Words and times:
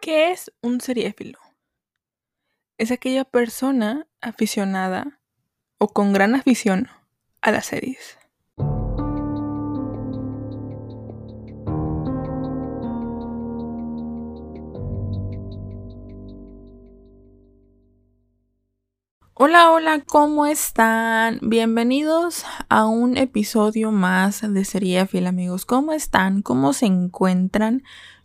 ¿Qué 0.00 0.30
es 0.30 0.50
un 0.62 0.80
seriéfilo? 0.80 1.38
Es 2.78 2.90
aquella 2.90 3.26
persona 3.26 4.06
aficionada 4.22 5.20
o 5.76 5.88
con 5.88 6.14
gran 6.14 6.34
afición 6.34 6.88
a 7.42 7.50
las 7.50 7.66
series. 7.66 8.16
Hola, 19.34 19.70
hola, 19.70 20.02
¿cómo 20.06 20.46
están? 20.46 21.40
Bienvenidos 21.42 22.46
a 22.70 22.86
un 22.86 23.18
episodio 23.18 23.90
más 23.90 24.40
de 24.40 24.64
Seriéfil, 24.64 25.26
amigos. 25.26 25.66
¿Cómo 25.66 25.92
están? 25.92 26.40
¿Cómo 26.40 26.72
se 26.72 26.86
encuentran? 26.86 27.82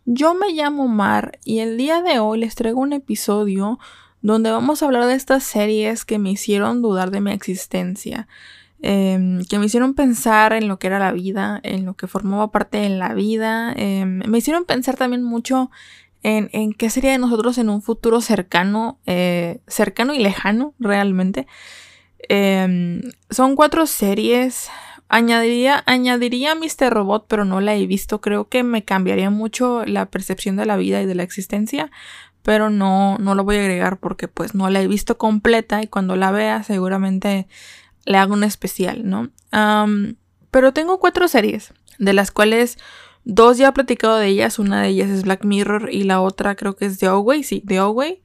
Yo 0.08 0.34
me 0.34 0.50
llamo 0.52 0.86
Mar 0.86 1.40
y 1.44 1.58
el 1.58 1.76
día 1.76 2.00
de 2.00 2.20
hoy 2.20 2.38
les 2.38 2.54
traigo 2.54 2.80
un 2.80 2.92
episodio 2.92 3.80
donde 4.22 4.52
vamos 4.52 4.80
a 4.80 4.86
hablar 4.86 5.04
de 5.06 5.14
estas 5.14 5.42
series 5.42 6.04
que 6.04 6.20
me 6.20 6.30
hicieron 6.30 6.80
dudar 6.80 7.10
de 7.10 7.20
mi 7.20 7.32
existencia, 7.32 8.28
em, 8.82 9.44
que 9.46 9.58
me 9.58 9.66
hicieron 9.66 9.94
pensar 9.94 10.52
en 10.52 10.68
lo 10.68 10.78
que 10.78 10.86
era 10.86 11.00
la 11.00 11.10
vida, 11.10 11.58
en 11.64 11.84
lo 11.84 11.94
que 11.94 12.06
formaba 12.06 12.52
parte 12.52 12.78
de 12.78 12.88
la 12.90 13.14
vida, 13.14 13.72
em, 13.76 14.22
me 14.28 14.38
hicieron 14.38 14.64
pensar 14.64 14.94
también 14.96 15.24
mucho 15.24 15.72
en, 16.22 16.72
qué 16.72 16.88
sería 16.88 17.10
de 17.10 17.18
nosotros 17.18 17.58
en 17.58 17.68
un 17.68 17.82
futuro 17.82 18.20
cercano, 18.20 19.00
eh, 19.06 19.60
cercano 19.66 20.14
y 20.14 20.20
lejano 20.20 20.74
realmente. 20.78 21.48
Em, 22.28 23.02
son 23.30 23.56
cuatro 23.56 23.86
series 23.86 24.68
Añadiría, 25.08 25.82
añadiría 25.86 26.54
Mr. 26.54 26.92
Robot, 26.92 27.26
pero 27.28 27.44
no 27.44 27.60
la 27.60 27.74
he 27.74 27.86
visto. 27.86 28.20
Creo 28.20 28.48
que 28.48 28.62
me 28.62 28.84
cambiaría 28.84 29.30
mucho 29.30 29.84
la 29.84 30.06
percepción 30.06 30.56
de 30.56 30.66
la 30.66 30.76
vida 30.76 31.00
y 31.02 31.06
de 31.06 31.14
la 31.14 31.22
existencia. 31.22 31.90
Pero 32.42 32.70
no, 32.70 33.18
no 33.18 33.34
lo 33.34 33.44
voy 33.44 33.56
a 33.56 33.60
agregar 33.60 33.98
porque 33.98 34.28
pues 34.28 34.54
no 34.54 34.70
la 34.70 34.80
he 34.80 34.86
visto 34.86 35.18
completa 35.18 35.82
y 35.82 35.88
cuando 35.88 36.14
la 36.16 36.30
vea 36.30 36.62
seguramente 36.62 37.48
le 38.04 38.18
hago 38.18 38.34
un 38.34 38.44
especial, 38.44 39.08
¿no? 39.08 39.30
pero 40.50 40.72
tengo 40.72 41.00
cuatro 41.00 41.28
series, 41.28 41.72
de 41.98 42.12
las 42.12 42.30
cuales 42.30 42.78
dos 43.24 43.58
ya 43.58 43.68
he 43.68 43.72
platicado 43.72 44.16
de 44.16 44.28
ellas. 44.28 44.58
Una 44.58 44.82
de 44.82 44.88
ellas 44.88 45.10
es 45.10 45.24
Black 45.24 45.44
Mirror 45.44 45.88
y 45.92 46.04
la 46.04 46.20
otra 46.20 46.54
creo 46.54 46.76
que 46.76 46.86
es 46.86 46.98
The 46.98 47.06
Away, 47.06 47.42
sí, 47.42 47.62
The 47.66 47.78
Away. 47.78 48.22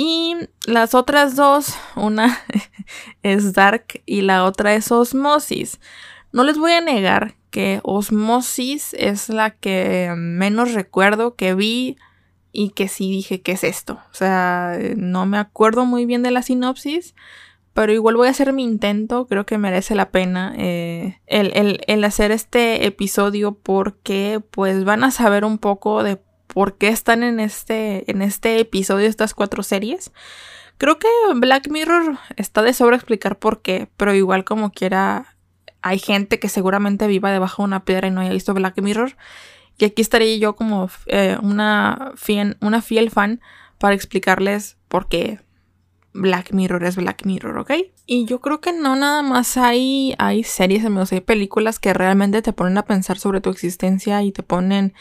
Y 0.00 0.36
las 0.64 0.94
otras 0.94 1.34
dos, 1.34 1.76
una 1.96 2.38
es 3.24 3.52
Dark 3.52 4.00
y 4.06 4.20
la 4.20 4.44
otra 4.44 4.76
es 4.76 4.92
Osmosis. 4.92 5.80
No 6.30 6.44
les 6.44 6.56
voy 6.56 6.70
a 6.70 6.80
negar 6.80 7.34
que 7.50 7.80
Osmosis 7.82 8.94
es 8.96 9.28
la 9.28 9.50
que 9.50 10.14
menos 10.16 10.72
recuerdo 10.72 11.34
que 11.34 11.56
vi 11.56 11.96
y 12.52 12.70
que 12.70 12.86
sí 12.86 13.10
dije 13.10 13.40
que 13.40 13.50
es 13.50 13.64
esto. 13.64 13.94
O 14.12 14.14
sea, 14.14 14.78
no 14.94 15.26
me 15.26 15.38
acuerdo 15.38 15.84
muy 15.84 16.06
bien 16.06 16.22
de 16.22 16.30
la 16.30 16.42
sinopsis, 16.42 17.16
pero 17.72 17.92
igual 17.92 18.14
voy 18.14 18.28
a 18.28 18.30
hacer 18.30 18.52
mi 18.52 18.62
intento. 18.62 19.26
Creo 19.26 19.46
que 19.46 19.58
merece 19.58 19.96
la 19.96 20.12
pena 20.12 20.54
eh, 20.56 21.18
el, 21.26 21.80
el 21.84 22.04
hacer 22.04 22.30
este 22.30 22.86
episodio 22.86 23.50
porque 23.50 24.40
pues 24.52 24.84
van 24.84 25.02
a 25.02 25.10
saber 25.10 25.44
un 25.44 25.58
poco 25.58 26.04
de 26.04 26.20
por 26.48 26.76
qué 26.76 26.88
están 26.88 27.22
en 27.22 27.38
este, 27.40 28.10
en 28.10 28.22
este 28.22 28.58
episodio 28.58 29.06
estas 29.06 29.34
cuatro 29.34 29.62
series. 29.62 30.10
Creo 30.76 30.98
que 30.98 31.08
Black 31.34 31.68
Mirror 31.70 32.18
está 32.36 32.62
de 32.62 32.72
sobra 32.72 32.96
explicar 32.96 33.38
por 33.38 33.62
qué, 33.62 33.88
pero 33.96 34.14
igual 34.14 34.44
como 34.44 34.72
quiera 34.72 35.36
hay 35.82 35.98
gente 35.98 36.38
que 36.38 36.48
seguramente 36.48 37.06
viva 37.06 37.30
debajo 37.30 37.62
de 37.62 37.68
una 37.68 37.84
piedra 37.84 38.08
y 38.08 38.10
no 38.10 38.20
haya 38.20 38.32
visto 38.32 38.54
Black 38.54 38.80
Mirror. 38.80 39.16
Y 39.78 39.84
aquí 39.84 40.02
estaría 40.02 40.36
yo 40.36 40.56
como 40.56 40.90
eh, 41.06 41.38
una, 41.40 42.12
fiel, 42.16 42.56
una 42.60 42.82
fiel 42.82 43.10
fan 43.10 43.40
para 43.78 43.94
explicarles 43.94 44.76
por 44.88 45.08
qué 45.08 45.40
Black 46.12 46.52
Mirror 46.52 46.84
es 46.84 46.96
Black 46.96 47.24
Mirror, 47.24 47.58
¿ok? 47.58 47.72
Y 48.06 48.24
yo 48.24 48.40
creo 48.40 48.60
que 48.60 48.72
no 48.72 48.96
nada 48.96 49.22
más 49.22 49.56
hay, 49.56 50.14
hay 50.18 50.42
series, 50.42 50.84
hay 51.12 51.20
películas 51.20 51.78
que 51.78 51.94
realmente 51.94 52.42
te 52.42 52.52
ponen 52.52 52.76
a 52.78 52.86
pensar 52.86 53.18
sobre 53.18 53.40
tu 53.40 53.50
existencia 53.50 54.22
y 54.22 54.32
te 54.32 54.42
ponen 54.42 54.94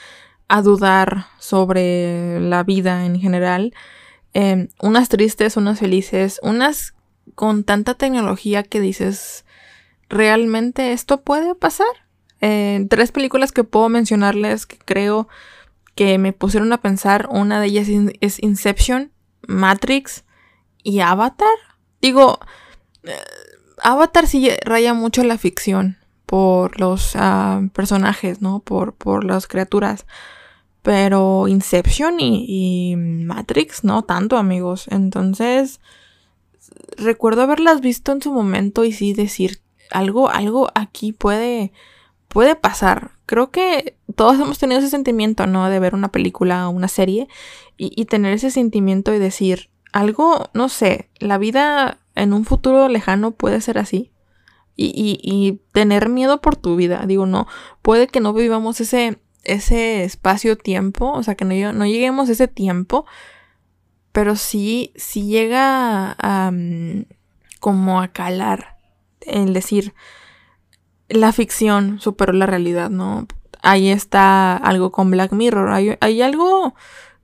a 0.48 0.62
dudar 0.62 1.28
sobre 1.40 2.40
la 2.40 2.64
vida 2.64 3.06
en 3.06 3.20
general. 3.20 3.74
Em, 4.34 4.70
unas 4.82 5.10
tristes, 5.10 5.58
unas 5.58 5.80
felices, 5.80 6.40
unas 6.44 6.94
con 7.36 7.64
tanta 7.64 7.96
tecnología 7.96 8.64
que 8.64 8.80
dices, 8.80 9.46
¿realmente 10.10 10.94
esto 10.94 11.22
puede 11.22 11.56
pasar? 11.56 11.88
Eh, 12.40 12.86
tres 12.90 13.12
películas 13.12 13.52
que 13.52 13.64
puedo 13.64 13.90
mencionarles 13.90 14.66
que 14.66 14.78
creo 14.78 15.28
que 15.96 16.18
me 16.18 16.34
pusieron 16.34 16.72
a 16.72 16.82
pensar. 16.82 17.28
Una 17.32 17.60
de 17.60 17.68
ellas 17.68 17.88
es 18.22 18.42
Inception, 18.42 19.12
Matrix 19.48 20.24
y 20.84 21.00
Avatar. 21.00 21.58
Digo, 22.02 22.40
eh, 23.04 23.18
Avatar 23.82 24.28
sí 24.28 24.50
raya 24.64 24.94
mucho 24.94 25.24
la 25.24 25.38
ficción 25.38 25.98
por 26.26 26.80
los 26.80 27.14
ah, 27.16 27.62
personajes, 27.74 28.42
¿no? 28.42 28.60
Por, 28.60 28.94
por 28.94 29.24
las 29.24 29.48
criaturas. 29.48 30.06
Pero 30.82 31.48
Inception 31.48 32.18
y, 32.20 32.96
Matrix 32.98 33.84
no 33.84 34.04
tanto, 34.04 34.38
amigos. 34.38 34.88
Entonces, 34.90 35.82
recuerdo 36.98 37.42
haberlas 37.42 37.82
visto 37.82 38.12
en 38.12 38.22
su 38.22 38.32
momento 38.32 38.86
y 38.86 38.92
sí 38.92 39.14
decir 39.14 39.62
algo, 39.92 40.30
algo 40.30 40.70
aquí 40.76 41.12
puede, 41.12 41.72
puede 42.28 42.56
pasar. 42.56 43.12
Creo 43.26 43.52
que 43.52 43.98
todos 44.16 44.40
hemos 44.40 44.60
tenido 44.60 44.80
ese 44.80 44.90
sentimiento, 44.90 45.48
¿no? 45.48 45.70
De 45.70 45.80
ver 45.80 45.94
una 45.94 46.12
película 46.12 46.68
o 46.68 46.72
una 46.72 46.88
serie 46.88 47.28
y, 47.78 48.06
tener 48.06 48.34
ese 48.34 48.50
sentimiento 48.50 49.14
y 49.14 49.20
decir 49.20 49.70
algo, 49.94 50.50
no 50.54 50.70
sé, 50.70 51.10
la 51.20 51.38
vida 51.38 52.00
en 52.16 52.34
un 52.34 52.46
futuro 52.46 52.88
lejano 52.88 53.32
puede 53.32 53.62
ser 53.62 53.78
así. 53.78 54.12
Y, 54.76 54.86
y, 54.96 55.20
y 55.24 55.60
tener 55.72 56.08
miedo 56.08 56.40
por 56.40 56.56
tu 56.56 56.76
vida. 56.76 57.04
Digo, 57.08 57.26
no, 57.26 57.48
puede 57.82 58.08
que 58.08 58.20
no 58.20 58.32
vivamos 58.34 58.80
ese, 58.80 59.20
ese 59.48 60.04
espacio-tiempo, 60.04 61.12
o 61.12 61.24
sea, 61.24 61.36
que 61.36 61.46
no, 61.46 61.86
lleguemos 61.86 62.30
a 62.30 62.34
ese 62.34 62.48
tiempo, 62.48 63.06
pero 64.12 64.36
sí, 64.36 64.92
sí 64.96 65.28
llega 65.28 66.16
a, 66.20 66.52
como 67.60 68.02
a 68.02 68.10
calar 68.10 68.78
el 69.22 69.54
decir, 69.54 69.94
la 71.10 71.32
ficción 71.32 72.00
superó 72.00 72.34
la 72.34 72.46
realidad, 72.46 72.90
¿no? 72.90 73.28
Ahí 73.62 73.90
está 73.90 74.56
algo 74.58 74.92
con 74.92 75.12
Black 75.12 75.32
Mirror, 75.32 75.98
hay, 76.02 76.22
algo 76.22 76.76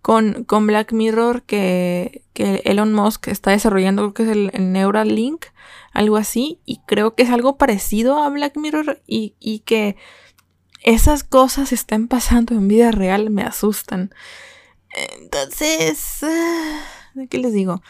con, 0.02 0.46
con, 0.46 0.66
Black 0.66 0.94
Mirror 0.94 1.44
que, 1.44 2.24
que, 2.34 2.62
Elon 2.66 2.94
Musk 2.94 3.28
está 3.28 3.52
desarrollando, 3.52 4.02
creo 4.02 4.14
que 4.14 4.24
es 4.24 4.30
el, 4.30 4.52
el, 4.54 4.72
Neuralink, 4.72 5.46
algo 5.92 6.18
así, 6.18 6.60
y 6.66 6.80
creo 6.86 7.16
que 7.16 7.24
es 7.24 7.30
algo 7.30 7.58
parecido 7.58 8.24
a 8.24 8.30
Black 8.30 8.56
Mirror 8.58 9.02
y, 9.06 9.36
y 9.40 9.60
que 9.60 9.98
esas 10.84 11.24
cosas 11.24 11.72
estén 11.72 12.08
pasando 12.08 12.54
en 12.54 12.68
vida 12.68 12.92
real 12.92 13.30
me 13.30 13.44
asustan. 13.44 14.14
Entonces, 14.94 16.20
ah, 16.24 16.82
¿qué 17.30 17.38
les 17.38 17.54
digo? 17.54 17.82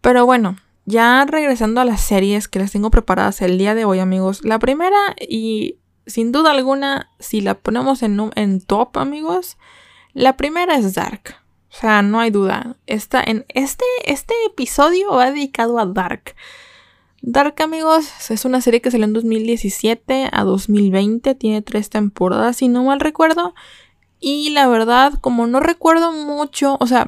Pero 0.00 0.24
bueno, 0.24 0.56
ya 0.86 1.24
regresando 1.26 1.80
a 1.80 1.84
las 1.84 2.00
series 2.00 2.48
que 2.48 2.58
les 2.58 2.72
tengo 2.72 2.90
preparadas 2.90 3.42
el 3.42 3.58
día 3.58 3.74
de 3.74 3.84
hoy, 3.84 3.98
amigos. 3.98 4.44
La 4.44 4.58
primera 4.58 5.14
y 5.20 5.78
sin 6.06 6.32
duda 6.32 6.50
alguna, 6.50 7.10
si 7.18 7.40
la 7.40 7.54
ponemos 7.54 8.02
en, 8.02 8.60
top, 8.60 8.98
amigos, 8.98 9.58
la 10.12 10.36
primera 10.36 10.76
es 10.76 10.94
Dark. 10.94 11.36
O 11.70 11.76
sea, 11.76 12.02
no 12.02 12.20
hay 12.20 12.30
duda. 12.30 12.76
Está 12.86 13.22
en 13.22 13.44
este, 13.48 13.84
este 14.04 14.34
episodio 14.46 15.12
va 15.12 15.30
dedicado 15.30 15.78
a 15.78 15.86
Dark. 15.86 16.34
Dark, 17.22 17.60
amigos, 17.62 18.30
es 18.30 18.44
una 18.46 18.62
serie 18.62 18.80
que 18.80 18.90
salió 18.90 19.04
en 19.04 19.12
2017 19.12 20.30
a 20.32 20.44
2020. 20.44 21.34
Tiene 21.34 21.60
tres 21.60 21.90
temporadas, 21.90 22.56
si 22.56 22.68
no 22.68 22.84
mal 22.84 23.00
recuerdo. 23.00 23.54
Y 24.18 24.50
la 24.50 24.68
verdad, 24.68 25.14
como 25.20 25.46
no 25.46 25.60
recuerdo 25.60 26.12
mucho, 26.12 26.78
o 26.80 26.86
sea, 26.86 27.06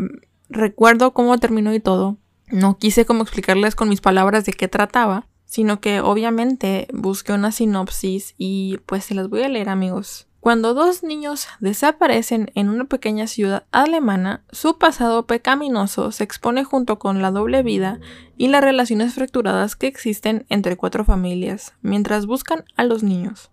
recuerdo 0.51 1.13
cómo 1.15 1.39
terminó 1.39 1.73
y 1.73 1.81
todo. 1.81 2.19
No 2.49 2.77
quise 2.77 3.07
como 3.07 3.23
explicarles 3.23 3.75
con 3.75 3.89
mis 3.89 4.03
palabras 4.03 4.45
de 4.45 4.53
qué 4.53 4.69
trataba, 4.69 5.27
sino 5.47 5.81
que 5.81 6.01
obviamente 6.01 6.89
busqué 6.93 7.33
una 7.33 7.51
sinopsis 7.51 8.35
y 8.37 8.79
pues 8.85 9.05
se 9.05 9.15
las 9.15 9.31
voy 9.31 9.43
a 9.43 9.49
leer, 9.49 9.71
amigos. 9.71 10.27
Cuando 10.43 10.75
dos 10.75 11.05
niños 11.05 11.47
desaparecen 11.61 12.51
en 12.57 12.69
una 12.69 12.87
pequeña 12.87 13.29
ciudad 13.29 13.63
alemana, 13.71 14.43
su 14.51 14.77
pasado 14.77 15.25
pecaminoso 15.25 16.11
se 16.11 16.25
expone 16.25 16.65
junto 16.65 16.99
con 16.99 17.23
la 17.23 17.31
doble 17.31 17.63
vida 17.63 18.01
y 18.37 18.49
las 18.49 18.61
relaciones 18.61 19.15
fracturadas 19.15 19.77
que 19.77 19.87
existen 19.87 20.45
entre 20.49 20.77
cuatro 20.77 21.05
familias, 21.05 21.75
mientras 21.81 22.27
buscan 22.27 22.65
a 22.75 22.83
los 22.83 23.05
niños. 23.05 23.53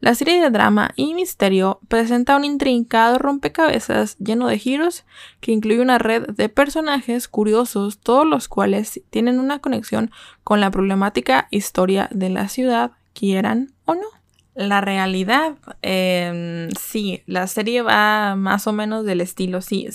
La 0.00 0.16
serie 0.16 0.40
de 0.40 0.50
drama 0.50 0.90
y 0.96 1.14
misterio 1.14 1.78
presenta 1.86 2.36
un 2.36 2.44
intrincado 2.44 3.18
rompecabezas 3.18 4.18
lleno 4.18 4.48
de 4.48 4.58
giros 4.58 5.04
que 5.38 5.52
incluye 5.52 5.80
una 5.80 5.98
red 5.98 6.26
de 6.30 6.48
personajes 6.48 7.28
curiosos, 7.28 7.98
todos 7.98 8.26
los 8.26 8.48
cuales 8.48 9.00
tienen 9.10 9.38
una 9.38 9.60
conexión 9.60 10.10
con 10.42 10.60
la 10.60 10.72
problemática 10.72 11.46
historia 11.52 12.08
de 12.10 12.30
la 12.30 12.48
ciudad, 12.48 12.90
quieran 13.12 13.72
o 13.84 13.94
no. 13.94 14.23
La 14.54 14.80
realidad, 14.80 15.56
em, 15.82 16.70
sí, 16.78 17.22
la 17.26 17.46
serie 17.48 17.82
va 17.82 18.36
más 18.36 18.66
o 18.66 18.72
menos 18.72 19.04
del 19.04 19.20
estilo, 19.20 19.60
sí. 19.60 19.88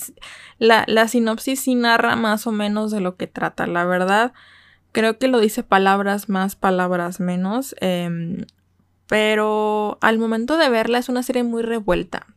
La, 0.58 0.84
la 0.88 1.08
sinopsis 1.08 1.62
sí 1.62 1.76
narra 1.76 2.16
más 2.18 2.46
o 2.46 2.52
menos 2.52 2.92
de 2.92 3.00
lo 3.00 3.16
que 3.16 3.28
trata, 3.28 3.68
la 3.68 3.86
verdad. 3.86 4.34
Creo 4.92 5.18
que 5.18 5.30
lo 5.30 5.40
dice 5.40 5.64
palabras 5.64 6.28
más, 6.28 6.56
palabras 6.56 7.22
menos. 7.22 7.74
Em, 7.80 8.46
pero 9.08 9.98
al 10.02 10.20
momento 10.20 10.58
de 10.58 10.70
verla 10.70 10.98
es 10.98 11.10
una 11.10 11.24
serie 11.24 11.44
muy 11.44 11.64
revuelta. 11.64 12.28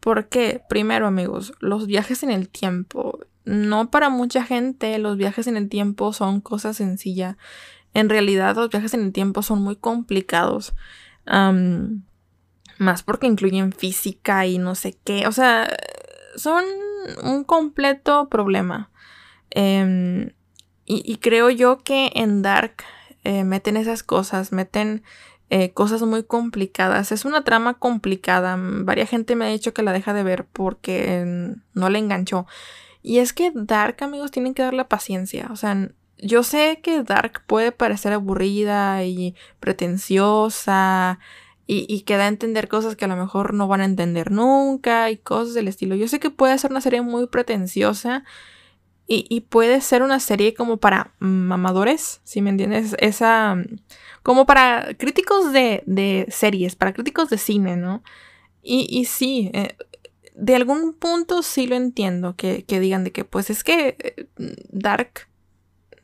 Porque, 0.00 0.60
primero 0.68 1.06
amigos, 1.06 1.54
los 1.60 1.86
viajes 1.86 2.22
en 2.24 2.30
el 2.30 2.48
tiempo. 2.48 3.20
No 3.44 3.90
para 3.90 4.08
mucha 4.10 4.44
gente 4.44 4.98
los 4.98 5.16
viajes 5.16 5.46
en 5.46 5.56
el 5.56 5.68
tiempo 5.68 6.12
son 6.12 6.40
cosa 6.40 6.74
sencilla. 6.74 7.36
En 7.94 8.08
realidad 8.08 8.56
los 8.56 8.70
viajes 8.70 8.92
en 8.94 9.02
el 9.02 9.12
tiempo 9.12 9.42
son 9.42 9.62
muy 9.62 9.76
complicados 9.76 10.74
más 11.26 13.02
porque 13.02 13.26
incluyen 13.26 13.72
física 13.72 14.46
y 14.46 14.58
no 14.58 14.74
sé 14.74 14.98
qué. 15.04 15.26
O 15.26 15.32
sea, 15.32 15.68
son 16.36 16.64
un 17.22 17.44
completo 17.44 18.28
problema. 18.28 18.90
Em, 19.50 20.30
y, 20.86 21.16
creo 21.16 21.48
yo 21.48 21.78
que 21.78 22.10
en 22.14 22.42
Dark 22.42 22.84
eh, 23.24 23.44
meten 23.44 23.76
esas 23.78 24.02
cosas, 24.02 24.52
meten 24.52 25.02
eh, 25.48 25.72
cosas 25.72 26.02
muy 26.02 26.24
complicadas. 26.24 27.12
Es 27.12 27.24
una 27.24 27.44
trama 27.44 27.74
complicada. 27.74 28.56
Varia 28.58 29.06
gente 29.06 29.36
me 29.36 29.46
ha 29.46 29.48
dicho 29.48 29.72
que 29.72 29.82
la 29.82 29.92
deja 29.92 30.12
de 30.12 30.22
ver 30.22 30.46
porque 30.46 31.54
no 31.72 31.88
le 31.90 31.98
enganchó. 31.98 32.46
Y 33.02 33.18
es 33.18 33.32
que 33.32 33.52
Dark, 33.54 34.02
amigos, 34.02 34.30
tienen 34.30 34.54
que 34.54 34.62
darle 34.62 34.84
paciencia. 34.84 35.48
O 35.50 35.56
sea, 35.56 35.90
yo 36.24 36.42
sé 36.42 36.80
que 36.82 37.02
Dark 37.02 37.42
puede 37.46 37.72
parecer 37.72 38.12
aburrida 38.12 39.04
y 39.04 39.34
pretenciosa 39.60 41.18
y, 41.66 42.02
que 42.02 42.16
da 42.16 42.24
a 42.24 42.28
entender 42.28 42.68
cosas 42.68 42.96
que 42.96 43.06
a 43.06 43.08
lo 43.08 43.16
mejor 43.16 43.54
no 43.54 43.68
van 43.68 43.80
a 43.80 43.86
entender 43.86 44.30
nunca 44.30 45.10
y 45.10 45.16
cosas 45.16 45.54
del 45.54 45.68
estilo. 45.68 45.94
Yo 45.96 46.08
sé 46.08 46.20
que 46.20 46.30
puede 46.30 46.58
ser 46.58 46.70
una 46.70 46.82
serie 46.82 47.00
muy 47.00 47.26
pretenciosa 47.26 48.24
y, 49.06 49.42
puede 49.42 49.80
ser 49.80 50.02
una 50.02 50.18
serie 50.20 50.54
como 50.54 50.78
para 50.78 51.14
mamadores, 51.18 52.20
si 52.24 52.40
me 52.40 52.50
entiendes, 52.50 52.96
esa 52.98 53.56
como 54.22 54.46
para 54.46 54.94
críticos 54.94 55.52
de, 55.52 56.26
series, 56.30 56.74
para 56.76 56.94
críticos 56.94 57.28
de 57.30 57.38
cine, 57.38 57.76
¿no? 57.76 58.02
Y, 58.62 58.86
y 58.90 59.04
sí, 59.04 59.50
eh, 59.52 59.76
de 60.34 60.56
algún 60.56 60.94
punto 60.94 61.42
sí 61.42 61.66
lo 61.66 61.76
entiendo, 61.76 62.34
que, 62.36 62.64
digan 62.66 63.04
de 63.04 63.12
que 63.12 63.24
pues 63.24 63.50
es 63.50 63.62
que 63.64 63.96
eh, 63.98 64.26
Dark 64.70 65.28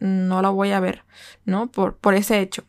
no 0.01 0.43
la 0.43 0.49
voy 0.51 0.73
a 0.73 0.81
ver, 0.81 1.05
¿no? 1.45 1.69
Por, 1.69 1.97
por 1.97 2.15
ese 2.15 2.41
hecho. 2.41 2.65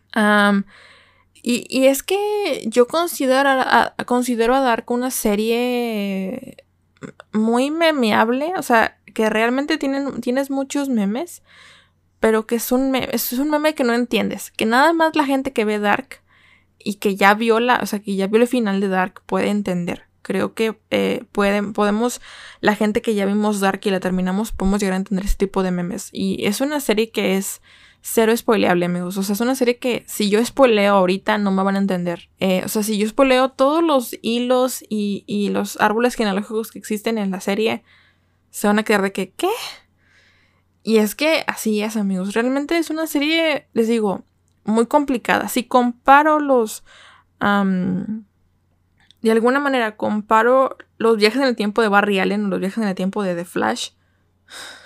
y, 1.42 1.86
es 1.86 2.04
que 2.04 2.63
yo 2.68 2.88
considero 2.88 3.50
a, 3.50 3.95
considero 4.06 4.54
a 4.56 4.60
Dark 4.60 4.92
una 4.92 5.10
serie 5.10 6.57
muy 7.31 7.72
memeable, 7.72 8.54
o 8.57 8.62
sea, 8.62 8.98
que 9.13 9.30
realmente 9.30 9.78
tienen, 9.78 10.22
tienes 10.22 10.51
muchos 10.51 10.89
memes, 10.89 11.42
pero 12.19 12.45
que 12.45 12.56
es 12.56 12.72
un, 12.72 12.94
es 12.95 13.33
un 13.33 13.50
meme 13.50 13.74
que 13.74 13.83
no 13.83 13.94
entiendes, 13.94 14.51
que 14.51 14.66
nada 14.66 14.94
más 14.94 15.16
la 15.16 15.25
gente 15.25 15.54
que 15.54 15.66
ve 15.66 15.80
Dark 15.80 16.22
y 16.78 16.95
que 16.95 17.16
ya 17.16 17.33
vio 17.33 17.60
la, 17.60 17.80
o 17.81 17.86
sea, 17.86 18.00
que 18.00 18.16
ya 18.16 18.28
vio 18.28 18.42
el 18.42 18.48
final 18.48 18.80
de 18.80 18.89
Dark 18.89 19.24
puede 19.25 19.50
entender. 19.50 20.10
Creo 20.21 20.53
que 20.53 20.79
eh, 20.91 21.23
pueden, 21.31 21.73
podemos, 21.73 22.21
la 22.59 22.75
gente 22.75 23.01
que 23.01 23.15
ya 23.15 23.25
vimos 23.25 23.59
Dark 23.59 23.81
y 23.83 23.89
la 23.89 24.00
terminamos, 24.00 24.51
podemos 24.51 24.79
llegar 24.79 24.94
a 24.94 24.97
entender 24.97 25.25
ese 25.25 25.38
tipo 25.38 25.63
de 25.63 25.71
memes. 25.71 26.09
Y 26.12 26.45
es 26.45 26.62
una 26.62 26.79
serie 26.79 27.12
que 27.12 27.38
es 27.38 27.62
cero 28.01 28.35
spoileable, 28.35 28.85
amigos. 28.85 29.18
O 29.18 29.23
sea, 29.23 29.33
es 29.33 29.41
una 29.41 29.56
serie 29.56 29.77
que 29.77 30.03
si 30.07 30.29
yo 30.29 30.44
spoileo 30.44 30.95
ahorita 30.95 31.38
no 31.38 31.51
me 31.51 31.63
van 31.63 31.75
a 31.75 31.79
entender. 31.79 32.29
Eh, 32.39 32.62
o 32.65 32.68
sea, 32.68 32.83
si 32.83 32.97
yo 32.97 33.07
spoileo 33.07 33.50
todos 33.50 33.83
los 33.83 34.15
hilos 34.21 34.83
y, 34.89 35.23
y, 35.27 35.50
los 35.50 35.79
árboles 35.79 36.15
genealógicos 36.15 36.71
que 36.71 36.79
existen 36.79 37.18
en 37.18 37.31
la 37.31 37.41
serie, 37.41 37.83
se 38.50 38.68
van 38.68 38.79
a 38.79 38.83
quedar 38.83 39.01
de 39.01 39.12
que, 39.12 39.31
¿qué? 39.31 39.50
Y 40.83 40.97
es 40.97 41.15
que 41.15 41.44
así 41.47 41.81
es, 41.81 41.95
amigos. 41.95 42.33
Realmente 42.33 42.77
es 42.77 42.89
una 42.89 43.07
serie, 43.07 43.68
les 43.73 43.88
digo, 43.88 44.23
muy 44.63 44.88
complicada. 44.88 45.47
Si 45.47 45.63
comparo 45.63 46.39
los 46.39 46.83
de 49.21 49.31
alguna 49.31 49.59
manera 49.59 49.97
comparo 49.97 50.77
los 50.97 51.18
viajes 51.18 51.41
en 51.41 51.47
el 51.47 51.56
tiempo 51.56 51.81
de 51.81 51.88
Barry 51.88 52.19
Allen 52.19 52.45
o 52.45 52.47
los 52.50 52.59
viajes 52.59 52.79
en 52.79 52.89
el 52.89 52.95
tiempo 52.95 53.23
de 53.23 53.35
The 53.35 53.45
Flash. 53.45 53.91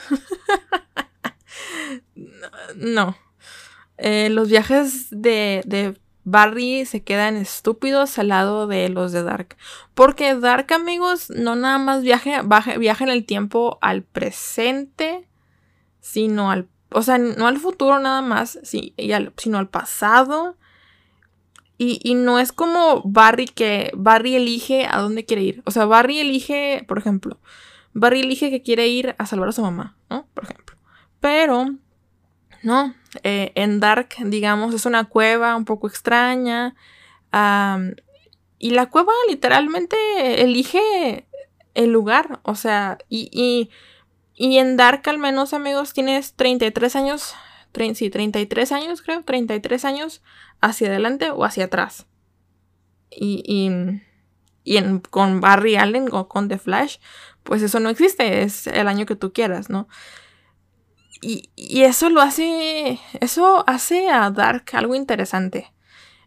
no. 2.75 3.17
Eh, 3.97 4.29
los 4.29 4.49
viajes 4.49 5.07
de, 5.09 5.95
Barry 6.25 6.85
se 6.85 7.03
quedan 7.03 7.37
estúpidos 7.37 8.17
al 8.17 8.29
lado 8.29 8.67
de 8.67 8.89
los 8.89 9.11
de 9.11 9.23
Dark. 9.23 9.55
Porque 9.93 10.35
Dark, 10.35 10.73
amigos, 10.73 11.29
no 11.29 11.55
nada 11.55 11.77
más 11.77 12.01
viaja, 12.01 12.41
en 12.41 13.09
el 13.09 13.25
tiempo 13.25 13.77
al 13.81 14.03
presente, 14.03 15.27
sino 16.01 16.51
al... 16.51 16.67
O 16.91 17.01
sea, 17.01 17.17
no 17.17 17.47
al 17.47 17.57
futuro 17.57 17.99
nada 17.99 18.21
más, 18.21 18.59
sino 18.63 19.57
al 19.57 19.69
pasado 19.69 20.57
y, 21.77 22.15
no 22.15 22.39
es 22.39 22.53
como 22.53 23.01
Barry 23.03 23.47
que 23.47 23.91
Barry 23.95 24.35
elige 24.35 24.87
a 24.89 24.99
dónde 24.99 25.25
quiere 25.25 25.43
ir. 25.43 25.61
O 25.65 25.71
sea, 25.71 25.85
Barry 25.85 26.19
elige, 26.19 26.85
por 26.87 26.97
ejemplo, 26.97 27.39
Barry 27.93 28.21
elige 28.21 28.49
que 28.49 28.61
quiere 28.61 28.87
ir 28.87 29.15
a 29.17 29.25
salvar 29.25 29.49
a 29.49 29.51
su 29.51 29.61
mamá, 29.61 29.97
¿no? 30.09 30.25
Por 30.33 30.45
ejemplo. 30.45 30.77
Pero, 31.19 31.75
no, 32.63 32.95
eh, 33.23 33.51
en 33.55 33.79
Dark, 33.79 34.09
digamos, 34.23 34.73
es 34.73 34.85
una 34.85 35.05
cueva 35.05 35.55
un 35.55 35.65
poco 35.65 35.87
extraña. 35.87 36.75
y 38.57 38.69
la 38.69 38.85
cueva 38.89 39.11
literalmente 39.29 39.97
elige 40.43 41.27
el 41.73 41.91
lugar. 41.91 42.39
O 42.43 42.55
sea, 42.55 42.97
y, 43.09 43.29
y, 43.33 43.69
y 44.33 44.59
en 44.59 44.77
Dark 44.77 45.01
al 45.09 45.17
menos, 45.17 45.53
amigos, 45.53 45.93
tienes 45.93 46.35
33 46.35 46.95
años. 46.95 47.35
Sí, 47.95 48.09
33 48.09 48.71
años 48.71 49.01
creo, 49.01 49.23
33 49.23 49.85
años 49.85 50.21
hacia 50.61 50.87
adelante 50.87 51.29
o 51.29 51.43
hacia 51.43 51.65
atrás. 51.65 52.07
Y, 53.11 53.43
y, 54.63 54.77
en, 54.77 54.99
con 54.99 55.41
Barry 55.41 55.75
Allen 55.75 56.07
o 56.11 56.27
con 56.27 56.47
The 56.47 56.57
Flash, 56.57 56.97
pues 57.43 57.61
eso 57.61 57.79
no 57.79 57.89
existe, 57.89 58.41
es 58.43 58.67
el 58.67 58.87
año 58.87 59.05
que 59.05 59.15
tú 59.15 59.31
quieras, 59.31 59.69
¿no? 59.69 59.87
Y, 61.21 61.49
y, 61.55 61.83
eso 61.83 62.09
lo 62.09 62.21
hace, 62.21 62.99
eso 63.21 63.63
hace 63.67 64.09
a 64.09 64.29
Dark 64.31 64.65
algo 64.73 64.95
interesante. 64.95 65.71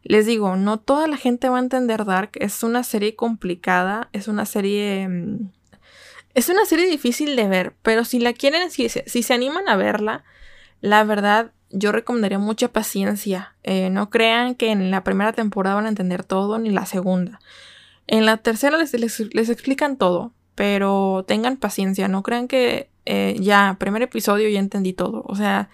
Les 0.03 0.27
digo, 0.27 0.57
no 0.57 0.79
toda 0.79 1.07
la 1.09 1.17
gente 1.17 1.49
va 1.49 1.59
a 1.59 1.61
entender 1.61 2.05
Dark, 2.05 2.31
es 2.35 2.63
una 2.63 2.83
serie 2.85 3.17
complicada, 3.17 4.09
es 4.13 4.29
una 4.29 4.47
serie... 4.47 5.09
Mm, 5.09 5.51
es 6.35 6.49
una 6.49 6.65
serie 6.67 6.87
difícil 6.87 7.35
de 7.35 7.49
ver, 7.49 7.75
pero 7.83 8.05
si 8.05 8.21
la 8.21 8.33
quieren, 8.33 8.71
si, 8.71 8.89
si 8.89 9.23
se 9.25 9.35
animan 9.35 9.69
a 9.69 9.77
verla, 9.77 10.25
la 10.81 11.05
verdad 11.05 11.53
yo 11.71 11.93
recomendaría 11.93 12.39
mucha 12.39 12.69
paciencia. 12.69 13.55
Eh, 13.63 13.91
no 13.91 14.11
crean 14.11 14.55
que 14.55 14.71
en 14.71 14.91
la 14.91 15.05
primera 15.05 15.33
temporada 15.33 15.77
van 15.77 15.87
a 15.87 15.91
entender 15.91 16.25
todo, 16.25 16.59
ni 16.59 16.71
la 16.71 16.87
segunda. 16.87 17.41
En 18.07 18.25
la 18.25 18.39
tercera 18.39 18.79
les, 18.79 18.95
les, 18.95 19.49
explican 19.51 19.97
todo, 19.97 20.33
pero 20.55 21.25
tengan 21.29 21.57
paciencia. 21.57 22.09
No 22.09 22.23
crean 22.23 22.49
que 22.49 22.89
eh, 23.05 23.37
ya, 23.39 23.77
primer 23.79 24.03
episodio 24.03 24.49
ya 24.49 24.61
entendí 24.61 24.93
todo. 24.95 25.25
O 25.27 25.37
sea, 25.37 25.69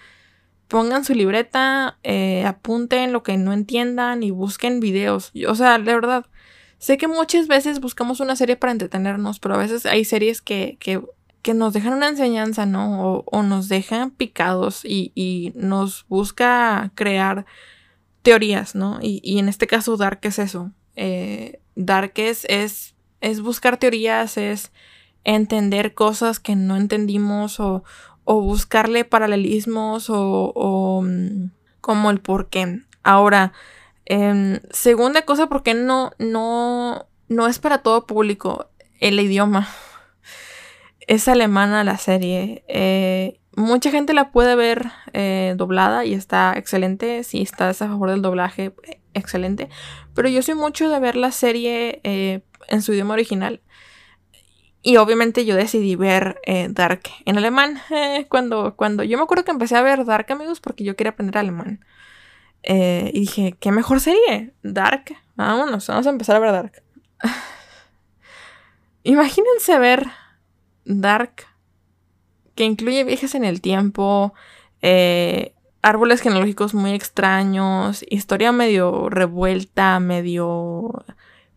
pongan 0.67 1.05
su 1.05 1.13
libreta, 1.13 1.97
eh, 2.03 2.43
apunten 2.45 3.13
lo 3.13 3.23
que 3.23 3.37
no 3.37 3.53
entiendan 3.53 4.23
y 4.23 4.31
busquen 4.31 4.79
videos. 4.79 5.31
O 5.47 5.55
sea, 5.55 5.77
de 5.77 5.93
verdad, 5.95 6.25
sé 6.77 6.97
que 6.97 7.07
muchas 7.07 7.47
veces 7.47 7.79
buscamos 7.79 8.19
una 8.19 8.35
serie 8.35 8.57
para 8.57 8.73
entretenernos, 8.73 9.39
pero 9.39 9.55
a 9.55 9.59
veces 9.59 9.85
hay 9.85 10.03
series 10.03 10.41
que, 10.41 10.77
que 10.79 11.01
que 11.45 11.53
nos 11.53 11.73
dejan 11.73 11.93
una 11.93 12.07
enseñanza, 12.07 12.65
¿no? 12.65 13.23
O, 13.23 13.43
nos 13.43 13.69
dejan 13.69 14.09
picados 14.09 14.83
y, 14.83 15.53
nos 15.53 16.07
busca 16.07 16.91
crear 16.95 17.45
teorías, 18.23 18.73
¿no? 18.73 18.97
Y, 18.99 19.37
en 19.37 19.47
este 19.47 19.67
caso 19.67 19.95
Dark 19.95 20.21
es 20.23 20.39
eso. 20.39 20.71
Eh, 20.95 21.59
Dark 21.75 22.13
es, 22.15 22.47
es, 22.49 23.41
buscar 23.41 23.77
teorías, 23.77 24.37
es 24.37 24.71
entender 25.23 25.93
cosas 25.93 26.39
que 26.39 26.55
no 26.55 26.77
entendimos 26.77 27.59
o, 27.59 27.83
buscarle 28.25 29.05
paralelismos 29.05 30.07
o, 30.09 31.03
mm, 31.05 31.51
como 31.79 32.09
el 32.09 32.21
por 32.21 32.49
qué. 32.49 32.81
Ahora, 33.03 33.53
em, 34.05 34.61
segunda 34.71 35.21
cosa, 35.25 35.45
porque 35.47 35.75
no, 35.75 36.11
no, 36.17 37.05
no 37.27 37.47
es 37.47 37.59
para 37.59 37.83
todo 37.83 38.07
público 38.07 38.71
el 38.99 39.19
idioma 39.19 39.67
es 41.07 41.27
alemana 41.27 41.83
la 41.83 41.97
serie. 41.97 42.63
Eh, 42.67 43.39
mucha 43.55 43.91
gente 43.91 44.13
la 44.13 44.31
puede 44.31 44.55
ver 44.55 44.91
eh, 45.13 45.53
doblada 45.57 46.05
y 46.05 46.13
está 46.13 46.53
excelente. 46.57 47.23
Si 47.23 47.41
estás 47.41 47.81
a 47.81 47.87
favor 47.87 48.09
del 48.09 48.21
doblaje, 48.21 48.73
excelente. 49.13 49.69
Pero 50.13 50.29
yo 50.29 50.41
soy 50.41 50.55
mucho 50.55 50.89
de 50.89 50.99
ver 50.99 51.15
la 51.15 51.31
serie 51.31 52.01
eh, 52.03 52.41
en 52.67 52.81
su 52.81 52.93
idioma 52.93 53.13
original. 53.13 53.61
Y 54.81 54.97
obviamente 54.97 55.45
yo 55.45 55.55
decidí 55.55 55.95
ver 55.95 56.39
Dark 56.69 57.01
en 57.25 57.39
alemán. 57.39 57.81
cuando, 58.29 58.75
cuando 58.75 59.03
yo 59.03 59.17
me 59.17 59.23
acuerdo 59.23 59.43
que 59.43 59.49
empecé 59.49 59.75
a 59.75 59.81
ver 59.81 60.05
Dark, 60.05 60.31
amigos, 60.31 60.59
porque 60.59 60.83
yo 60.83 60.95
quería 60.95 61.09
aprender 61.09 61.39
alemán. 61.39 61.83
Y 62.61 63.19
dije, 63.19 63.55
¿qué 63.59 63.71
mejor 63.71 63.99
serie? 63.99 64.53
Dark. 64.61 65.05
Vámonos, 65.33 65.87
vamos 65.87 66.05
a 66.05 66.11
empezar 66.11 66.35
a 66.35 66.39
ver 66.39 66.51
Dark. 66.51 66.83
Imagínense 69.03 69.79
ver 69.79 70.07
Dark, 70.85 71.47
que 72.55 72.63
incluye 72.63 73.03
viajes 73.03 73.35
en 73.35 73.43
el 73.43 73.61
tiempo, 73.61 74.33
eh, 74.81 75.53
árboles 75.81 76.21
genealógicos 76.21 76.73
muy 76.73 76.91
extraños, 76.91 78.03
historia 78.09 78.51
medio 78.51 79.09
revuelta, 79.09 79.99
medio 79.99 81.05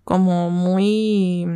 como 0.05 0.51
muy 0.51 1.47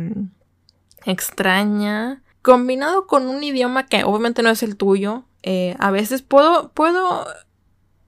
extraña, 1.05 2.23
combinado 2.41 3.07
con 3.07 3.27
un 3.27 3.43
idioma 3.43 3.85
que 3.85 4.03
obviamente 4.03 4.43
no 4.43 4.49
es 4.49 4.63
el 4.63 4.77
tuyo. 4.77 5.23
Eh, 5.43 5.75
a 5.79 5.91
veces 5.91 6.21
puedo, 6.21 6.71
puedo 6.71 7.25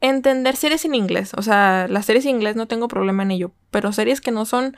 entender 0.02 0.56
series 0.56 0.86
en 0.86 0.96
inglés, 0.96 1.34
o 1.36 1.42
sea, 1.42 1.88
las 1.90 2.06
series 2.06 2.26
en 2.26 2.32
inglés 2.32 2.56
no 2.56 2.68
tengo 2.68 2.88
problema 2.88 3.24
en 3.24 3.32
ello, 3.32 3.52
pero 3.72 3.92
series 3.92 4.22
que 4.22 4.32
no 4.32 4.46
son 4.46 4.78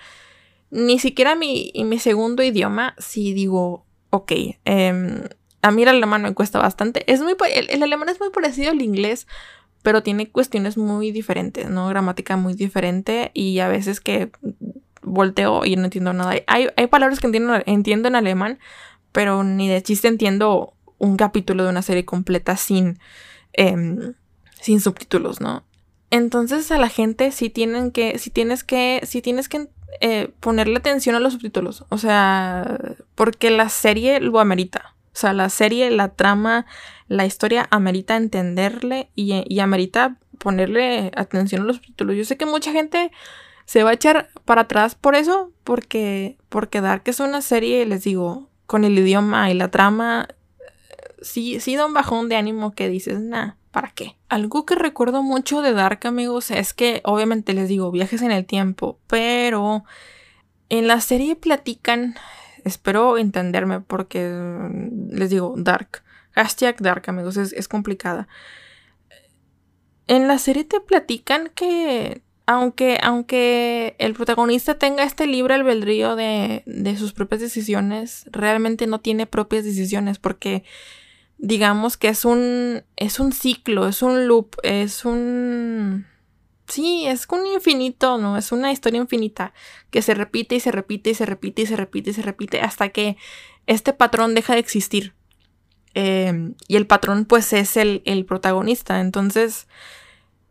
ni 0.69 0.99
siquiera 0.99 1.35
mi, 1.35 1.71
mi 1.75 1.99
segundo 1.99 2.43
idioma, 2.43 2.95
sí 2.97 3.33
digo, 3.33 3.85
ok, 4.09 4.31
em, 4.65 5.23
a 5.61 5.71
mí 5.71 5.83
el 5.83 5.89
alemán 5.89 6.21
me 6.21 6.33
cuesta 6.33 6.59
bastante. 6.59 7.11
Es 7.11 7.21
muy, 7.21 7.35
el, 7.53 7.83
alemán 7.83 8.09
es 8.09 8.19
muy 8.19 8.29
parecido 8.29 8.71
al 8.71 8.81
inglés, 8.81 9.27
pero 9.81 10.03
tiene 10.03 10.29
cuestiones 10.29 10.77
muy 10.77 11.11
diferentes, 11.11 11.69
¿no? 11.69 11.87
Gramática 11.87 12.37
muy 12.37 12.53
diferente 12.53 13.31
y 13.33 13.59
a 13.59 13.67
veces 13.67 13.99
que 13.99 14.31
volteo 15.01 15.65
y 15.65 15.75
no 15.75 15.85
entiendo 15.85 16.13
nada. 16.13 16.35
Hay, 16.47 16.67
hay 16.75 16.87
palabras 16.87 17.19
que 17.19 17.27
entiendo, 17.27 17.53
entiendo 17.65 18.07
en 18.07 18.15
alemán, 18.15 18.59
pero 19.11 19.43
ni 19.43 19.67
de 19.67 19.81
chiste 19.81 20.07
entiendo 20.07 20.73
un 20.97 21.17
capítulo 21.17 21.63
de 21.63 21.69
una 21.69 21.81
serie 21.81 22.05
completa 22.05 22.57
sin, 22.57 22.99
em, 23.53 24.13
sin 24.59 24.79
subtítulos, 24.81 25.41
¿no? 25.41 25.63
Entonces 26.09 26.71
a 26.71 26.77
la 26.77 26.89
gente 26.89 27.31
sí 27.31 27.49
tienen 27.49 27.91
que, 27.91 28.17
si 28.19 28.29
tienes 28.29 28.63
que, 28.63 29.01
si 29.03 29.21
tienes 29.21 29.49
que 29.49 29.67
eh, 30.01 30.31
ponerle 30.39 30.77
atención 30.77 31.15
a 31.15 31.19
los 31.19 31.33
subtítulos. 31.33 31.85
O 31.89 31.97
sea, 31.97 32.79
porque 33.15 33.49
la 33.49 33.69
serie 33.69 34.19
lo 34.19 34.39
amerita. 34.39 34.95
O 35.13 35.19
sea, 35.19 35.33
la 35.33 35.49
serie, 35.49 35.89
la 35.89 36.09
trama, 36.09 36.65
la 37.07 37.25
historia 37.25 37.67
amerita 37.71 38.15
entenderle 38.15 39.09
y, 39.15 39.59
amerita 39.59 40.17
ponerle 40.37 41.11
atención 41.15 41.63
a 41.63 41.65
los 41.65 41.77
subtítulos. 41.77 42.15
Yo 42.15 42.23
sé 42.23 42.37
que 42.37 42.45
mucha 42.45 42.71
gente 42.71 43.11
se 43.65 43.83
va 43.83 43.89
a 43.89 43.93
echar 43.93 44.29
para 44.45 44.61
atrás 44.61 44.93
por 44.93 45.15
eso, 45.15 45.51
porque, 45.63 46.37
porque 46.49 46.81
Dark 46.81 47.01
es 47.05 47.19
una 47.19 47.41
serie, 47.41 47.85
les 47.87 48.03
digo, 48.03 48.47
con 48.67 48.83
el 48.83 48.99
idioma 48.99 49.49
y 49.49 49.55
la 49.55 49.71
trama, 49.71 50.27
sí, 51.21 51.59
sí 51.59 51.75
da 51.75 51.87
un 51.87 51.93
bajón 51.93 52.29
de 52.29 52.35
ánimo 52.35 52.73
que 52.73 52.87
dices, 52.87 53.19
nah, 53.19 53.53
¿para 53.77 53.91
qué? 53.91 54.15
Algo 54.27 54.65
que 54.65 54.73
recuerdo 54.73 55.21
mucho 55.21 55.61
de 55.61 55.71
Dark, 55.71 55.99
amigos, 56.07 56.49
es 56.49 56.73
que 56.73 57.01
obviamente 57.03 57.53
les 57.53 57.69
digo 57.69 57.91
viajes 57.91 58.23
en 58.23 58.31
el 58.31 58.43
tiempo, 58.43 58.97
pero 59.05 59.83
en 60.69 60.87
la 60.87 60.99
serie 60.99 61.35
platican, 61.35 62.15
espero 62.65 63.19
entenderme 63.19 63.79
porque 63.81 64.31
les 65.11 65.29
digo 65.29 65.53
Dark, 65.59 66.01
hashtag 66.31 66.77
Dark, 66.81 67.03
amigos, 67.05 67.37
es, 67.37 67.67
complicada. 67.67 68.27
En 70.07 70.27
la 70.27 70.39
serie 70.39 70.63
te 70.63 70.79
platican 70.79 71.51
que 71.53 72.23
aunque, 72.47 72.97
aunque 73.03 73.95
el 73.99 74.15
protagonista 74.15 74.79
tenga 74.79 75.03
este 75.03 75.27
libre 75.27 75.53
albedrío 75.53 76.15
de, 76.15 76.63
de 76.65 76.97
sus 76.97 77.13
propias 77.13 77.41
decisiones, 77.41 78.25
realmente 78.31 78.87
no 78.87 79.01
tiene 79.01 79.27
propias 79.27 79.65
decisiones 79.65 80.17
porque 80.17 80.63
digamos 81.37 81.97
que 81.97 82.09
es 82.09 82.25
un, 82.25 82.83
es 82.95 83.19
un 83.19 83.31
ciclo, 83.31 83.87
es 83.87 84.01
un 84.01 84.27
loop, 84.27 84.55
es 84.63 85.05
un... 85.05 86.07
Sí, 86.67 87.05
es 87.07 87.27
un 87.29 87.47
infinito, 87.47 88.17
¿no? 88.17 88.37
Es 88.37 88.51
una 88.51 88.73
historia 88.73 88.99
infinita 88.99 89.53
que 89.89 90.01
se 90.01 90.13
repite 90.13 90.55
y 90.55 90.59
se 90.59 90.71
repite 90.71 91.11
y 91.11 91.15
se 91.15 91.25
repite 91.25 91.61
y 91.61 91.65
se 91.65 91.77
repite 91.77 92.09
y 92.09 92.13
se 92.13 92.21
repite 92.21 92.59
hasta 92.59 92.89
que 92.89 93.15
este 93.67 93.93
patrón 93.93 94.35
deja 94.35 94.53
de 94.53 94.59
existir. 94.59 95.13
Em, 95.93 96.55
y 96.67 96.75
el 96.75 96.85
patrón 96.85 97.25
pues 97.25 97.53
es 97.53 97.77
el, 97.77 98.01
el 98.03 98.25
protagonista. 98.25 98.99
Entonces, 98.99 99.67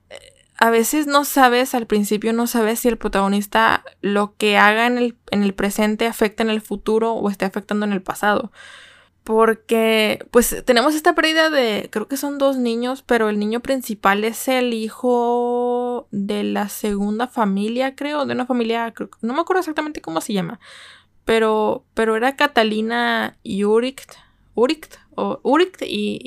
eh, 0.09 0.19
a 0.57 0.71
veces 0.71 1.07
no 1.07 1.25
sabes, 1.25 1.75
al 1.75 1.87
principio 1.87 2.33
no 2.33 2.47
sabes 2.47 2.81
si 2.81 2.89
el 2.89 2.97
protagonista 2.97 3.85
lo 4.01 4.37
que 4.39 4.57
haga 4.57 4.87
en 4.87 4.97
el, 4.97 5.17
en 5.31 5.43
el 5.43 5.53
presente 5.53 6.07
afecta 6.07 6.43
en 6.43 6.51
el 6.51 6.63
futuro 6.63 7.13
o 7.13 7.29
esté 7.29 7.45
afectando 7.45 7.85
en 7.85 7.93
el 7.93 8.03
pasado 8.03 8.53
porque 9.27 10.25
pues 10.31 10.63
tenemos 10.65 10.95
esta 10.95 11.17
pérdida 11.17 11.51
de, 11.51 11.89
creo 11.91 12.07
que 12.07 12.17
son 12.17 12.39
dos 12.39 12.59
niños, 12.59 13.03
pero 13.03 13.29
el 13.29 13.41
niño 13.41 13.59
principal 13.59 14.23
es 14.23 14.47
el 14.47 14.73
hijo 14.73 16.07
de 16.13 16.45
la 16.45 16.69
segunda 16.69 17.27
familia, 17.27 17.97
creo, 17.97 18.25
de 18.25 18.35
una 18.35 18.47
familia, 18.47 18.95
no 19.23 19.35
me 19.35 19.41
acuerdo 19.41 19.59
exactamente 19.59 20.01
cómo 20.01 20.21
se 20.21 20.33
llama, 20.33 20.61
pero, 21.25 21.85
pero 21.93 22.15
era 22.15 22.37
Catalina 22.37 23.37
y 23.43 23.65
Urikt, 23.65 24.13
Urikt, 24.55 24.95
o 25.17 25.41
Urikt 25.43 25.83
y, 25.83 26.21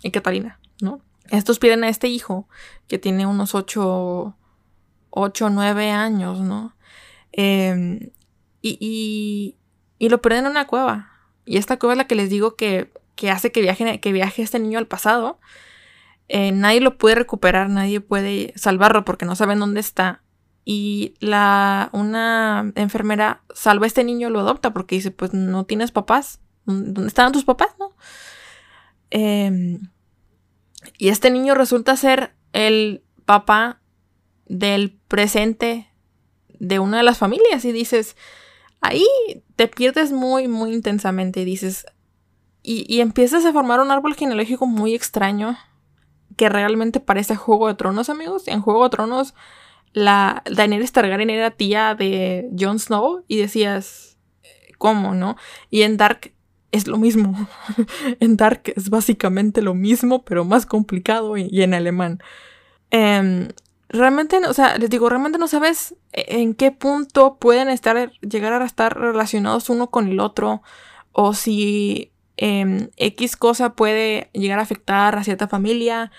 y, 0.00 0.10
Catalina, 0.12 0.60
¿no? 0.80 1.00
Estos 1.28 1.58
piden 1.58 1.82
a 1.82 1.88
este 1.88 2.06
hijo, 2.06 2.48
que 2.86 2.98
tiene 3.00 3.26
unos 3.26 3.56
8, 3.56 4.36
8 5.10 5.50
9 5.50 5.90
años, 5.90 6.38
¿no? 6.38 6.72
Em, 7.32 8.10
y, 8.62 8.78
y, 8.78 9.56
y 9.98 10.08
lo 10.08 10.22
pierden 10.22 10.44
en 10.44 10.52
una 10.52 10.68
cueva 10.68 11.09
y 11.50 11.56
esta 11.56 11.80
cueva 11.80 11.94
es 11.94 11.98
la 11.98 12.06
que 12.06 12.14
les 12.14 12.30
digo 12.30 12.54
que, 12.54 12.92
hace 13.28 13.50
que 13.50 13.60
viaje, 13.60 13.98
que 13.98 14.12
viaje 14.12 14.40
este 14.40 14.60
niño 14.60 14.78
al 14.78 14.86
pasado. 14.86 15.40
Eh, 16.28 16.52
nadie 16.52 16.80
lo 16.80 16.96
puede 16.96 17.16
recuperar, 17.16 17.68
nadie 17.68 18.00
puede 18.00 18.52
salvarlo 18.54 19.04
porque 19.04 19.26
no 19.26 19.34
saben 19.34 19.58
dónde 19.58 19.80
está. 19.80 20.22
Y 20.64 21.14
la, 21.18 21.90
una 21.92 22.70
enfermera 22.76 23.42
salva 23.52 23.86
a 23.86 23.88
este 23.88 24.04
niño, 24.04 24.30
lo 24.30 24.38
adopta 24.38 24.72
porque 24.72 24.94
dice, 24.94 25.10
pues 25.10 25.34
no 25.34 25.64
tienes 25.64 25.90
papás. 25.90 26.38
¿Dónde 26.66 27.08
están 27.08 27.32
tus 27.32 27.44
papás? 27.44 27.70
¿No? 27.80 27.96
Em, 29.10 29.90
y 30.98 31.08
este 31.08 31.32
niño 31.32 31.56
resulta 31.56 31.96
ser 31.96 32.32
el 32.52 33.02
papá 33.24 33.80
del 34.46 35.00
presente 35.08 35.90
de 36.60 36.78
una 36.78 36.98
de 36.98 37.02
las 37.02 37.18
familias. 37.18 37.64
Y 37.64 37.72
dices, 37.72 38.16
ahí 38.80 39.06
te 39.56 39.68
pierdes 39.68 40.12
muy, 40.12 40.48
muy 40.48 40.72
intensamente 40.72 41.40
y 41.40 41.44
dices, 41.44 41.86
y, 42.62 43.00
empiezas 43.00 43.44
a 43.46 43.52
formar 43.52 43.80
un 43.80 43.90
árbol 43.90 44.14
genealógico 44.14 44.66
muy 44.66 44.94
extraño 44.94 45.56
que 46.36 46.48
realmente 46.48 47.00
parece 47.00 47.34
Juego 47.34 47.68
de 47.68 47.74
Tronos, 47.74 48.10
amigos. 48.10 48.48
En 48.48 48.60
Juego 48.60 48.84
de 48.84 48.90
Tronos, 48.90 49.34
la 49.92 50.42
Daenerys 50.50 50.92
Targaryen 50.92 51.30
era 51.30 51.50
tía 51.50 51.94
de 51.94 52.50
Jon 52.58 52.78
Snow 52.78 53.24
y 53.28 53.38
decías, 53.38 54.18
¿cómo, 54.78 55.14
no? 55.14 55.36
Y 55.70 55.82
en 55.82 55.96
Dark 55.96 56.32
es 56.70 56.86
lo 56.86 56.98
mismo. 56.98 57.48
en 58.20 58.36
Dark 58.36 58.72
es 58.76 58.90
básicamente 58.90 59.62
lo 59.62 59.74
mismo, 59.74 60.24
pero 60.24 60.44
más 60.44 60.66
complicado 60.66 61.36
y, 61.36 61.62
en 61.62 61.74
alemán. 61.74 62.22
Em, 62.90 63.48
realmente, 63.90 64.38
o 64.46 64.54
sea, 64.54 64.78
les 64.78 64.88
digo, 64.88 65.08
realmente 65.08 65.38
no 65.38 65.48
sabes 65.48 65.94
e-, 66.12 66.40
en 66.40 66.54
qué 66.54 66.70
punto 66.70 67.36
pueden 67.36 67.68
estar, 67.68 68.12
llegar 68.20 68.60
a 68.60 68.64
estar 68.64 68.98
relacionados 68.98 69.68
uno 69.68 69.90
con 69.90 70.08
el 70.08 70.20
otro, 70.20 70.62
o 71.12 71.34
si 71.34 72.12
em, 72.36 72.90
X 72.96 73.36
cosa 73.36 73.74
puede 73.74 74.30
llegar 74.32 74.58
a 74.58 74.62
afectar 74.62 75.16
a 75.16 75.24
cierta 75.24 75.48
familia, 75.48 76.10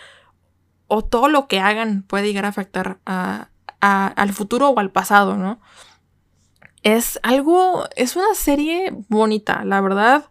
o 0.88 1.04
todo 1.04 1.30
lo 1.30 1.48
que 1.48 1.60
hagan 1.62 2.04
puede 2.04 2.28
llegar 2.28 2.46
a 2.46 2.50
afectar 2.50 3.00
a, 3.06 3.50
al 3.80 4.34
futuro 4.34 4.70
o 4.70 4.80
al 4.80 4.92
pasado, 4.92 5.38
¿no? 5.38 5.60
Es 6.84 7.20
algo, 7.24 7.86
es 7.96 8.16
una 8.16 8.34
serie 8.36 8.94
bonita, 9.08 9.64
la 9.66 9.82
verdad. 9.82 10.30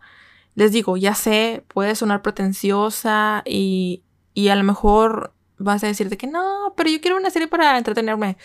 Les 0.55 0.73
digo, 0.73 0.97
ya 0.97 1.15
sé, 1.15 1.65
puede 1.69 1.95
sonar 1.95 2.23
pretenciosa 2.23 3.43
y, 3.47 4.03
y 4.35 4.49
a 4.49 4.57
lo 4.57 4.65
mejor 4.65 5.33
vas 5.61 5.85
a 5.85 5.87
decirte 5.87 6.17
que 6.17 6.27
no, 6.27 6.75
pero 6.77 6.91
yo 6.91 7.01
quiero 7.01 7.17
una 7.17 7.31
serie 7.31 7.49
para 7.49 7.79
entretenerme. 7.79 8.37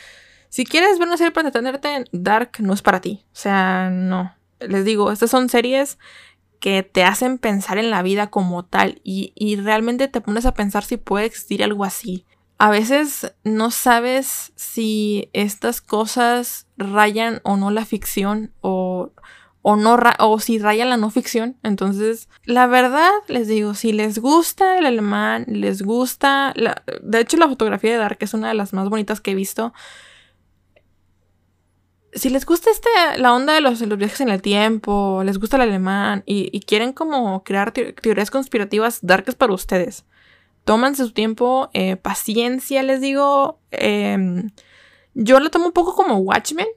Si 0.50 0.66
quieres 0.66 1.00
ver 1.00 1.08
una 1.08 1.18
serie 1.18 1.32
para 1.32 1.48
entretenerte, 1.48 2.06
Dark 2.12 2.52
no 2.60 2.74
es 2.74 2.82
para 2.82 3.02
ti. 3.02 3.26
O 3.34 3.36
sea, 3.36 3.90
no. 3.90 4.36
Les 4.60 4.86
digo, 4.86 5.12
estas 5.12 5.32
son 5.32 5.50
series 5.50 5.98
que 6.60 6.84
te 6.84 7.04
hacen 7.04 7.38
pensar 7.38 7.78
en 7.78 7.90
la 7.90 8.02
vida 8.02 8.28
como 8.28 8.64
tal 8.64 9.02
y, 9.04 9.34
y 9.36 9.58
realmente 9.58 10.08
te 10.08 10.22
pones 10.22 10.46
a 10.46 10.54
pensar 10.54 10.84
si 10.84 10.98
puede 10.98 11.26
existir 11.26 11.64
algo 11.64 11.84
así. 11.84 12.26
A 12.58 12.70
veces 12.70 13.34
no 13.44 13.70
sabes 13.72 14.54
si 14.56 15.30
estas 15.34 15.82
cosas 15.82 16.68
rayan 16.78 17.42
o 17.44 17.58
no 17.58 17.70
la 17.70 17.84
ficción 17.84 18.54
o 18.62 19.12
o 19.68 19.76
no 19.76 19.98
o 20.20 20.40
si 20.40 20.60
raya 20.60 20.86
la 20.86 20.96
no 20.96 21.10
ficción. 21.10 21.58
Entonces, 21.64 22.30
la 22.44 22.68
verdad, 22.68 23.10
les 23.28 23.48
digo, 23.48 23.74
si 23.74 23.94
les 23.94 24.20
gusta 24.20 24.78
el 24.78 24.86
alemán, 24.86 25.46
les 25.48 25.82
gusta, 25.82 26.54
la, 26.56 26.84
de 27.02 27.22
hecho 27.22 27.36
la 27.38 27.48
fotografía 27.48 27.92
de 27.92 27.98
Dark 27.98 28.18
es 28.20 28.36
una 28.36 28.50
de 28.50 28.54
las 28.54 28.74
más 28.74 28.90
bonitas 28.90 29.22
que 29.22 29.32
he 29.32 29.36
visto. 29.36 29.74
Si 32.14 32.30
les 32.30 32.46
gusta 32.46 32.70
este, 32.70 32.90
la 33.18 33.34
onda 33.34 33.56
de 33.56 33.62
los, 33.62 33.80
viajes 33.98 34.22
en 34.22 34.30
el 34.30 34.44
tiempo, 34.44 35.24
les 35.26 35.40
gusta 35.40 35.56
el 35.56 35.64
alemán 35.64 36.22
y, 36.28 36.60
quieren 36.60 36.94
como 36.94 37.44
crear 37.44 37.72
teorías 37.72 38.30
conspirativas, 38.30 39.00
Dark 39.02 39.26
es 39.28 39.34
para 39.34 39.52
ustedes. 39.52 40.06
tómanse 40.64 41.04
su 41.04 41.12
tiempo, 41.12 41.72
eh, 41.74 41.96
paciencia, 41.96 42.84
les 42.84 43.02
digo. 43.02 43.60
Em, 43.72 44.52
yo 45.16 45.40
lo 45.40 45.50
tomo 45.50 45.66
un 45.66 45.72
poco 45.72 45.96
como 45.96 46.18
Watchmen, 46.18 46.68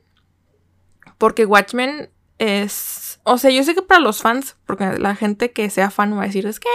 porque 1.18 1.44
Watchmen 1.44 2.08
es... 2.38 3.20
O 3.24 3.36
sea, 3.36 3.50
yo 3.50 3.62
sé 3.62 3.74
que 3.74 3.82
para 3.82 4.00
los 4.00 4.22
fans, 4.22 4.56
porque 4.64 4.98
la 4.98 5.14
gente 5.14 5.52
que 5.52 5.68
sea 5.68 5.90
fan 5.90 6.16
va 6.16 6.22
a 6.22 6.26
decir, 6.26 6.46
es 6.46 6.60
que 6.60 6.68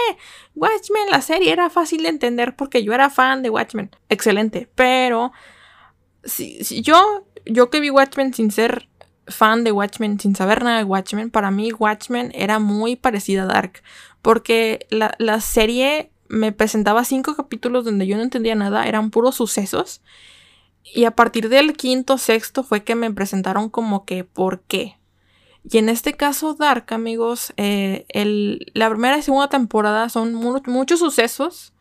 Watchmen, 0.54 1.10
la 1.10 1.20
serie 1.20 1.52
era 1.52 1.68
fácil 1.68 2.04
de 2.04 2.10
entender 2.10 2.54
porque 2.54 2.84
yo 2.84 2.92
era 2.92 3.10
fan 3.10 3.42
de 3.42 3.50
Watchmen. 3.50 3.90
Excelente, 4.08 4.68
pero 4.74 5.32
si, 6.22 6.62
yo, 6.82 7.26
yo 7.44 7.70
que 7.70 7.80
vi 7.80 7.90
Watchmen 7.90 8.32
sin 8.32 8.52
ser 8.52 8.88
fan 9.26 9.64
de 9.64 9.72
Watchmen, 9.72 10.20
sin 10.20 10.36
saber 10.36 10.62
nada 10.62 10.78
de 10.78 10.84
Watchmen, 10.84 11.30
para 11.30 11.50
mí 11.50 11.72
Watchmen 11.72 12.30
era 12.34 12.58
muy 12.60 12.94
parecida 12.94 13.42
a 13.42 13.46
Dark, 13.46 13.82
porque 14.22 14.86
la, 14.90 15.14
la 15.18 15.40
serie 15.40 16.12
me 16.28 16.52
presentaba 16.52 17.04
cinco 17.04 17.34
capítulos 17.34 17.84
donde 17.84 18.06
yo 18.06 18.16
no 18.16 18.22
entendía 18.22 18.54
nada, 18.54 18.86
eran 18.86 19.10
puros 19.10 19.36
sucesos. 19.36 20.02
Y 20.82 21.04
a 21.04 21.12
partir 21.12 21.48
del 21.48 21.74
quinto, 21.74 22.18
sexto 22.18 22.62
fue 22.62 22.84
que 22.84 22.94
me 22.94 23.10
presentaron 23.10 23.70
como 23.70 24.04
que 24.04 24.24
por 24.24 24.60
qué. 24.62 24.98
Y 25.64 25.78
en 25.78 25.88
este 25.88 26.12
caso, 26.12 26.54
Dark, 26.54 26.92
amigos, 26.92 27.54
eh, 27.56 28.04
la 28.74 28.90
primera 28.90 29.16
y 29.16 29.22
segunda 29.22 29.48
temporada 29.48 30.10
son 30.10 30.34
muchos 30.34 30.98
sucesos 30.98 31.72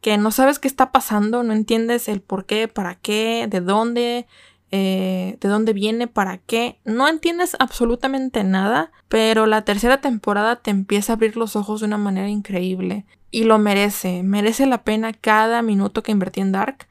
que 0.00 0.16
no 0.18 0.30
sabes 0.30 0.60
qué 0.60 0.68
está 0.68 0.92
pasando, 0.92 1.42
no 1.42 1.52
entiendes 1.52 2.08
el 2.08 2.20
por 2.20 2.46
qué, 2.46 2.68
para 2.68 2.94
qué, 2.94 3.48
de 3.50 3.60
dónde, 3.60 4.28
eh, 4.70 5.36
de 5.40 5.48
dónde 5.48 5.72
viene, 5.72 6.06
para 6.06 6.38
qué. 6.38 6.78
No 6.84 7.08
entiendes 7.08 7.56
absolutamente 7.58 8.44
nada, 8.44 8.92
pero 9.08 9.46
la 9.46 9.64
tercera 9.64 10.00
temporada 10.00 10.56
te 10.56 10.70
empieza 10.70 11.12
a 11.12 11.16
abrir 11.16 11.36
los 11.36 11.56
ojos 11.56 11.80
de 11.80 11.86
una 11.86 11.98
manera 11.98 12.28
increíble. 12.28 13.06
Y 13.32 13.42
lo 13.42 13.58
merece, 13.58 14.22
merece 14.22 14.66
la 14.66 14.84
pena 14.84 15.12
cada 15.12 15.62
minuto 15.62 16.04
que 16.04 16.12
invertí 16.12 16.40
en 16.40 16.52
Dark. 16.52 16.86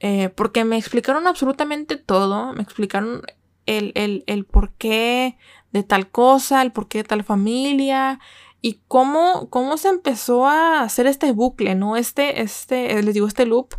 Eh, 0.00 0.30
porque 0.30 0.64
me 0.64 0.78
explicaron 0.78 1.26
absolutamente 1.26 1.96
todo, 1.96 2.54
me 2.54 2.62
explicaron 2.62 3.22
el, 3.66 3.92
el, 3.94 4.24
el 4.26 4.44
porqué 4.44 5.36
de 5.76 5.82
tal 5.82 6.08
cosa, 6.08 6.62
el 6.62 6.72
porqué 6.72 6.98
de 6.98 7.04
tal 7.04 7.22
familia 7.22 8.18
y 8.62 8.80
cómo, 8.88 9.48
cómo 9.50 9.76
se 9.76 9.88
empezó 9.88 10.46
a 10.46 10.80
hacer 10.80 11.06
este 11.06 11.32
bucle, 11.32 11.74
¿no? 11.74 11.96
Este, 11.96 12.40
este, 12.40 13.02
les 13.02 13.14
digo, 13.14 13.28
este 13.28 13.44
loop, 13.44 13.74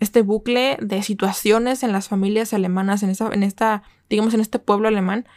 este 0.00 0.22
bucle 0.22 0.78
de 0.80 1.02
situaciones 1.02 1.82
en 1.82 1.92
las 1.92 2.08
familias 2.08 2.54
alemanas, 2.54 3.02
en, 3.02 3.10
esa, 3.10 3.28
en 3.32 3.42
esta, 3.42 3.82
digamos, 4.08 4.32
en 4.34 4.40
este 4.40 4.58
pueblo 4.58 4.88
alemán, 4.88 5.28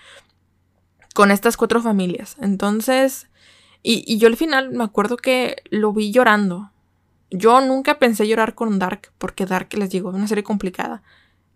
con 1.13 1.31
estas 1.31 1.57
cuatro 1.57 1.81
familias. 1.81 2.37
Entonces, 2.39 3.29
y, 3.83 4.03
y 4.07 4.17
yo 4.17 4.27
al 4.27 4.37
final 4.37 4.71
me 4.71 4.85
acuerdo 4.85 5.17
que 5.17 5.57
lo 5.69 5.91
vi 5.91 6.11
llorando. 6.11 6.71
Yo 7.29 7.59
nunca 7.59 7.99
pensé 7.99 8.27
llorar 8.27 8.55
con 8.55 8.79
Dark, 8.79 9.11
porque 9.17 9.45
Dark, 9.45 9.73
les 9.73 9.89
digo, 9.89 10.09
es 10.09 10.15
una 10.15 10.27
serie 10.27 10.43
complicada. 10.43 11.03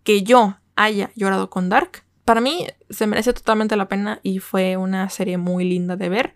Que 0.04 0.22
yo 0.22 0.56
haya 0.76 1.10
llorado 1.14 1.48
con 1.48 1.68
Dark, 1.70 2.04
para 2.30 2.40
mí 2.40 2.64
se 2.90 3.08
merece 3.08 3.32
totalmente 3.32 3.74
la 3.74 3.88
pena 3.88 4.20
y 4.22 4.38
fue 4.38 4.76
una 4.76 5.10
serie 5.10 5.36
muy 5.36 5.64
linda 5.64 5.96
de 5.96 6.08
ver. 6.08 6.34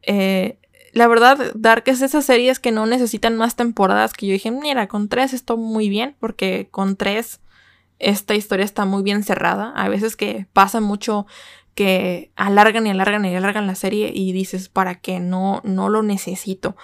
Eh, 0.00 0.58
la 0.94 1.08
verdad, 1.08 1.52
Dark 1.54 1.82
es 1.88 2.00
de 2.00 2.06
esas 2.06 2.24
series 2.24 2.58
que 2.58 2.72
no 2.72 2.86
necesitan 2.86 3.36
más 3.36 3.54
temporadas 3.54 4.14
que 4.14 4.26
yo 4.26 4.32
dije, 4.32 4.50
mira, 4.50 4.88
con 4.88 5.10
tres 5.10 5.34
estoy 5.34 5.58
muy 5.58 5.90
bien, 5.90 6.16
porque 6.20 6.68
con 6.70 6.96
tres 6.96 7.42
esta 7.98 8.34
historia 8.34 8.64
está 8.64 8.86
muy 8.86 9.02
bien 9.02 9.24
cerrada. 9.24 9.74
A 9.76 9.90
veces 9.90 10.16
que 10.16 10.46
pasa 10.54 10.80
mucho 10.80 11.26
que 11.74 12.32
alargan 12.34 12.86
y 12.86 12.90
alargan 12.92 13.26
y 13.26 13.36
alargan 13.36 13.66
la 13.66 13.74
serie 13.74 14.12
y 14.14 14.32
dices, 14.32 14.70
¿para 14.70 15.02
qué? 15.02 15.20
No, 15.20 15.60
no 15.64 15.90
lo 15.90 16.02
necesito. 16.02 16.76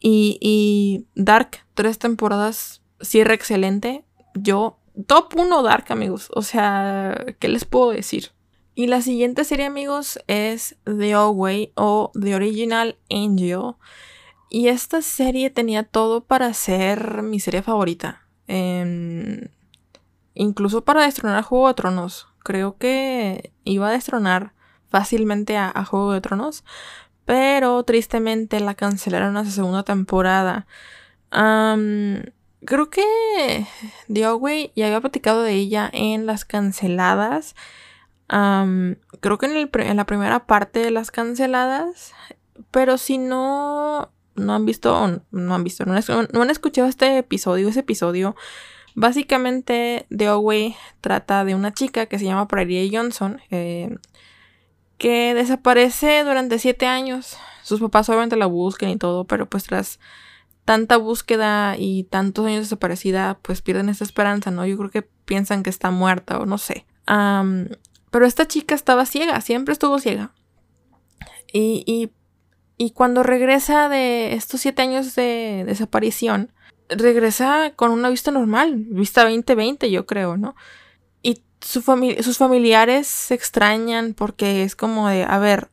Y, 0.00 0.36
y 0.42 1.06
Dark, 1.14 1.64
tres 1.72 1.98
temporadas, 1.98 2.82
cierra 3.00 3.32
excelente. 3.32 4.04
Yo 4.34 4.79
top 5.06 5.34
1 5.36 5.62
Dark, 5.62 5.86
amigos. 5.90 6.30
O 6.34 6.42
sea, 6.42 7.26
¿qué 7.38 7.48
les 7.48 7.64
puedo 7.64 7.90
decir? 7.90 8.32
Y 8.74 8.86
la 8.86 9.02
siguiente 9.02 9.44
serie, 9.44 9.66
amigos, 9.66 10.18
es 10.26 10.76
The 10.84 11.14
Away 11.14 11.72
o 11.74 12.12
The 12.18 12.34
Original 12.34 12.96
Angel. 13.10 13.74
Y 14.48 14.68
esta 14.68 15.02
serie 15.02 15.50
tenía 15.50 15.84
todo 15.84 16.24
para 16.24 16.54
ser 16.54 17.22
mi 17.22 17.40
serie 17.40 17.62
favorita. 17.62 18.26
Em, 18.46 19.48
incluso 20.34 20.84
para 20.84 21.02
destronar 21.02 21.44
Juego 21.44 21.68
de 21.68 21.74
Tronos. 21.74 22.28
Creo 22.42 22.78
que 22.78 23.52
iba 23.64 23.88
a 23.88 23.92
destronar 23.92 24.54
fácilmente 24.88 25.56
a, 25.56 25.84
Juego 25.84 26.12
de 26.12 26.20
Tronos. 26.20 26.64
Pero 27.24 27.82
tristemente 27.84 28.60
la 28.60 28.74
cancelaron 28.74 29.44
su 29.44 29.52
segunda 29.52 29.82
temporada 29.84 30.66
creo 32.64 32.90
que 32.90 33.66
Away 34.24 34.72
ya 34.76 34.86
había 34.86 35.00
platicado 35.00 35.42
de 35.42 35.54
ella 35.54 35.90
en 35.92 36.26
las 36.26 36.44
canceladas. 36.44 37.54
creo 38.28 39.38
que 39.38 39.46
en, 39.46 39.96
la 39.96 40.06
primera 40.06 40.46
parte 40.46 40.80
de 40.80 40.90
las 40.90 41.10
canceladas. 41.10 42.12
Pero 42.70 42.98
si 42.98 43.18
no, 43.18 44.10
no 44.34 44.54
han 44.54 44.66
visto, 44.66 45.22
no 45.30 45.54
han 45.54 45.64
visto, 45.64 45.84
no 45.86 45.94
han, 45.94 46.50
escuchado 46.50 46.88
este 46.88 47.18
episodio, 47.18 47.68
ese 47.68 47.80
episodio, 47.80 48.36
básicamente 48.94 50.06
Away 50.20 50.76
trata 51.00 51.44
de 51.44 51.54
una 51.54 51.72
chica 51.72 52.06
que 52.06 52.18
se 52.18 52.26
llama 52.26 52.48
Prairie 52.48 52.90
Johnson, 52.92 53.40
eh, 53.50 53.96
que 54.98 55.32
desaparece 55.34 56.22
durante 56.22 56.58
siete 56.58 56.86
años. 56.86 57.38
Sus 57.62 57.80
papás 57.80 58.08
obviamente 58.10 58.36
la 58.36 58.46
buscan 58.46 58.90
y 58.90 58.98
todo, 58.98 59.24
pero 59.24 59.46
pues 59.46 59.64
tras 59.64 59.98
tanta 60.70 60.98
búsqueda 60.98 61.74
y 61.76 62.04
tantos 62.04 62.46
años 62.46 62.60
desaparecida, 62.60 63.40
pues 63.42 63.60
pierden 63.60 63.88
esa 63.88 64.04
esperanza, 64.04 64.52
¿no? 64.52 64.64
Yo 64.64 64.78
creo 64.78 64.88
que 64.88 65.02
piensan 65.02 65.64
que 65.64 65.70
está 65.70 65.90
muerta 65.90 66.38
o 66.38 66.46
no 66.46 66.58
sé. 66.58 66.86
pero 68.12 68.24
esta 68.24 68.46
chica 68.46 68.76
estaba 68.76 69.04
ciega, 69.04 69.40
siempre 69.40 69.72
estuvo 69.72 69.98
ciega. 69.98 70.32
Y, 71.52 71.82
y, 71.88 72.12
y, 72.76 72.92
cuando 72.92 73.24
regresa 73.24 73.88
de 73.88 74.34
estos 74.34 74.60
siete 74.60 74.82
años 74.82 75.16
de 75.16 75.64
desaparición, 75.66 76.52
regresa 76.88 77.72
con 77.74 77.90
una 77.90 78.08
vista 78.08 78.30
normal, 78.30 78.76
vista 78.76 79.24
2020 79.24 79.90
yo 79.90 80.06
creo, 80.06 80.36
¿no? 80.36 80.54
Y 81.20 81.42
su 81.60 81.82
sus 81.82 82.38
familiares 82.38 83.08
se 83.08 83.34
extrañan 83.34 84.14
porque 84.14 84.62
es 84.62 84.76
como 84.76 85.08
de, 85.08 85.24
a 85.24 85.40
ver, 85.40 85.68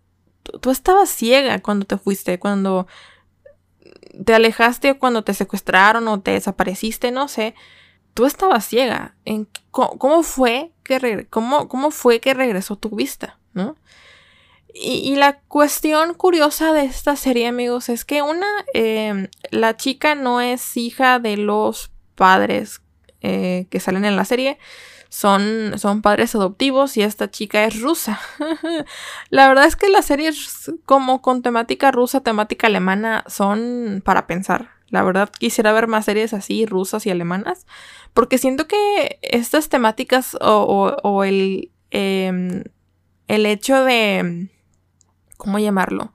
tú 0.59 0.71
estabas 0.71 1.09
ciega 1.09 1.59
cuando 1.59 1.85
te 1.85 1.99
fuiste, 1.99 2.39
cuando 2.39 2.87
te 4.25 4.33
alejaste 4.33 4.97
cuando 4.97 5.23
te 5.23 5.33
secuestraron 5.33 6.07
o 6.07 6.21
te 6.21 6.31
desapareciste, 6.31 7.11
no 7.11 7.27
sé. 7.27 7.55
Tú 8.13 8.25
estabas 8.25 8.65
ciega. 8.65 9.15
¿En 9.25 9.47
cómo, 9.71 10.23
fue 10.23 10.71
que 10.83 11.27
cómo, 11.29 11.67
cómo, 11.67 11.91
fue 11.91 12.19
que 12.19 12.33
regresó 12.33 12.75
tu 12.75 12.89
vista? 12.95 13.37
¿no? 13.53 13.75
Y, 14.73 15.15
la 15.15 15.39
cuestión 15.39 16.13
curiosa 16.13 16.73
de 16.73 16.85
esta 16.85 17.15
serie, 17.15 17.47
amigos, 17.47 17.89
es 17.89 18.05
que 18.05 18.21
una, 18.21 18.47
em, 18.73 19.27
la 19.49 19.75
chica 19.75 20.13
no 20.13 20.39
es 20.41 20.77
hija 20.77 21.19
de 21.19 21.37
los 21.37 21.91
padres 22.15 22.81
eh, 23.21 23.65
que 23.71 23.79
salen 23.79 24.05
en 24.05 24.15
la 24.15 24.25
serie, 24.25 24.59
son, 25.09 25.73
son 25.77 26.01
padres 26.01 26.35
adoptivos 26.35 26.97
y 26.97 27.01
esta 27.01 27.29
chica 27.29 27.63
es 27.65 27.79
rusa. 27.81 28.19
la 29.29 29.47
verdad 29.47 29.65
es 29.65 29.75
que 29.75 29.89
las 29.89 30.05
series 30.05 30.71
como 30.85 31.21
con 31.21 31.41
temática 31.41 31.91
rusa, 31.91 32.21
temática 32.21 32.67
alemana, 32.67 33.23
son 33.27 34.01
para 34.03 34.27
pensar. 34.27 34.71
La 34.89 35.03
verdad 35.03 35.29
quisiera 35.29 35.73
ver 35.73 35.87
más 35.87 36.05
series 36.05 36.33
así, 36.33 36.65
rusas 36.65 37.05
y 37.05 37.09
alemanas, 37.09 37.65
porque 38.13 38.37
siento 38.37 38.67
que 38.67 39.19
estas 39.21 39.69
temáticas 39.69 40.37
o, 40.39 41.23
el, 41.23 41.71
em, 41.91 42.63
el 43.27 43.45
hecho 43.45 43.83
de... 43.83 44.49
¿Cómo 45.35 45.59
llamarlo? 45.59 46.13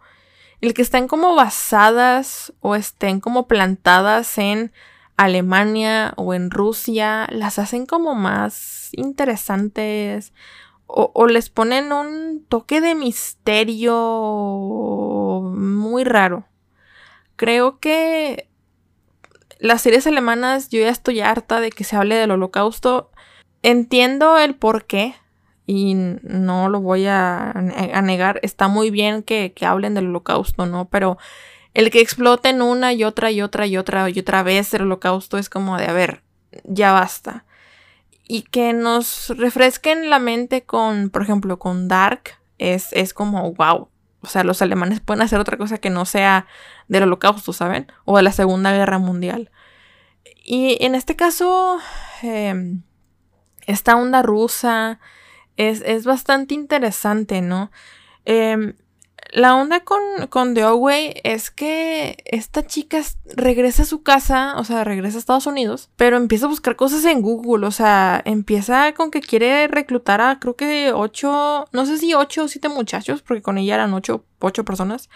El 0.60 0.74
que 0.74 0.82
estén 0.82 1.06
como 1.06 1.34
basadas 1.34 2.52
o 2.60 2.74
estén 2.74 3.20
como 3.20 3.46
plantadas 3.46 4.38
en 4.38 4.72
Alemania 5.16 6.14
o 6.16 6.34
en 6.34 6.50
Rusia 6.50 7.26
las 7.30 7.58
hacen 7.58 7.86
como 7.86 8.14
más 8.14 8.90
interesantes 8.92 10.32
o, 10.94 11.26
les 11.26 11.48
ponen 11.48 11.90
un 11.92 12.44
toque 12.48 12.82
de 12.82 12.94
misterio 12.94 13.94
muy 15.54 16.04
raro. 16.04 16.44
Creo 17.36 17.78
que 17.78 18.50
las 19.58 19.80
series 19.80 20.06
alemanas 20.06 20.68
yo 20.68 20.80
ya 20.80 20.90
estoy 20.90 21.20
harta 21.20 21.60
de 21.60 21.70
que 21.70 21.84
se 21.84 21.96
hable 21.96 22.16
del 22.16 22.32
holocausto. 22.32 23.10
Entiendo 23.62 24.36
el 24.38 24.54
por 24.54 24.84
qué 24.84 25.14
y 25.66 25.94
no 25.94 26.68
lo 26.68 26.82
voy 26.82 27.06
a, 27.06 27.54
negar. 28.02 28.38
Está 28.42 28.68
muy 28.68 28.90
bien 28.90 29.22
que, 29.22 29.54
que 29.54 29.64
hablen 29.64 29.94
del 29.94 30.08
holocausto, 30.08 30.66
¿no? 30.66 30.90
Pero 30.90 31.16
el 31.74 31.90
que 31.90 32.00
exploten 32.00 32.62
una 32.62 32.92
y 32.92 33.04
otra 33.04 33.30
y 33.30 33.40
otra 33.40 33.66
y 33.66 33.76
otra 33.76 34.10
y 34.10 34.18
otra 34.18 34.42
vez 34.42 34.74
el 34.74 34.82
holocausto 34.82 35.38
es 35.38 35.48
como 35.48 35.78
de, 35.78 35.86
a 35.86 35.92
ver, 35.92 36.22
ya 36.64 36.92
basta. 36.92 37.44
Y 38.26 38.42
que 38.42 38.72
nos 38.72 39.30
refresquen 39.36 40.10
la 40.10 40.18
mente 40.18 40.64
con, 40.64 41.10
por 41.10 41.22
ejemplo, 41.22 41.58
con 41.58 41.88
Dark, 41.88 42.38
es, 42.58 42.92
es 42.92 43.14
como, 43.14 43.52
wow. 43.54 43.88
O 44.20 44.26
sea, 44.28 44.44
los 44.44 44.62
alemanes 44.62 45.00
pueden 45.00 45.22
hacer 45.22 45.40
otra 45.40 45.56
cosa 45.56 45.78
que 45.78 45.90
no 45.90 46.04
sea 46.04 46.46
del 46.86 47.04
holocausto, 47.04 47.52
¿saben? 47.52 47.90
O 48.04 48.16
de 48.16 48.22
la 48.22 48.32
Segunda 48.32 48.70
Guerra 48.72 48.98
Mundial. 48.98 49.50
Y 50.44 50.76
en 50.84 50.94
este 50.94 51.16
caso, 51.16 51.78
em, 52.22 52.82
esta 53.66 53.96
onda 53.96 54.22
rusa 54.22 55.00
es, 55.56 55.80
es, 55.80 56.04
bastante 56.04 56.54
interesante, 56.54 57.40
¿no? 57.42 57.72
Eh, 58.24 58.74
la 59.32 59.56
onda 59.56 59.80
con, 59.80 60.00
con 60.28 60.52
The 60.52 60.62
Away 60.62 61.14
es 61.24 61.50
que 61.50 62.18
esta 62.26 62.66
chica 62.66 63.00
regresa 63.34 63.82
a 63.82 63.86
su 63.86 64.02
casa, 64.02 64.54
o 64.58 64.64
sea, 64.64 64.84
regresa 64.84 65.16
a 65.16 65.20
Estados 65.20 65.46
Unidos, 65.46 65.88
pero 65.96 66.18
empieza 66.18 66.44
a 66.44 66.50
buscar 66.50 66.76
cosas 66.76 67.04
en 67.06 67.22
Google, 67.22 67.66
o 67.66 67.70
sea, 67.70 68.20
empieza 68.26 68.92
con 68.92 69.10
que 69.10 69.22
quiere 69.22 69.68
reclutar 69.68 70.20
a 70.20 70.38
creo 70.38 70.54
que 70.54 70.92
ocho, 70.92 71.64
no 71.72 71.86
sé 71.86 71.96
si 71.96 72.12
ocho 72.12 72.44
o 72.44 72.48
siete 72.48 72.68
muchachos, 72.68 73.22
porque 73.22 73.40
con 73.40 73.56
ella 73.56 73.76
eran 73.76 73.94
ocho, 73.94 74.24
ocho 74.38 74.66
personas, 74.66 75.08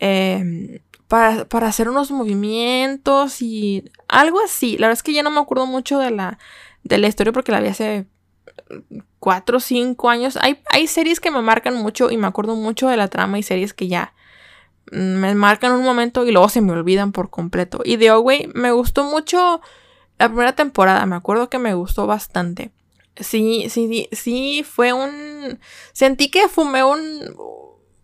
em, 0.00 0.80
para, 1.06 1.44
para 1.44 1.68
hacer 1.68 1.88
unos 1.88 2.10
movimientos 2.10 3.40
y 3.40 3.84
algo 4.08 4.40
así. 4.44 4.72
La 4.78 4.88
verdad 4.88 4.98
es 4.98 5.02
que 5.04 5.12
ya 5.12 5.22
no 5.22 5.30
me 5.30 5.40
acuerdo 5.40 5.66
mucho 5.66 6.00
de 6.00 6.10
la, 6.10 6.38
de 6.82 6.98
la 6.98 7.06
historia 7.06 7.32
porque 7.32 7.52
la 7.52 7.60
vi 7.60 7.68
hace 7.68 8.06
cuatro 9.18 9.58
o 9.58 9.60
cinco 9.60 10.08
años. 10.10 10.36
Hay, 10.40 10.62
hay 10.70 10.86
series 10.86 11.20
que 11.20 11.30
me 11.30 11.42
marcan 11.42 11.74
mucho 11.74 12.10
y 12.10 12.16
me 12.16 12.26
acuerdo 12.26 12.56
mucho 12.56 12.88
de 12.88 12.96
la 12.96 13.08
trama 13.08 13.38
y 13.38 13.42
series 13.42 13.74
que 13.74 13.88
ya 13.88 14.14
me 14.92 15.34
marcan 15.34 15.72
un 15.72 15.82
momento 15.82 16.26
y 16.26 16.32
luego 16.32 16.48
se 16.48 16.60
me 16.60 16.72
olvidan 16.72 17.12
por 17.12 17.30
completo. 17.30 17.80
Y 17.84 17.96
The 17.96 18.10
Away 18.10 18.50
me 18.54 18.70
gustó 18.70 19.04
mucho 19.04 19.60
la 20.18 20.28
primera 20.28 20.54
temporada, 20.54 21.06
me 21.06 21.16
acuerdo 21.16 21.48
que 21.48 21.58
me 21.58 21.74
gustó 21.74 22.06
bastante. 22.06 22.72
Sí, 23.16 23.66
sí, 23.70 24.08
sí, 24.12 24.64
fue 24.68 24.92
un... 24.92 25.58
Sentí 25.92 26.30
que 26.30 26.48
fumé 26.48 26.84
un, 26.84 27.00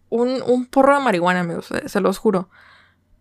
un, 0.09 0.43
un 0.43 0.67
porro 0.67 0.95
de 0.95 1.05
marihuana, 1.05 1.41
amigos, 1.41 1.69
se 1.87 2.01
los 2.01 2.19
juro. 2.19 2.49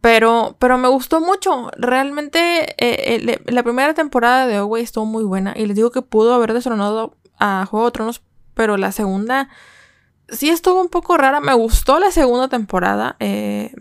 Pero, 0.02 0.56
pero 0.60 0.78
me 0.78 0.88
gustó 0.88 1.19
mucho. 1.19 1.71
Realmente 1.78 2.71
eh, 2.78 3.17
eh, 3.28 3.41
la 3.45 3.63
primera 3.63 3.93
temporada 3.93 4.47
de 4.47 4.56
Away 4.58 4.84
estuvo 4.84 5.06
muy 5.06 5.23
buena. 5.23 5.54
Y 5.58 5.65
les 5.65 5.75
digo 5.75 5.91
que 5.91 6.02
pudo 6.02 6.34
haber 6.34 6.54
destronado 6.54 7.17
a 7.39 7.65
Juego 7.65 7.88
de 7.88 7.91
Tronos, 7.91 8.21
pero 8.54 8.78
la 8.78 8.91
segunda 8.91 9.49
sí 10.32 10.49
estuvo 10.49 10.82
un 10.82 10.89
poco 10.89 11.17
rara. 11.17 11.39
Me 11.39 11.54
gustó 11.54 11.99
la 11.99 12.12
segunda 12.12 12.47
temporada, 12.47 13.15
eh, 13.19 13.73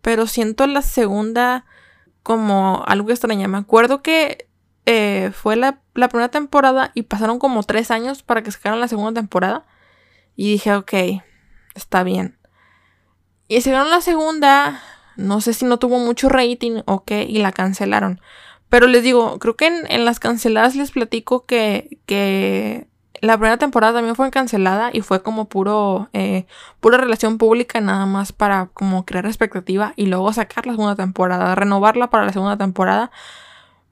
pero 0.00 0.26
siento 0.26 0.66
la 0.66 0.82
segunda 0.82 1.64
como 2.22 2.82
algo 2.86 3.10
extraña. 3.10 3.48
Me 3.48 3.58
acuerdo 3.58 4.02
que 4.02 4.48
eh, 4.86 5.30
fue 5.32 5.56
la, 5.56 5.80
primera 5.92 6.28
temporada 6.28 6.90
y 6.94 7.02
pasaron 7.02 7.38
como 7.38 7.62
tres 7.62 7.90
años 7.90 8.22
para 8.22 8.42
que 8.42 8.50
sacaran 8.50 8.80
la 8.80 8.88
segunda 8.88 9.20
temporada. 9.20 9.64
Y 10.36 10.52
dije, 10.52 10.74
ok, 10.74 10.92
está 11.74 12.02
bien. 12.02 12.38
Y 13.46 13.60
sacaron 13.60 13.90
la 13.90 14.00
segunda, 14.00 14.82
no 15.16 15.40
sé 15.40 15.52
si 15.54 15.64
no 15.64 15.78
tuvo 15.78 15.98
mucho 15.98 16.28
rating 16.28 16.82
o 16.86 17.04
qué, 17.04 17.24
y 17.24 17.38
la 17.38 17.52
cancelaron. 17.52 18.20
Pero 18.68 18.88
les 18.88 19.04
digo, 19.04 19.38
creo 19.38 19.54
que 19.54 19.66
en, 19.66 19.86
en 19.88 20.04
las 20.04 20.18
canceladas 20.18 20.74
les 20.74 20.90
platico 20.90 21.46
que, 21.46 22.00
que 22.06 22.88
la 23.24 23.38
primera 23.38 23.56
temporada 23.56 23.94
también 23.94 24.14
fue 24.16 24.30
cancelada 24.30 24.90
y 24.92 25.00
fue 25.00 25.22
como 25.22 25.46
puro, 25.46 26.08
eh, 26.12 26.46
pura 26.80 26.98
relación 26.98 27.38
pública 27.38 27.80
nada 27.80 28.06
más 28.06 28.32
para 28.32 28.66
como 28.66 29.04
crear 29.04 29.26
expectativa 29.26 29.94
y 29.96 30.06
luego 30.06 30.32
sacar 30.32 30.66
la 30.66 30.74
segunda 30.74 30.94
temporada, 30.94 31.54
renovarla 31.54 32.10
para 32.10 32.26
la 32.26 32.32
segunda 32.32 32.56
temporada. 32.56 33.10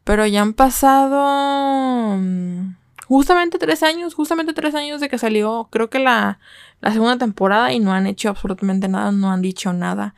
Pero 0.05 0.27
ya 0.27 0.42
han 0.42 0.53
pasado 0.53 2.16
mm, 2.18 2.75
justamente 3.07 3.59
tres 3.59 3.83
años, 3.83 4.14
justamente 4.14 4.53
tres 4.53 4.75
años 4.75 5.01
de 5.01 5.09
que 5.09 5.18
salió 5.18 5.68
creo 5.71 5.88
que 5.88 5.99
la, 5.99 6.38
la 6.81 6.92
segunda 6.92 7.16
temporada 7.16 7.73
y 7.73 7.79
no 7.79 7.92
han 7.92 8.07
hecho 8.07 8.29
absolutamente 8.29 8.88
nada, 8.88 9.12
no 9.12 9.31
han 9.31 9.42
dicho 9.42 9.73
nada. 9.73 10.14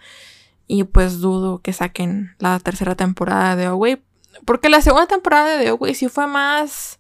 Y 0.66 0.84
pues 0.84 1.20
dudo 1.20 1.58
que 1.58 1.72
saquen 1.72 2.34
la 2.38 2.58
tercera 2.58 2.94
temporada 2.94 3.54
de 3.54 3.66
Away. 3.66 4.02
Porque 4.44 4.68
la 4.68 4.80
segunda 4.80 5.06
temporada 5.06 5.56
de 5.56 5.68
Away 5.68 5.94
sí 5.94 6.08
fue 6.08 6.26
más 6.26 6.98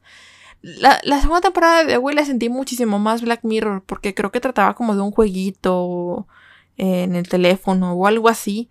la, 0.64 1.20
segunda 1.20 1.42
temporada 1.42 1.84
de 1.84 1.98
The 1.98 2.14
la 2.14 2.24
sentí 2.24 2.48
muchísimo 2.48 2.98
más 2.98 3.20
Black 3.20 3.40
Mirror 3.42 3.84
porque 3.84 4.14
creo 4.14 4.32
que 4.32 4.40
trataba 4.40 4.74
como 4.74 4.94
de 4.94 5.02
un 5.02 5.10
jueguito 5.10 6.26
en 6.78 7.14
el 7.16 7.28
teléfono 7.28 7.92
o 7.92 8.06
algo 8.06 8.30
así. 8.30 8.70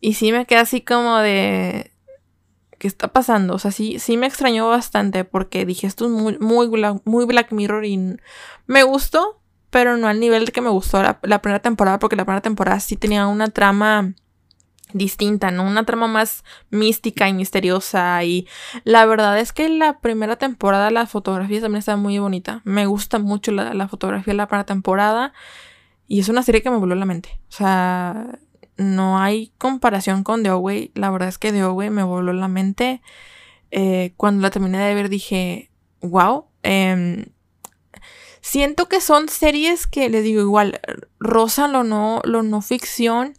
Y 0.00 0.14
sí 0.14 0.32
me 0.32 0.44
quedé 0.46 0.58
así 0.58 0.80
como 0.80 1.18
de... 1.18 1.92
¿Qué 2.78 2.88
está 2.88 3.08
pasando? 3.08 3.54
O 3.54 3.58
sea, 3.58 3.70
sí, 3.70 3.98
sí 4.00 4.16
me 4.16 4.26
extrañó 4.26 4.68
bastante 4.68 5.24
porque 5.24 5.66
dije 5.66 5.86
esto 5.86 6.06
es 6.06 6.10
muy, 6.10 6.38
muy, 6.38 6.68
muy 7.04 7.26
Black 7.26 7.52
Mirror 7.52 7.84
y 7.84 8.16
me 8.66 8.82
gustó, 8.82 9.40
pero 9.68 9.98
no 9.98 10.08
al 10.08 10.18
nivel 10.18 10.46
de 10.46 10.52
que 10.52 10.62
me 10.62 10.70
gustó 10.70 11.02
la, 11.02 11.20
la 11.22 11.42
primera 11.42 11.60
temporada 11.60 11.98
porque 11.98 12.16
la 12.16 12.24
primera 12.24 12.40
temporada 12.40 12.80
sí 12.80 12.96
tenía 12.96 13.26
una 13.26 13.48
trama 13.48 14.14
distinta, 14.92 15.50
¿no? 15.50 15.64
Una 15.64 15.84
trama 15.84 16.06
más 16.06 16.44
mística 16.70 17.28
y 17.28 17.32
misteriosa 17.32 18.22
y 18.24 18.48
la 18.84 19.06
verdad 19.06 19.38
es 19.38 19.52
que 19.52 19.68
la 19.68 20.00
primera 20.00 20.36
temporada 20.36 20.90
la 20.90 21.06
fotografía 21.06 21.60
también 21.60 21.80
está 21.80 21.96
muy 21.96 22.18
bonita. 22.18 22.60
Me 22.64 22.86
gusta 22.86 23.18
mucho 23.18 23.52
la, 23.52 23.88
fotografía 23.88 24.32
de 24.32 24.36
la 24.36 24.46
primera 24.46 24.64
temporada 24.64 25.32
y 26.08 26.20
es 26.20 26.28
una 26.28 26.42
serie 26.42 26.62
que 26.62 26.70
me 26.70 26.78
voló 26.78 26.94
la 26.94 27.06
mente. 27.06 27.40
O 27.48 27.52
sea, 27.52 28.38
no 28.76 29.18
hay 29.18 29.52
comparación 29.58 30.24
con 30.24 30.42
The 30.42 30.50
Away. 30.50 30.92
La 30.94 31.10
verdad 31.10 31.28
es 31.28 31.38
que 31.38 31.52
The 31.52 31.60
Away 31.60 31.90
me 31.90 32.02
voló 32.02 32.32
la 32.32 32.48
mente. 32.48 33.02
Eh, 33.70 34.14
cuando 34.16 34.42
la 34.42 34.50
terminé 34.50 34.78
de 34.78 34.94
ver 34.94 35.08
dije, 35.08 35.70
wow. 36.00 36.46
Em, 36.62 37.26
siento 38.40 38.88
que 38.88 39.00
son 39.00 39.28
series 39.28 39.86
que, 39.86 40.08
les 40.08 40.24
digo 40.24 40.40
igual, 40.40 40.80
rozan 41.18 41.72
lo 41.72 41.84
no, 41.84 42.20
lo 42.24 42.42
no 42.42 42.62
ficción 42.62 43.34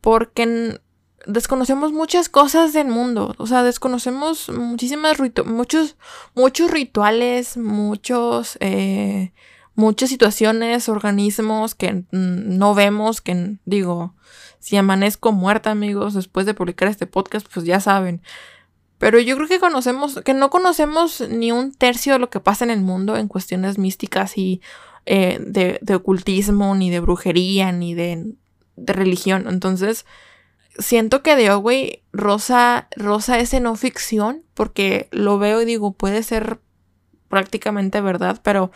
porque 0.00 0.80
desconocemos 1.26 1.92
muchas 1.92 2.28
cosas 2.28 2.72
del 2.72 2.88
mundo, 2.88 3.34
o 3.38 3.46
sea, 3.46 3.62
desconocemos 3.62 4.48
muchísimas 4.48 5.18
muchos 5.44 5.96
muchos 6.34 6.70
rituales, 6.70 7.56
muchos 7.56 8.56
eh, 8.60 9.32
muchas 9.74 10.10
situaciones, 10.10 10.88
organismos 10.88 11.74
que 11.74 12.04
no 12.10 12.74
vemos, 12.74 13.20
que 13.20 13.56
digo, 13.64 14.14
si 14.58 14.76
amanezco 14.76 15.32
muerta, 15.32 15.70
amigos, 15.70 16.14
después 16.14 16.46
de 16.46 16.54
publicar 16.54 16.88
este 16.88 17.06
podcast, 17.06 17.46
pues 17.52 17.66
ya 17.66 17.80
saben. 17.80 18.22
Pero 18.98 19.18
yo 19.18 19.34
creo 19.36 19.48
que 19.48 19.58
conocemos, 19.58 20.20
que 20.22 20.34
no 20.34 20.50
conocemos 20.50 21.26
ni 21.30 21.52
un 21.52 21.72
tercio 21.72 22.12
de 22.12 22.18
lo 22.18 22.28
que 22.28 22.40
pasa 22.40 22.64
en 22.64 22.70
el 22.70 22.82
mundo 22.82 23.16
en 23.16 23.28
cuestiones 23.28 23.78
místicas 23.78 24.36
y 24.36 24.60
eh, 25.06 25.38
de, 25.40 25.78
de, 25.80 25.94
ocultismo, 25.94 26.74
ni 26.74 26.90
de 26.90 27.00
brujería, 27.00 27.72
ni 27.72 27.94
de 27.94 28.34
de 28.80 28.92
religión. 28.92 29.46
Entonces, 29.48 30.06
siento 30.78 31.22
que 31.22 31.36
The 31.36 31.48
Away 31.48 32.02
rosa, 32.12 32.88
rosa 32.96 33.38
ese 33.38 33.60
no 33.60 33.76
ficción, 33.76 34.42
porque 34.54 35.08
lo 35.12 35.38
veo 35.38 35.62
y 35.62 35.64
digo, 35.64 35.92
puede 35.92 36.22
ser 36.22 36.60
prácticamente 37.28 38.00
verdad, 38.00 38.40
pero 38.42 38.72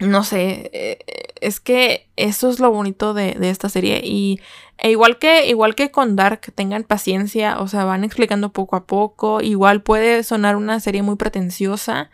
no 0.00 0.24
sé, 0.24 0.70
eh, 0.72 0.98
es 1.40 1.60
que 1.60 2.10
eso 2.16 2.50
es 2.50 2.58
lo 2.58 2.70
bonito 2.70 3.14
de, 3.14 3.36
esta 3.42 3.68
serie. 3.68 4.00
Y 4.02 4.40
e 4.78 4.90
igual 4.90 5.18
que, 5.18 5.46
igual 5.48 5.74
que 5.74 5.90
con 5.90 6.16
Dark, 6.16 6.52
tengan 6.54 6.84
paciencia, 6.84 7.60
o 7.60 7.68
sea, 7.68 7.84
van 7.84 8.04
explicando 8.04 8.52
poco 8.52 8.76
a 8.76 8.86
poco. 8.86 9.40
Igual 9.40 9.82
puede 9.82 10.24
sonar 10.24 10.56
una 10.56 10.80
serie 10.80 11.02
muy 11.02 11.16
pretenciosa, 11.16 12.10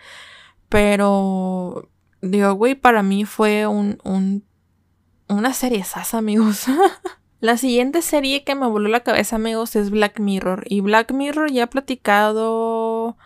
pero 0.69 1.89
The 2.21 2.43
Away 2.43 2.75
para 2.75 3.03
mí 3.03 3.25
fue 3.25 3.67
un, 3.67 3.99
un 4.05 4.45
una 5.31 5.55
serie 5.55 5.85
sasa, 5.85 6.19
amigos. 6.19 6.65
la 7.41 7.57
siguiente 7.57 8.03
serie 8.03 8.45
que 8.45 8.55
me 8.55 8.67
voló 8.67 8.89
la 8.89 9.01
cabeza, 9.01 9.37
amigos, 9.37 9.77
es 9.77 9.91
Black 9.91 10.21
Mirror. 10.21 10.65
Y 10.69 10.81
Black 10.81 11.13
Mirror 11.13 11.51
ya 11.51 11.65
he 11.65 11.67
platicado, 11.67 13.17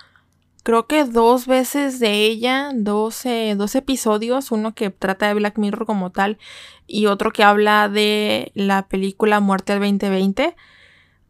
creo 0.63 0.87
que 0.87 1.05
dos 1.05 1.47
veces 1.47 2.01
de 2.01 2.25
ella, 2.25 2.71
dos, 2.75 3.25
dos 3.57 3.75
episodios. 3.75 4.53
Uno 4.53 4.75
que 4.75 4.91
trata 4.91 5.29
de 5.29 5.35
Black 5.35 5.59
Mirror 5.59 5.87
como 5.87 6.11
tal 6.11 6.39
y 6.87 7.07
otro 7.07 7.33
que 7.33 7.43
habla 7.43 7.89
de 7.89 8.53
la 8.55 8.89
película 8.89 9.41
Muerte 9.41 9.73
al 9.73 9.81
2020. 9.81 10.55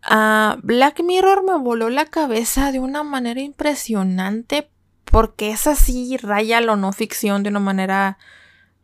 Ah, 0.02 0.58
Black 0.62 1.02
Mirror 1.02 1.44
me 1.44 1.56
voló 1.58 1.88
la 1.88 2.06
cabeza 2.06 2.72
de 2.72 2.80
una 2.80 3.02
manera 3.02 3.40
impresionante 3.40 4.68
porque 5.04 5.50
es 5.50 5.66
así, 5.66 6.16
raya 6.16 6.60
lo 6.60 6.76
no 6.76 6.92
ficción 6.92 7.42
de 7.42 7.50
una 7.50 7.60
manera 7.60 8.18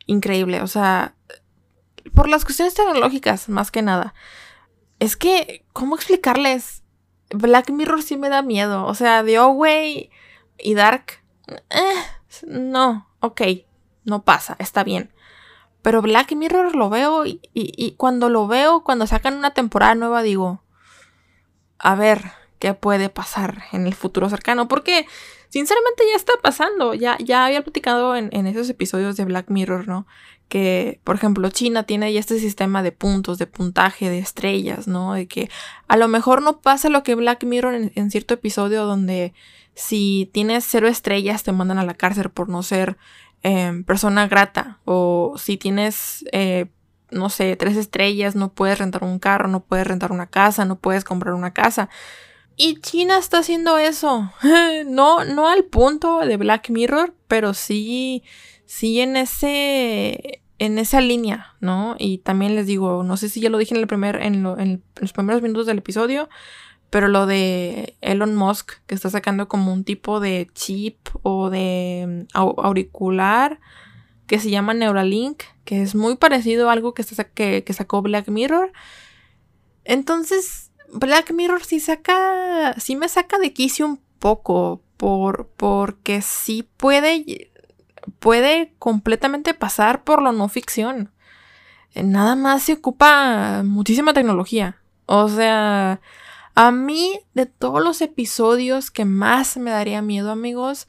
increíble. 0.07 0.63
O 0.63 0.67
sea, 0.67 1.15
por 2.15 2.29
las 2.29 2.45
cuestiones 2.45 2.75
tecnológicas, 2.75 3.49
más 3.49 3.71
que 3.71 3.83
nada. 3.83 4.15
Es 4.99 5.17
que, 5.17 5.65
¿cómo 5.73 5.97
explicarles? 5.97 6.83
Black 7.31 7.71
Mirror 7.71 8.03
sí 8.03 8.17
me 8.17 8.29
da 8.29 8.43
miedo. 8.43 8.87
O 8.87 8.95
sea, 8.95 9.25
The 9.25 9.37
Away 9.39 10.11
y 10.59 10.75
Dark. 10.75 11.23
Eh, 11.71 12.03
no, 12.47 13.09
ok, 13.21 13.43
no 14.05 14.23
pasa, 14.23 14.57
está 14.59 14.85
bien. 14.85 15.13
Pero 15.83 16.03
Black 16.03 16.33
Mirror 16.33 16.77
lo 16.77 16.91
veo 16.91 17.25
y, 17.25 17.95
cuando 17.97 18.29
lo 18.29 18.47
veo, 18.47 18.85
cuando 18.85 19.07
sacan 19.07 19.37
una 19.37 19.55
temporada 19.55 19.95
nueva, 19.95 20.23
digo, 20.23 20.63
a 21.79 21.95
ver 21.95 22.33
qué 22.59 22.75
puede 22.75 23.09
pasar 23.09 23.63
en 23.73 23.87
el 23.87 23.95
futuro 23.95 24.29
cercano. 24.29 24.69
Porque, 24.69 25.07
sinceramente, 25.49 26.05
ya 26.11 26.17
está 26.17 26.35
pasando. 26.43 26.93
Ya, 26.93 27.17
ya 27.19 27.47
había 27.47 27.63
platicado 27.63 28.15
en 28.15 28.47
esos 28.47 28.69
episodios 28.69 29.17
de 29.17 29.25
Black 29.25 29.49
Mirror, 29.49 29.89
¿no? 29.89 30.07
Que, 30.51 31.01
por 31.05 31.15
ejemplo, 31.15 31.49
China 31.49 31.85
tiene 31.85 32.13
ya 32.13 32.19
este 32.19 32.41
sistema 32.41 32.83
de 32.83 32.91
puntos, 32.91 33.39
de 33.39 33.47
puntaje, 33.47 34.11
de 34.11 34.19
estrellas, 34.19 34.89
¿no? 34.89 35.15
De 35.15 35.29
que 35.29 35.49
a 35.87 35.97
lo 35.97 36.09
mejor 36.09 36.43
no 36.43 36.61
pasa 36.61 36.91
lo 36.91 37.05
que 37.05 37.15
Black 37.15 37.45
Mirror 37.45 37.93
en, 37.95 38.11
cierto 38.11 38.35
episodio 38.35 38.85
donde 38.85 39.33
si 39.75 40.29
tienes 40.33 40.67
cero 40.69 40.89
estrellas 40.89 41.45
te 41.45 41.53
mandan 41.53 41.79
a 41.79 41.85
la 41.85 41.95
cárcel 41.95 42.31
por 42.31 42.49
no 42.49 42.65
ser 42.65 42.99
em, 43.43 43.85
persona 43.85 44.27
grata 44.27 44.81
o 44.85 45.35
si 45.39 45.57
tienes, 45.57 46.25
eh, 46.33 46.67
no 47.13 47.31
sé, 47.31 47.55
tres 47.55 47.77
estrellas 47.77 48.35
no 48.35 48.53
puedes 48.53 48.81
rentar 48.81 49.05
un 49.05 49.21
carro, 49.21 49.47
no 49.47 49.61
puedes 49.61 49.87
rentar 49.87 50.11
una 50.11 50.27
casa, 50.27 50.65
no 50.65 50.77
puedes 50.81 51.05
comprar 51.05 51.35
una 51.35 51.53
casa. 51.53 51.89
Y 52.57 52.81
China 52.81 53.19
está 53.19 53.39
haciendo 53.39 53.79
eso. 53.79 54.33
no, 54.87 55.25
no 55.25 55.49
al 55.49 55.63
punto 55.65 56.19
de 56.19 56.37
Black 56.37 56.71
Mirror, 56.71 57.15
pero 57.29 57.55
sí, 57.55 58.25
sí 58.71 59.01
en 59.01 59.17
ese, 59.17 60.43
en 60.61 60.79
esa 60.79 61.01
línea, 61.01 61.57
¿no? 61.59 61.97
Y 61.99 62.19
también 62.19 62.55
les 62.55 62.69
digo, 62.69 63.03
no 63.03 63.17
sé 63.17 63.29
si 63.29 63.41
ya 63.41 63.51
lo 63.51 63.59
dije 63.59 63.75
en 63.75 63.81
el 63.81 63.89
primer, 63.89 64.23
en, 64.23 64.45
los 64.45 65.13
primeros 65.13 65.43
minutos 65.43 65.67
del 65.67 65.79
episodio, 65.79 66.29
pero 66.89 67.09
lo 67.09 67.27
de 67.27 67.97
Elon 68.01 68.37
Musk, 68.37 68.75
que 68.87 68.95
está 68.95 69.11
sacando 69.11 69.49
como 69.49 69.73
un 69.73 69.83
tipo 69.83 70.21
de 70.21 70.49
chip 70.55 70.97
o 71.23 71.51
de 71.51 72.27
mm, 72.33 72.39
auricular 72.39 73.59
que 74.29 74.39
se 74.39 74.51
llama 74.51 74.73
Neuralink, 74.73 75.43
que 75.65 75.83
es 75.83 75.97
muy 75.97 76.15
parecido 76.15 76.71
a 76.71 76.73
algo 76.73 76.95
que, 76.95 77.05
que, 77.35 77.65
que 77.65 77.73
sacó 77.73 78.03
Black 78.03 78.29
Mirror. 78.29 78.71
Entonces, 79.83 80.71
Black 80.93 81.33
Mirror 81.33 81.65
sí 81.65 81.81
saca, 81.81 82.77
sí 82.79 82.95
me 82.95 83.09
saca 83.09 83.37
de 83.41 83.53
quicio 83.53 83.87
un 83.87 84.01
poco, 84.21 84.85
por, 85.01 85.49
porque 85.57 86.21
sí 86.21 86.69
puede, 86.77 87.50
puede 88.19 88.75
completamente 88.79 89.55
pasar 89.55 90.05
por 90.05 90.23
lo 90.23 90.33
no 90.33 90.49
ficción. 90.49 91.11
Eh, 91.95 92.03
nada 92.03 92.37
más 92.37 92.65
se 92.65 92.75
ocupa 92.75 93.63
muchísima 93.65 94.13
tecnología. 94.13 94.77
O 95.07 95.29
sea, 95.29 96.01
a 96.55 96.71
mí 96.73 97.21
de 97.35 97.47
todos 97.47 97.83
los 97.83 98.01
episodios 98.01 98.91
que 98.91 99.05
más 99.05 99.57
me 99.57 99.71
daría 99.71 100.03
miedo, 100.03 100.31
amigos, 100.31 100.89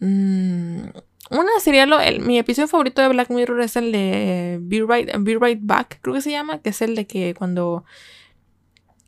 mmm, 0.00 0.88
una 1.30 1.50
sería 1.60 1.86
lo, 1.86 1.98
mi 2.20 2.38
episodio 2.38 2.68
favorito 2.68 3.02
de 3.02 3.08
Black 3.08 3.30
Mirror 3.30 3.60
es 3.60 3.76
el 3.76 3.92
de 3.92 4.58
Be 4.62 4.84
Right, 4.88 5.10
Be 5.18 5.38
right 5.38 5.60
Back, 5.62 5.98
creo 6.00 6.14
que 6.14 6.22
se 6.22 6.30
llama, 6.30 6.60
que 6.62 6.70
es 6.70 6.80
el 6.80 6.94
de 6.94 7.06
que 7.06 7.34
cuando 7.34 7.84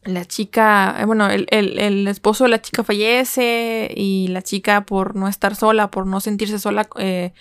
la 0.04 0.24
chica, 0.24 0.96
eh, 1.00 1.04
bueno, 1.04 1.28
el, 1.30 2.08
esposo 2.08 2.44
de 2.44 2.50
la 2.50 2.62
chica 2.62 2.84
fallece 2.84 3.92
y 3.94 4.28
la 4.28 4.42
chica 4.42 4.86
por 4.86 5.14
no 5.14 5.28
estar 5.28 5.54
sola, 5.54 5.90
por 5.90 6.06
no 6.06 6.20
sentirse 6.20 6.58
sola, 6.58 6.88
eh, 6.96 7.32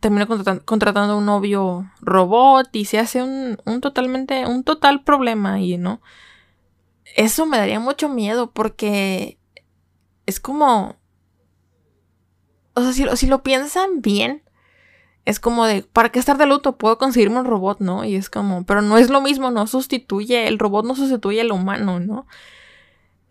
termina 0.00 0.26
contratando, 0.26 1.14
a 1.14 1.16
un 1.16 1.26
novio 1.26 1.90
robot 2.00 2.68
y 2.74 2.84
se 2.84 2.98
hace 2.98 3.22
un, 3.22 3.58
un, 3.64 3.80
totalmente, 3.80 4.46
un 4.46 4.62
total 4.62 5.02
problema 5.02 5.54
ahí, 5.54 5.76
¿no? 5.76 6.00
Eso 7.16 7.46
me 7.46 7.58
daría 7.58 7.80
mucho 7.80 8.08
miedo 8.08 8.52
porque 8.52 9.38
es 10.26 10.38
como, 10.38 10.96
o 12.74 12.82
sea, 12.82 12.92
si, 12.92 13.04
si 13.16 13.26
lo 13.26 13.42
piensan 13.42 14.02
bien, 14.02 14.42
es 15.28 15.40
como 15.40 15.66
de, 15.66 15.82
¿para 15.82 16.08
qué 16.08 16.18
estar 16.18 16.38
de 16.38 16.46
luto? 16.46 16.78
Puedo 16.78 16.96
conseguirme 16.96 17.40
un 17.40 17.44
robot, 17.44 17.80
¿no? 17.80 18.02
Y 18.02 18.16
es 18.16 18.30
como, 18.30 18.64
pero 18.64 18.80
no 18.80 18.96
es 18.96 19.10
lo 19.10 19.20
mismo, 19.20 19.50
no 19.50 19.66
sustituye, 19.66 20.48
el 20.48 20.58
robot 20.58 20.86
no 20.86 20.96
sustituye 20.96 21.42
al 21.42 21.52
humano, 21.52 22.00
¿no? 22.00 22.26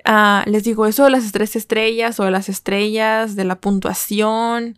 Ah, 0.05 0.43
les 0.45 0.63
digo, 0.63 0.85
eso 0.85 1.05
de 1.05 1.09
las 1.09 1.31
tres 1.31 1.55
estrellas 1.55 2.19
o 2.19 2.25
de 2.25 2.29
las 2.29 2.49
estrellas, 2.49 3.35
de 3.35 3.45
la 3.45 3.59
puntuación. 3.59 4.77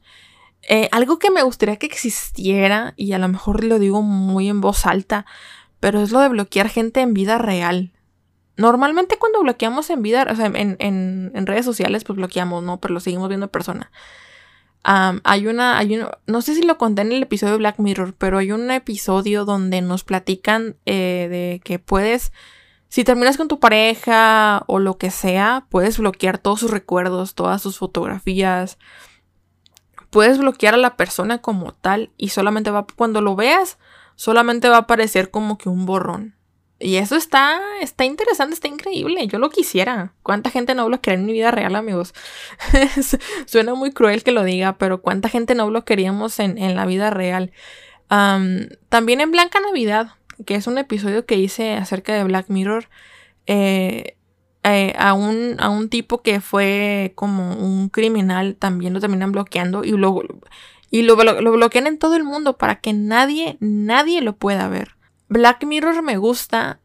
Eh, 0.62 0.88
algo 0.94 1.20
que 1.20 1.30
me 1.30 1.44
gustaría 1.44 1.76
que 1.76 1.88
existiera, 1.88 2.94
y 2.96 3.12
a 3.12 3.20
lo 3.20 3.28
mejor 3.28 3.66
lo 3.66 3.80
digo 3.80 4.02
muy 4.02 4.48
en 4.48 4.62
voz 4.62 4.86
alta, 4.86 5.26
pero 5.82 6.02
es 6.02 6.12
lo 6.12 6.22
de 6.22 6.30
bloquear 6.30 6.70
gente 6.70 7.02
en 7.02 7.14
vida 7.14 7.38
real. 7.38 7.92
Normalmente 8.56 9.18
cuando 9.18 9.42
bloqueamos 9.42 9.90
en 9.90 10.02
vida, 10.04 10.26
o 10.32 10.36
sea, 10.38 10.46
en, 10.46 10.78
en, 10.80 11.46
redes 11.48 11.66
sociales, 11.66 12.06
pues 12.06 12.16
bloqueamos, 12.16 12.64
¿no? 12.64 12.80
Pero 12.80 12.94
lo 12.94 13.02
seguimos 13.02 13.28
viendo 13.28 13.48
en 13.48 13.52
persona 13.52 13.92
hay 14.84 15.48
una, 15.48 15.78
hay 15.78 16.02
no 16.26 16.42
sé 16.42 16.56
si 16.56 16.64
lo 16.64 16.78
conté 16.78 17.02
en 17.02 17.12
el 17.12 17.24
episodio 17.24 17.54
de 17.54 17.60
Black 17.60 17.80
Mirror, 17.80 18.14
pero 18.18 18.38
hay 18.38 18.52
un 18.52 18.72
episodio 18.72 19.46
donde 19.46 19.82
nos 19.82 20.04
platican 20.04 20.78
eh, 20.86 21.28
de 21.30 21.62
que 21.64 21.80
puedes, 21.80 22.32
si 22.88 23.04
terminas 23.04 23.38
con 23.38 23.48
tu 23.48 23.60
pareja 23.60 24.64
o 24.68 24.80
lo 24.80 24.98
que 24.98 25.12
sea, 25.12 25.66
puedes 25.70 25.98
bloquear 25.98 26.38
todos 26.38 26.62
sus 26.62 26.72
recuerdos, 26.72 27.36
todas 27.36 27.62
sus 27.62 27.78
fotografías. 27.78 28.78
Puedes 30.10 30.40
bloquear 30.40 30.74
a 30.74 30.78
la 30.78 30.96
persona 30.98 31.40
como 31.40 31.74
tal 31.74 32.12
y 32.18 32.30
solamente 32.30 32.72
va, 32.72 32.88
cuando 32.96 33.22
lo 33.22 33.36
veas, 33.36 33.78
solamente 34.16 34.70
va 34.70 34.78
a 34.78 34.80
aparecer 34.80 35.30
como 35.30 35.58
que 35.58 35.70
un 35.70 35.86
borrón. 35.86 36.39
Y 36.80 36.96
eso 36.96 37.18
está, 37.18 37.60
está 37.82 38.06
interesante, 38.06 38.54
está 38.54 38.70
increíble. 38.70 39.28
Yo 39.28 39.38
lo 39.38 39.50
quisiera. 39.50 40.14
¿Cuánta 40.24 40.50
gente 40.50 40.76
no 40.76 40.86
bloquearía 40.86 41.20
en 41.20 41.26
mi 41.26 41.34
vida 41.34 41.52
real, 41.52 41.76
amigos? 41.76 42.14
Suena 43.46 43.74
muy 43.74 43.92
cruel 43.92 44.24
que 44.24 44.32
lo 44.32 44.44
diga, 44.44 44.78
pero 44.78 45.02
¿cuánta 45.02 45.28
gente 45.28 45.56
no 45.56 45.68
bloquearíamos 45.68 46.40
en, 46.40 46.58
en 46.58 46.76
la 46.76 46.86
vida 46.86 47.10
real? 47.10 47.52
también 48.90 49.22
en 49.22 49.30
Blanca 49.30 49.60
Navidad, 49.60 50.14
que 50.48 50.56
es 50.56 50.66
un 50.66 50.80
episodio 50.80 51.28
que 51.28 51.36
hice 51.36 51.74
acerca 51.74 52.12
de 52.16 52.24
Black 52.24 52.50
Mirror, 52.50 52.90
eh, 53.46 54.18
eh, 54.64 54.94
a, 54.98 55.14
un, 55.14 55.58
a 55.60 55.70
un 55.70 55.90
tipo 55.90 56.24
que 56.24 56.42
fue 56.42 57.14
como 57.14 57.54
un 57.54 57.90
criminal, 57.90 58.56
también 58.56 58.94
lo 58.94 59.00
terminan 59.00 59.32
bloqueando 59.32 59.84
y, 59.84 59.92
luego 59.92 60.24
y 60.90 61.04
lo, 61.04 61.16
lo 61.16 61.52
bloquean 61.52 61.86
en 61.86 62.00
todo 62.00 62.16
el 62.16 62.24
mundo 62.24 62.58
para 62.58 62.80
que 62.80 62.94
nadie, 62.94 63.58
nadie 63.60 64.22
lo 64.22 64.36
pueda 64.36 64.68
ver. 64.70 64.96
Black 65.30 65.64
Mirror 65.64 66.02
me 66.02 66.18
gusta 66.18 66.80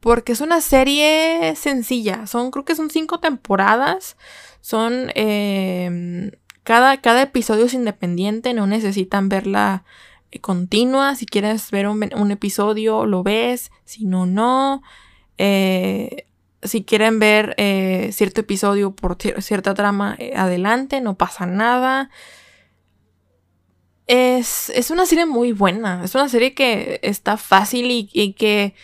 porque 0.00 0.32
es 0.32 0.40
una 0.40 0.60
serie 0.60 1.54
sencilla. 1.56 2.26
Son, 2.26 2.50
creo 2.50 2.64
que 2.64 2.76
son 2.76 2.90
cinco 2.90 3.18
temporadas. 3.18 4.16
Son. 4.60 5.10
Em, 5.14 6.30
cada, 6.62 7.00
cada, 7.00 7.22
episodio 7.22 7.64
es 7.64 7.74
independiente. 7.74 8.54
No 8.54 8.66
necesitan 8.66 9.28
verla 9.28 9.84
eh, 10.30 10.40
continua. 10.40 11.14
Si 11.14 11.26
quieres 11.26 11.70
ver 11.70 11.88
un, 11.88 12.30
episodio, 12.30 13.06
lo 13.06 13.22
ves. 13.22 13.70
Si 13.84 14.04
no, 14.04 14.26
no. 14.26 14.82
Eh, 15.38 16.26
si 16.62 16.84
quieren 16.84 17.18
ver 17.18 17.54
eh, 17.58 18.10
cierto 18.12 18.40
episodio 18.40 18.92
por 18.92 19.18
cierta 19.20 19.74
trama, 19.74 20.16
adelante, 20.34 21.00
no 21.00 21.14
pasa 21.14 21.46
nada. 21.46 22.10
Es, 24.06 24.70
es, 24.70 24.90
una 24.90 25.06
serie 25.06 25.26
muy 25.26 25.52
buena. 25.52 26.04
Es 26.04 26.14
una 26.14 26.28
serie 26.28 26.54
que 26.54 27.00
está 27.02 27.36
fácil 27.36 27.90
y, 27.90 28.32
que 28.34 28.74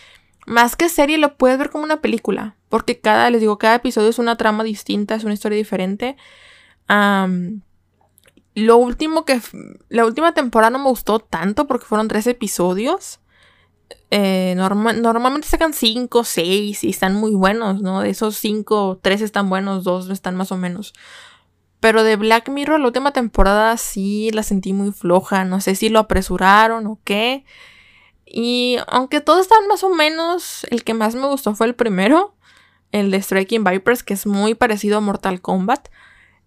más 0.46 0.74
que 0.76 0.88
serie 0.88 1.18
lo 1.18 1.36
puedes 1.36 1.58
ver 1.58 1.70
como 1.70 1.84
una 1.84 2.00
película. 2.00 2.56
Porque 2.68 2.98
cada, 3.00 3.30
les 3.30 3.40
digo, 3.40 3.58
cada 3.58 3.76
episodio 3.76 4.08
es 4.08 4.18
una 4.18 4.36
trama 4.36 4.64
distinta, 4.64 5.14
es 5.14 5.24
una 5.24 5.34
historia 5.34 5.58
diferente. 5.58 6.16
lo 8.54 8.76
último 8.76 9.24
que. 9.24 9.40
La 9.88 10.04
última 10.04 10.34
temporada 10.34 10.70
no 10.70 10.78
me 10.80 10.88
gustó 10.88 11.20
tanto 11.20 11.66
porque 11.66 11.86
fueron 11.86 12.08
tres 12.08 12.26
episodios. 12.26 13.20
Eh, 14.10 14.54
normalmente 14.56 15.48
sacan 15.48 15.72
cinco, 15.72 16.24
seis 16.24 16.84
y 16.84 16.90
están 16.90 17.14
muy 17.14 17.32
buenos, 17.32 17.80
¿no? 17.80 18.00
De 18.02 18.10
esos 18.10 18.36
cinco, 18.36 18.98
tres 19.00 19.22
están 19.22 19.48
buenos, 19.48 19.84
dos 19.84 20.10
están 20.10 20.36
más 20.36 20.52
o 20.52 20.56
menos. 20.56 20.92
Pero 21.82 22.04
de 22.04 22.14
Black 22.14 22.48
Mirror, 22.48 22.78
la 22.78 22.86
última 22.86 23.12
temporada 23.12 23.76
sí 23.76 24.30
la 24.30 24.44
sentí 24.44 24.72
muy 24.72 24.92
floja. 24.92 25.44
No 25.44 25.60
sé 25.60 25.74
si 25.74 25.88
lo 25.88 25.98
apresuraron 25.98 26.86
o 26.86 27.00
qué. 27.02 27.44
Y 28.24 28.76
aunque 28.86 29.20
todos 29.20 29.40
están 29.40 29.66
más 29.66 29.82
o 29.82 29.92
menos, 29.92 30.64
el 30.70 30.84
que 30.84 30.94
más 30.94 31.16
me 31.16 31.26
gustó 31.26 31.56
fue 31.56 31.66
el 31.66 31.74
primero, 31.74 32.36
el 32.92 33.10
de 33.10 33.20
Striking 33.20 33.64
Vipers, 33.64 34.04
que 34.04 34.14
es 34.14 34.26
muy 34.26 34.54
parecido 34.54 34.98
a 34.98 35.00
Mortal 35.00 35.40
Kombat. 35.40 35.88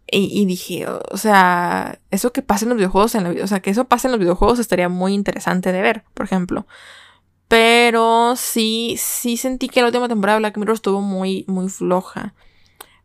Y, 0.10 0.46
dije, 0.46 0.88
o 0.88 1.18
sea, 1.18 2.00
eso 2.12 2.32
que 2.32 2.42
pasa 2.42 2.64
en 2.64 2.70
los 2.70 2.78
videojuegos, 2.78 3.16
en 3.16 3.26
la, 3.26 3.44
o 3.44 3.48
sea, 3.48 3.60
que 3.60 3.72
eso 3.72 3.90
pase 3.90 4.08
en 4.08 4.14
los 4.14 4.22
videojuegos 4.22 4.60
estaría 4.60 4.88
muy 4.88 5.14
interesante 5.14 5.74
de 5.74 5.82
ver, 5.82 6.06
por 6.14 6.26
ejemplo. 6.28 6.66
Pero 7.50 8.38
sí, 8.38 8.96
sí 8.98 9.36
sentí 9.36 9.68
que 9.68 9.82
la 9.82 9.88
última 9.88 10.08
temporada 10.08 10.38
de 10.38 10.44
Black 10.44 10.58
Mirror 10.58 10.76
estuvo 10.76 11.02
muy, 11.02 11.44
muy 11.50 11.68
floja. 11.68 12.36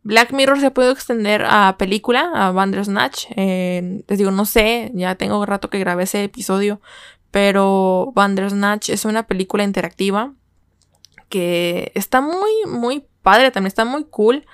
Black 0.03 0.33
Mirror 0.33 0.59
se 0.59 0.71
puede 0.71 0.91
extender 0.91 1.45
a 1.45 1.75
película, 1.77 2.31
a 2.33 2.51
Bandersnatch. 2.51 3.25
Eh, 3.35 4.03
les 4.07 4.17
digo, 4.17 4.31
no 4.31 4.45
sé, 4.45 4.91
ya 4.95 5.15
tengo 5.15 5.45
rato 5.45 5.69
que 5.69 5.79
grabé 5.79 6.03
ese 6.03 6.23
episodio, 6.23 6.81
pero 7.29 8.11
Bandersnatch 8.15 8.89
es 8.89 9.05
una 9.05 9.27
película 9.27 9.63
interactiva 9.63 10.33
que 11.29 11.91
está 11.95 12.19
muy, 12.19 12.51
muy 12.67 13.05
padre, 13.21 13.51
también 13.51 13.67
está 13.67 13.85
muy 13.85 14.05
cool. 14.05 14.45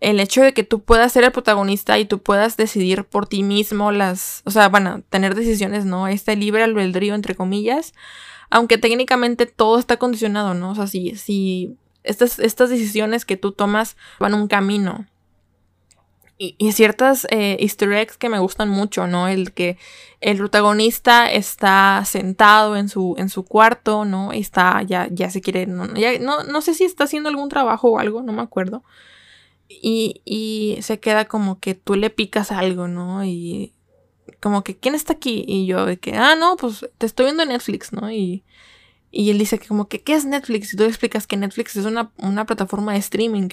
El 0.00 0.20
hecho 0.20 0.42
de 0.42 0.52
que 0.52 0.64
tú 0.64 0.82
puedas 0.82 1.12
ser 1.12 1.24
el 1.24 1.32
protagonista 1.32 1.98
y 1.98 2.04
tú 2.04 2.22
puedas 2.22 2.56
decidir 2.56 3.04
por 3.04 3.26
ti 3.26 3.42
mismo 3.42 3.92
las, 3.92 4.42
o 4.44 4.50
sea, 4.50 4.68
bueno, 4.68 5.02
tener 5.08 5.34
decisiones, 5.34 5.84
¿no? 5.84 6.08
Este 6.08 6.36
libre 6.36 6.64
albedrío, 6.64 7.14
entre 7.14 7.34
comillas. 7.34 7.94
Aunque 8.50 8.78
técnicamente 8.78 9.46
todo 9.46 9.78
está 9.78 9.96
condicionado, 9.96 10.54
¿no? 10.54 10.70
O 10.70 10.74
sea, 10.74 10.86
si 10.86 11.76
estas, 12.06 12.38
estas 12.38 12.70
decisiones 12.70 13.24
que 13.24 13.36
tú 13.36 13.52
tomas 13.52 13.96
van 14.18 14.34
un 14.34 14.48
camino. 14.48 15.06
y, 16.38 16.72
ciertas 16.72 17.26
eh, 17.30 17.56
easter 17.60 17.92
eggs 17.92 18.18
que 18.18 18.28
me 18.28 18.38
gustan 18.38 18.68
mucho, 18.68 19.06
¿no? 19.06 19.26
El 19.26 19.54
que 19.54 19.78
el 20.20 20.36
protagonista 20.36 21.30
está 21.32 22.02
sentado 22.04 22.76
en 22.76 22.90
su, 22.90 23.14
en 23.16 23.30
su 23.30 23.44
cuarto, 23.44 24.04
¿no? 24.04 24.34
Y 24.34 24.40
está, 24.40 24.82
ya, 24.82 25.08
ya 25.10 25.30
se 25.30 25.40
quiere, 25.40 25.66
no, 25.66 25.86
no, 25.86 26.44
no 26.44 26.60
sé 26.60 26.74
si 26.74 26.84
está 26.84 27.04
haciendo 27.04 27.30
algún 27.30 27.48
trabajo 27.48 27.88
o 27.88 27.98
algo, 27.98 28.22
no 28.22 28.32
me 28.34 28.42
acuerdo. 28.42 28.84
Y, 29.68 30.20
y 30.24 30.82
se 30.82 31.00
queda 31.00 31.24
como 31.24 31.58
que 31.58 31.74
tú 31.74 31.94
le 31.96 32.10
picas 32.10 32.52
algo, 32.52 32.86
¿no? 32.86 33.24
Y 33.24 33.72
como 34.40 34.62
que, 34.62 34.76
¿quién 34.76 34.94
está 34.94 35.14
aquí? 35.14 35.44
Y 35.46 35.66
yo 35.66 35.86
de 35.86 35.98
que, 35.98 36.12
ah, 36.14 36.36
no, 36.36 36.56
pues 36.56 36.86
te 36.98 37.06
estoy 37.06 37.26
viendo 37.26 37.42
en 37.44 37.48
Netflix, 37.50 37.92
¿no? 37.92 38.10
Y, 38.10 38.44
y 39.16 39.30
él 39.30 39.38
dice 39.38 39.58
que 39.58 39.66
como 39.66 39.88
que, 39.88 40.02
¿qué 40.02 40.14
es 40.14 40.24
Netflix? 40.26 40.72
Y 40.72 40.76
tú 40.76 40.82
le 40.82 40.90
explicas 40.90 41.26
que 41.26 41.36
Netflix 41.36 41.76
es 41.76 41.86
una, 41.86 42.10
una 42.18 42.44
plataforma 42.44 42.92
de 42.92 42.98
streaming. 42.98 43.48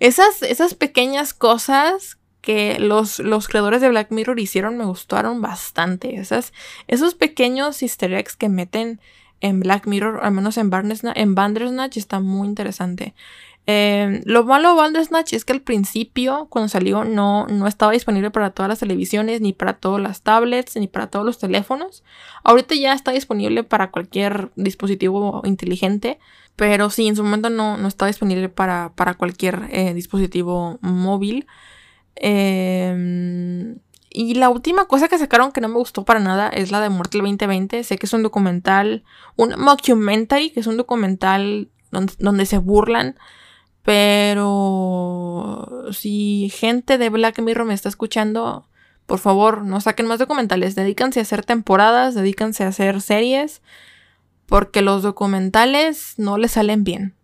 Esas, 0.00 0.42
esas 0.42 0.74
pequeñas 0.74 1.34
cosas 1.34 2.18
que 2.40 2.78
los, 2.78 3.18
los, 3.18 3.48
creadores 3.48 3.80
de 3.80 3.88
Black 3.88 4.10
Mirror 4.10 4.38
hicieron 4.40 4.78
me 4.78 4.84
gustaron 4.84 5.42
bastante. 5.42 6.16
Esas, 6.16 6.52
esos 6.86 7.14
pequeños 7.14 7.82
easter 7.82 8.14
eggs 8.14 8.36
que 8.36 8.48
meten 8.48 9.00
en 9.40 9.60
Black 9.60 9.86
Mirror, 9.86 10.20
al 10.22 10.32
menos 10.32 10.56
en, 10.56 10.70
en 11.14 11.34
Bandersnatch, 11.34 11.96
está 11.98 12.20
muy 12.20 12.48
interesante. 12.48 13.14
Eh, 13.68 14.22
lo 14.24 14.44
malo 14.44 14.70
de 14.70 14.76
Bandersnatch 14.76 15.32
es 15.32 15.44
que 15.44 15.52
al 15.52 15.60
principio, 15.60 16.46
cuando 16.50 16.68
salió, 16.68 17.04
no, 17.04 17.46
no 17.48 17.66
estaba 17.66 17.92
disponible 17.92 18.30
para 18.30 18.50
todas 18.50 18.68
las 18.68 18.78
televisiones, 18.78 19.40
ni 19.40 19.52
para 19.52 19.74
todas 19.74 20.00
las 20.00 20.22
tablets, 20.22 20.76
ni 20.76 20.86
para 20.86 21.08
todos 21.08 21.26
los 21.26 21.38
teléfonos. 21.38 22.04
Ahorita 22.44 22.76
ya 22.76 22.92
está 22.92 23.10
disponible 23.10 23.64
para 23.64 23.90
cualquier 23.90 24.52
dispositivo 24.54 25.42
inteligente. 25.44 26.18
Pero 26.56 26.88
sí, 26.88 27.06
en 27.06 27.16
su 27.16 27.22
momento 27.22 27.50
no, 27.50 27.76
no 27.76 27.86
está 27.86 28.06
disponible 28.06 28.48
para, 28.48 28.92
para 28.94 29.14
cualquier 29.14 29.68
eh, 29.70 29.92
dispositivo 29.92 30.78
móvil. 30.80 31.46
Em, 32.14 33.78
y 34.08 34.34
la 34.34 34.48
última 34.48 34.86
cosa 34.86 35.08
que 35.08 35.18
sacaron 35.18 35.52
que 35.52 35.60
no 35.60 35.68
me 35.68 35.74
gustó 35.74 36.04
para 36.06 36.20
nada 36.20 36.48
es 36.48 36.70
la 36.70 36.80
de 36.80 36.88
Muerte 36.88 37.18
2020. 37.18 37.84
Sé 37.84 37.98
que 37.98 38.06
es 38.06 38.12
un 38.14 38.22
documental, 38.22 39.04
un 39.36 39.54
mockumentary, 39.58 40.50
que 40.50 40.60
es 40.60 40.66
un 40.66 40.78
documental 40.78 41.68
donde, 41.90 42.14
donde 42.18 42.46
se 42.46 42.56
burlan. 42.58 43.16
Pero 43.86 45.84
si 45.92 46.50
gente 46.52 46.98
de 46.98 47.08
Black 47.08 47.38
Mirror 47.38 47.66
me 47.66 47.74
está 47.74 47.88
escuchando, 47.88 48.66
por 49.06 49.20
favor, 49.20 49.62
no 49.62 49.80
saquen 49.80 50.06
más 50.06 50.18
documentales. 50.18 50.74
Dedícanse 50.74 51.20
a 51.20 51.22
hacer 51.22 51.44
temporadas, 51.44 52.16
dedícanse 52.16 52.64
a 52.64 52.68
hacer 52.68 53.00
series 53.00 53.62
porque 54.46 54.82
los 54.82 55.04
documentales 55.04 56.14
no 56.16 56.36
le 56.36 56.48
salen 56.48 56.82
bien. 56.82 57.14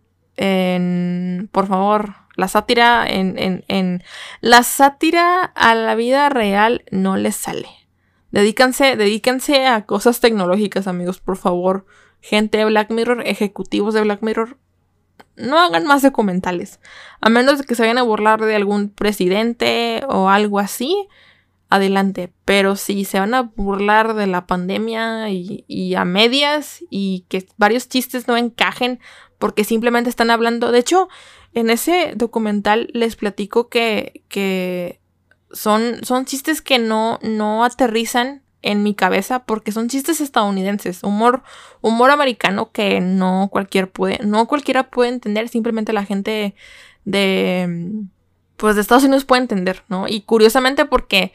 por 1.51 1.67
favor, 1.67 2.15
la 2.37 2.47
sátira 2.47 3.05
en, 3.09 3.65
en, 3.67 4.01
La 4.39 4.63
sátira 4.63 5.43
a 5.43 5.75
la 5.75 5.95
vida 5.95 6.29
real 6.29 6.85
no 6.91 7.17
les 7.17 7.35
sale. 7.35 7.67
Dedícanse, 8.31 8.95
dedíquense 8.95 9.67
a 9.67 9.85
cosas 9.85 10.21
tecnológicas, 10.21 10.87
amigos, 10.87 11.19
por 11.19 11.35
favor. 11.35 11.85
Gente 12.21 12.57
de 12.57 12.63
Black 12.63 12.89
Mirror, 12.89 13.27
ejecutivos 13.27 13.93
de 13.93 14.01
Black 14.01 14.21
Mirror, 14.21 14.57
no 15.35 15.59
hagan 15.59 15.85
más 15.85 16.01
documentales. 16.01 16.79
A 17.21 17.29
menos 17.29 17.59
de 17.59 17.63
que 17.65 17.75
se 17.75 17.81
vayan 17.81 17.97
a 17.97 18.03
burlar 18.03 18.41
de 18.41 18.55
algún 18.55 18.89
presidente 18.89 20.03
o 20.07 20.29
algo 20.29 20.59
así 20.59 21.07
adelante. 21.69 22.31
Pero 22.45 22.75
si 22.75 23.03
se 23.03 23.19
van 23.19 23.33
a 23.33 23.41
burlar 23.41 24.13
de 24.13 24.27
la 24.27 24.45
pandemia 24.45 25.29
y, 25.29 25.95
a 25.95 26.05
medias 26.05 26.83
y 26.89 27.25
que 27.29 27.47
varios 27.57 27.89
chistes 27.89 28.27
no 28.27 28.37
encajen 28.37 28.99
porque 29.39 29.63
simplemente 29.63 30.09
están 30.09 30.29
hablando. 30.29 30.71
De 30.71 30.79
hecho, 30.79 31.09
en 31.53 31.69
ese 31.69 32.13
documental 32.15 32.89
les 32.93 33.15
platico 33.15 33.69
que, 33.69 34.23
que 34.27 35.01
son, 35.51 36.03
son 36.03 36.25
chistes 36.25 36.61
que 36.61 36.77
no, 36.77 37.19
no 37.23 37.63
aterrizan 37.63 38.42
en 38.63 38.81
mi 38.81 38.95
cabeza 38.95 39.43
porque 39.45 39.71
son 39.71 39.89
chistes 39.89 40.19
estadounidenses, 40.21 41.03
humor, 41.03 41.43
humor 41.81 42.09
americano 42.09 42.71
que 42.71 42.99
no 42.99 43.49
cualquier 43.51 43.91
puede, 43.91 44.19
no 44.25 44.47
cualquiera 44.47 44.89
puede 44.89 45.11
entender, 45.11 45.47
simplemente 45.49 45.93
la 45.93 46.05
gente 46.05 46.55
de 47.05 48.07
pues 48.57 48.75
de 48.75 48.81
Estados 48.81 49.03
Unidos 49.03 49.25
puede 49.25 49.41
entender, 49.41 49.83
¿no? 49.89 50.07
Y 50.07 50.21
curiosamente 50.21 50.85
porque 50.85 51.33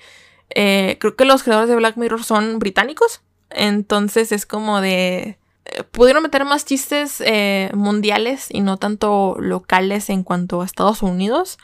eh, 0.50 0.96
creo 0.98 1.16
que 1.16 1.24
los 1.24 1.42
creadores 1.42 1.68
de 1.68 1.76
Black 1.76 1.96
Mirror 1.96 2.24
son 2.24 2.58
británicos. 2.58 3.22
Entonces 3.50 4.32
es 4.32 4.46
como 4.46 4.80
de... 4.80 5.38
Eh, 5.66 5.82
pudieron 5.90 6.22
meter 6.22 6.44
más 6.44 6.64
chistes 6.64 7.22
eh, 7.24 7.70
mundiales 7.74 8.46
y 8.50 8.60
no 8.60 8.76
tanto 8.78 9.36
locales 9.38 10.08
en 10.10 10.22
cuanto 10.22 10.62
a 10.62 10.64
Estados 10.64 11.02
Unidos. 11.02 11.58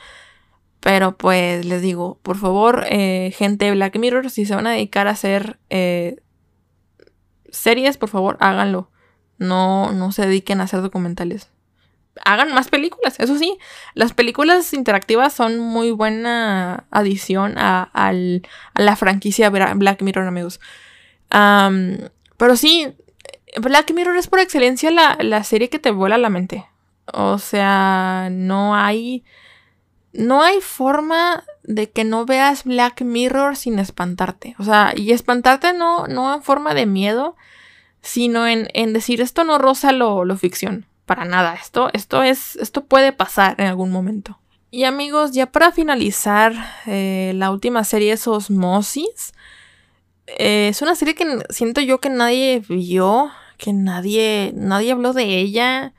Pero 0.85 1.17
pues 1.17 1.65
les 1.65 1.81
digo, 1.81 2.21
por 2.23 2.37
favor, 2.37 2.85
gente 2.85 3.65
de 3.65 3.71
Black 3.73 3.97
Mirror, 3.97 4.29
si 4.29 4.45
se 4.45 4.55
van 4.55 4.67
a 4.67 4.73
dedicar 4.73 5.09
a 5.09 5.13
hacer 5.13 5.59
series, 7.49 7.97
por 7.97 8.11
favor, 8.11 8.37
háganlo. 8.39 8.91
No, 9.39 9.93
no 9.93 10.13
se 10.13 10.27
dediquen 10.27 10.61
a 10.61 10.65
hacer 10.65 10.83
documentales 10.83 11.49
hagan 12.25 12.53
más 12.53 12.69
películas. 12.69 13.19
Eso 13.19 13.39
sí, 13.39 13.59
las 13.95 14.13
películas 14.13 14.73
interactivas 14.73 15.33
son 15.33 15.59
muy 15.59 15.91
buena 15.91 16.85
adición 16.91 17.55
a, 17.57 17.91
la 18.75 18.97
franquicia 18.97 19.51
Black 19.51 20.03
Mirror, 20.03 20.27
amigos. 20.27 20.61
pero 21.31 22.57
sí, 22.57 22.95
Black 23.61 23.93
Mirror 23.93 24.17
es 24.17 24.29
por 24.29 24.41
excelencia 24.41 24.91
la, 24.91 25.17
la, 25.21 25.45
serie 25.45 25.71
que 25.71 25.79
te 25.79 25.91
vuela 25.91 26.19
la 26.19 26.31
mente. 26.31 26.67
O 27.13 27.39
sea, 27.39 28.29
no 28.31 28.75
hay. 28.75 29.25
No 30.15 30.43
hay 30.43 30.61
forma 30.61 31.45
de 31.65 31.91
que 31.91 32.05
no 32.05 32.25
veas 32.25 32.65
Black 32.65 33.03
Mirror 33.03 33.57
sin 33.57 33.79
espantarte. 33.79 34.55
O 34.59 34.65
sea, 34.65 34.93
y 34.97 35.13
espantarte 35.13 35.73
no, 35.73 36.07
no 36.07 36.35
en 36.35 36.43
forma 36.43 36.75
de 36.75 36.87
miedo, 36.87 37.37
sino 38.01 38.47
en, 38.47 38.69
en 38.75 38.93
decir 38.93 39.21
esto 39.21 39.45
no 39.45 39.59
roza 39.59 39.93
lo, 39.93 40.25
lo 40.25 40.37
ficción 40.37 40.87
para 41.07 41.25
nada. 41.25 41.55
Esto, 41.55 41.91
esto 41.93 42.23
es, 42.23 42.57
esto 42.57 42.85
puede 42.85 43.13
pasar 43.13 43.55
en 43.59 43.67
algún 43.67 43.91
momento. 43.91 44.39
Y 44.71 44.85
amigos, 44.85 45.33
ya 45.33 45.47
para 45.47 45.71
finalizar, 45.71 46.53
eh, 46.87 47.33
la 47.37 47.51
última 47.51 47.85
serie 47.85 48.13
es 48.13 48.27
Osmosis. 48.27 49.33
Eh, 50.27 50.69
es 50.69 50.83
una 50.83 50.97
serie 50.97 51.15
que 51.15 51.39
siento 51.51 51.81
yo 51.81 52.01
que 52.01 52.11
nadie 52.11 52.63
vio, 52.69 53.31
que 53.57 53.73
nadie, 53.73 54.53
nadie 54.57 54.93
habló 54.93 55.13
de 55.13 55.39
ella. 55.39 55.93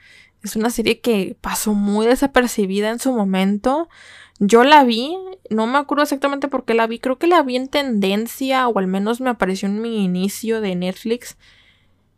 Es 0.46 0.56
una 0.56 0.70
serie 0.70 1.02
que 1.02 1.36
pasó 1.42 1.74
muy 1.74 2.06
desapercibida 2.06 2.92
en 2.92 3.00
su 3.00 3.12
momento. 3.12 3.90
Yo 4.38 4.64
la 4.64 4.84
vi, 4.84 5.18
no 5.50 5.66
me 5.66 5.80
acuerdo 5.80 6.04
exactamente 6.04 6.48
por 6.48 6.66
qué 6.66 6.76
la 6.76 6.86
vi, 6.86 7.00
creo 7.00 7.18
que 7.18 7.26
la 7.26 7.42
vi 7.42 7.56
en 7.56 7.68
tendencia 7.68 8.68
o 8.68 8.78
al 8.78 8.86
menos 8.86 9.22
me 9.22 9.32
apareció 9.32 9.68
en 9.68 9.82
mi 9.82 10.06
inicio 10.06 10.62
de 10.62 10.76
Netflix. 10.76 11.36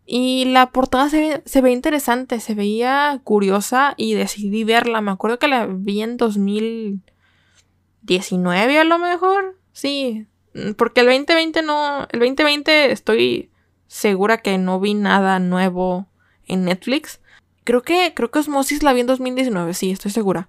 Y 0.05 0.43
la 0.45 0.71
portada 0.71 1.09
se 1.09 1.61
ve, 1.61 1.71
interesante, 1.71 2.41
se 2.41 2.53
veía 2.53 3.21
curiosa 3.23 3.93
y 3.95 4.13
decidí 4.13 4.65
verla. 4.65 4.99
Me 4.99 5.11
acuerdo 5.11 5.39
que 5.39 5.47
la 5.47 5.65
vi 5.65 6.01
en 6.01 6.17
2019 6.17 8.79
a 8.79 8.83
lo 8.83 8.99
mejor. 8.99 9.57
Sí, 9.71 10.27
porque 10.75 10.99
el 10.99 11.07
2020 11.07 11.61
no, 11.61 12.09
el 12.11 12.19
2020 12.19 12.91
estoy 12.91 13.51
segura 13.87 14.39
que 14.39 14.57
no 14.57 14.81
vi 14.81 14.95
nada 14.95 15.39
nuevo 15.39 16.07
en 16.45 16.65
Netflix. 16.65 17.21
Creo 17.67 17.81
que, 17.81 18.13
creo 18.13 18.31
que 18.31 18.39
Osmosis 18.39 18.81
la 18.81 18.93
vi 18.93 19.01
en 19.01 19.07
2019, 19.07 19.73
sí, 19.73 19.91
estoy 19.91 20.09
segura. 20.09 20.47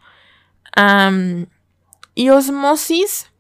y 2.15 2.29
Osmosis 2.29 3.33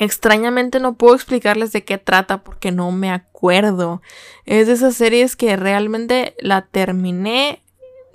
Extrañamente 0.00 0.80
no 0.80 0.94
puedo 0.94 1.14
explicarles 1.14 1.70
de 1.70 1.84
qué 1.84 1.96
trata 1.96 2.42
porque 2.42 2.72
no 2.72 2.90
me 2.90 3.12
acuerdo. 3.12 4.02
Es 4.46 4.66
de 4.66 4.72
esas 4.72 4.96
series 4.96 5.36
que 5.36 5.54
realmente 5.54 6.34
la 6.40 6.62
terminé 6.62 7.62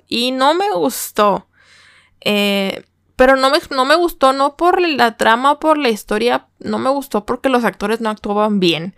y 0.06 0.32
no 0.32 0.52
me 0.52 0.70
gustó. 0.70 1.46
Eh, 2.20 2.84
pero 3.16 3.36
no 3.36 3.48
me, 3.48 3.58
no 3.70 3.86
me 3.86 3.94
gustó 3.94 4.34
no 4.34 4.54
por 4.54 4.82
la 4.82 5.16
trama 5.16 5.60
por 5.60 5.78
la 5.78 5.88
historia, 5.88 6.46
no 6.58 6.78
me 6.78 6.90
gustó 6.90 7.24
porque 7.24 7.48
los 7.48 7.64
actores 7.64 8.02
no 8.02 8.10
actuaban 8.10 8.60
bien. 8.60 8.94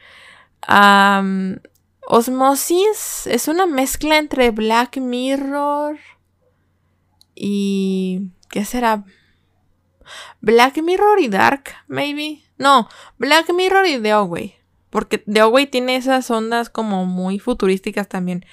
Osmosis 2.07 3.27
es 3.27 3.49
una 3.49 3.67
mezcla 3.67 4.19
entre 4.19 4.51
Black 4.51 4.99
Mirror 4.99 5.99
y... 7.35 8.31
¿Qué 8.49 8.65
será? 8.65 9.05
Black 10.41 10.81
Mirror 10.83 11.21
y 11.21 11.29
Dark, 11.29 11.65
maybe. 11.89 12.43
No, 12.59 12.89
Black 13.19 13.53
Mirror 13.53 13.87
y 13.87 14.01
The 14.01 14.13
Away. 14.13 14.55
Porque 14.91 15.19
The 15.19 15.41
Away 15.41 15.67
tiene 15.67 15.97
esas 15.97 16.31
ondas 16.31 16.71
como 16.71 17.05
muy 17.05 17.39
futurísticas 17.39 18.09
también. 18.09 18.47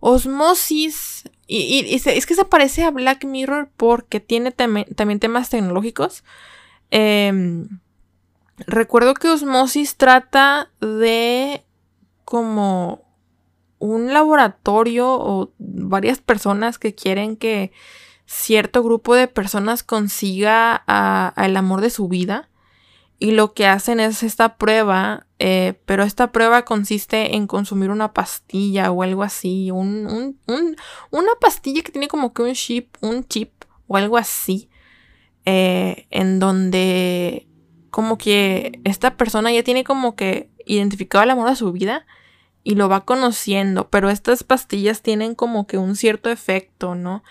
Osmosis. 0.00 1.24
Y, 1.46 1.94
es 1.94 2.26
que 2.26 2.34
se 2.34 2.44
parece 2.46 2.84
a 2.84 2.90
Black 2.90 3.24
Mirror 3.24 3.70
porque 3.76 4.18
tiene 4.20 4.50
también 4.50 5.20
temas 5.20 5.50
tecnológicos. 5.50 6.24
Em, 6.90 7.80
recuerdo 8.66 9.14
que 9.14 9.28
Osmosis 9.28 9.96
trata 9.96 10.70
de 10.80 11.63
como 12.24 13.04
un 13.78 14.12
laboratorio 14.12 15.12
o 15.12 15.52
varias 15.58 16.20
personas 16.20 16.78
que 16.78 16.94
quieren 16.94 17.36
que 17.36 17.72
cierto 18.26 18.82
grupo 18.82 19.14
de 19.14 19.28
personas 19.28 19.82
consiga 19.82 20.84
el 21.36 21.56
amor 21.56 21.80
de 21.80 21.90
su 21.90 22.08
vida 22.08 22.48
y 23.18 23.30
lo 23.30 23.54
que 23.54 23.66
hacen 23.66 24.00
es 24.00 24.22
esta 24.22 24.56
prueba, 24.56 25.26
eh, 25.38 25.80
pero 25.86 26.02
esta 26.02 26.32
prueba 26.32 26.64
consiste 26.64 27.36
en 27.36 27.46
consumir 27.46 27.90
una 27.90 28.12
pastilla 28.12 28.90
o 28.90 29.02
algo 29.02 29.22
así, 29.22 29.70
un, 29.70 30.38
una 31.10 31.32
pastilla 31.40 31.82
que 31.82 31.92
tiene 31.92 32.08
como 32.08 32.34
que 32.34 32.42
un 32.42 32.54
chip, 32.54 32.96
un 33.00 33.24
chip 33.24 33.52
o 33.86 33.96
algo 33.96 34.16
así, 34.16 34.68
eh, 35.44 36.06
en 36.10 36.38
donde 36.38 37.46
como 37.90 38.18
que 38.18 38.80
esta 38.84 39.16
persona 39.16 39.52
ya 39.52 39.62
tiene 39.62 39.84
como 39.84 40.16
que 40.16 40.50
identificado 40.66 41.24
el 41.24 41.30
amor 41.30 41.50
de 41.50 41.56
su 41.56 41.72
vida 41.72 42.06
y 42.64 42.74
lo 42.76 42.88
va 42.88 43.04
conociendo, 43.04 43.90
pero 43.90 44.10
estas 44.10 44.42
pastillas 44.42 45.02
tienen 45.02 45.34
como 45.34 45.66
que 45.66 45.78
un 45.78 45.96
cierto 45.96 46.30
efecto, 46.30 46.94
¿no? 46.94 47.22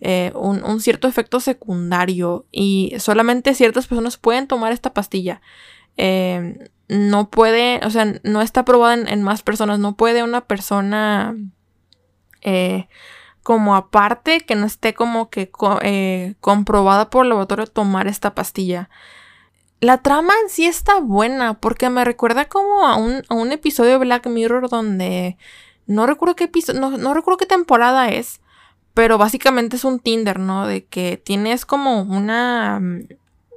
Eh, 0.00 0.32
un, 0.34 0.80
cierto 0.80 1.08
efecto 1.08 1.40
secundario 1.40 2.44
y 2.52 2.92
solamente 2.98 3.54
ciertas 3.54 3.86
personas 3.86 4.18
pueden 4.18 4.46
tomar 4.46 4.72
esta 4.72 4.92
pastilla. 4.92 5.40
Eh, 5.96 6.68
no 6.88 7.30
puede, 7.30 7.80
o 7.84 7.90
sea, 7.90 8.20
no 8.22 8.42
está 8.42 8.66
probada 8.66 8.94
en, 8.94 9.22
más 9.22 9.42
personas, 9.42 9.78
no 9.78 9.96
puede 9.96 10.22
una 10.22 10.42
persona 10.42 11.34
eh, 12.42 12.88
como 13.42 13.76
aparte 13.76 14.42
que 14.42 14.56
no 14.56 14.66
esté 14.66 14.92
como 14.92 15.30
que 15.30 15.50
comprobada 16.40 17.08
por 17.08 17.24
el 17.24 17.30
laboratorio 17.30 17.66
tomar 17.66 18.06
esta 18.06 18.34
pastilla. 18.34 18.90
La 19.84 19.98
trama 19.98 20.32
en 20.42 20.48
sí 20.48 20.64
está 20.64 20.98
buena 20.98 21.60
porque 21.60 21.90
me 21.90 22.06
recuerda 22.06 22.46
como 22.46 22.86
a 22.86 22.96
un, 22.96 23.22
a 23.28 23.34
un 23.34 23.52
episodio 23.52 23.90
de 23.90 23.98
Black 23.98 24.26
Mirror 24.28 24.70
donde 24.70 25.36
no 25.86 26.06
recuerdo 26.06 26.36
qué 26.36 26.44
episodio, 26.44 26.80
no, 26.80 26.96
no 26.96 27.12
recuerdo 27.12 27.36
qué 27.36 27.44
temporada 27.44 28.08
es, 28.08 28.40
pero 28.94 29.18
básicamente 29.18 29.76
es 29.76 29.84
un 29.84 29.98
Tinder, 29.98 30.38
¿no? 30.38 30.66
De 30.66 30.86
que 30.86 31.18
tienes 31.18 31.66
como 31.66 32.00
una. 32.00 32.80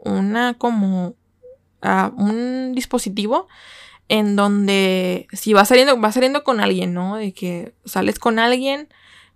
Una 0.04 0.56
como. 0.56 1.16
Uh, 1.82 2.12
un 2.18 2.74
dispositivo 2.76 3.48
en 4.10 4.36
donde 4.36 5.28
si 5.32 5.54
vas 5.54 5.70
saliendo, 5.70 5.96
vas 5.98 6.16
saliendo 6.16 6.44
con 6.44 6.60
alguien, 6.60 6.94
¿no? 6.94 7.16
De 7.16 7.34
que 7.34 7.74
sales 7.86 8.20
con 8.20 8.38
alguien 8.38 8.90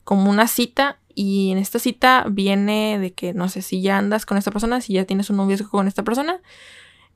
como 0.04 0.30
una 0.30 0.48
cita 0.48 1.00
y 1.16 1.52
en 1.52 1.58
esta 1.58 1.80
cita 1.80 2.26
viene 2.30 3.00
de 3.00 3.14
que 3.14 3.34
no 3.34 3.50
sé 3.50 3.62
si 3.62 3.82
ya 3.82 3.98
andas 3.98 4.26
con 4.26 4.38
esta 4.38 4.52
persona, 4.52 4.82
si 4.82 4.94
ya 4.94 5.06
tienes 5.06 5.30
un 5.30 5.38
noviazgo 5.38 5.70
con 5.70 5.88
esta 5.88 6.04
persona, 6.04 6.42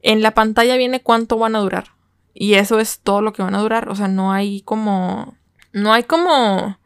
en 0.01 0.21
la 0.21 0.31
pantalla 0.31 0.77
viene 0.77 1.01
cuánto 1.01 1.37
van 1.37 1.55
a 1.55 1.59
durar. 1.59 1.95
Y 2.33 2.55
eso 2.55 2.79
es 2.79 2.99
todo 2.99 3.21
lo 3.21 3.33
que 3.33 3.43
van 3.43 3.55
a 3.55 3.61
durar, 3.61 3.89
o 3.89 3.95
sea, 3.95 4.07
no 4.07 4.31
hay 4.33 4.61
como 4.61 5.35
no 5.71 5.93
hay 5.93 6.03
como 6.03 6.65
o 6.65 6.77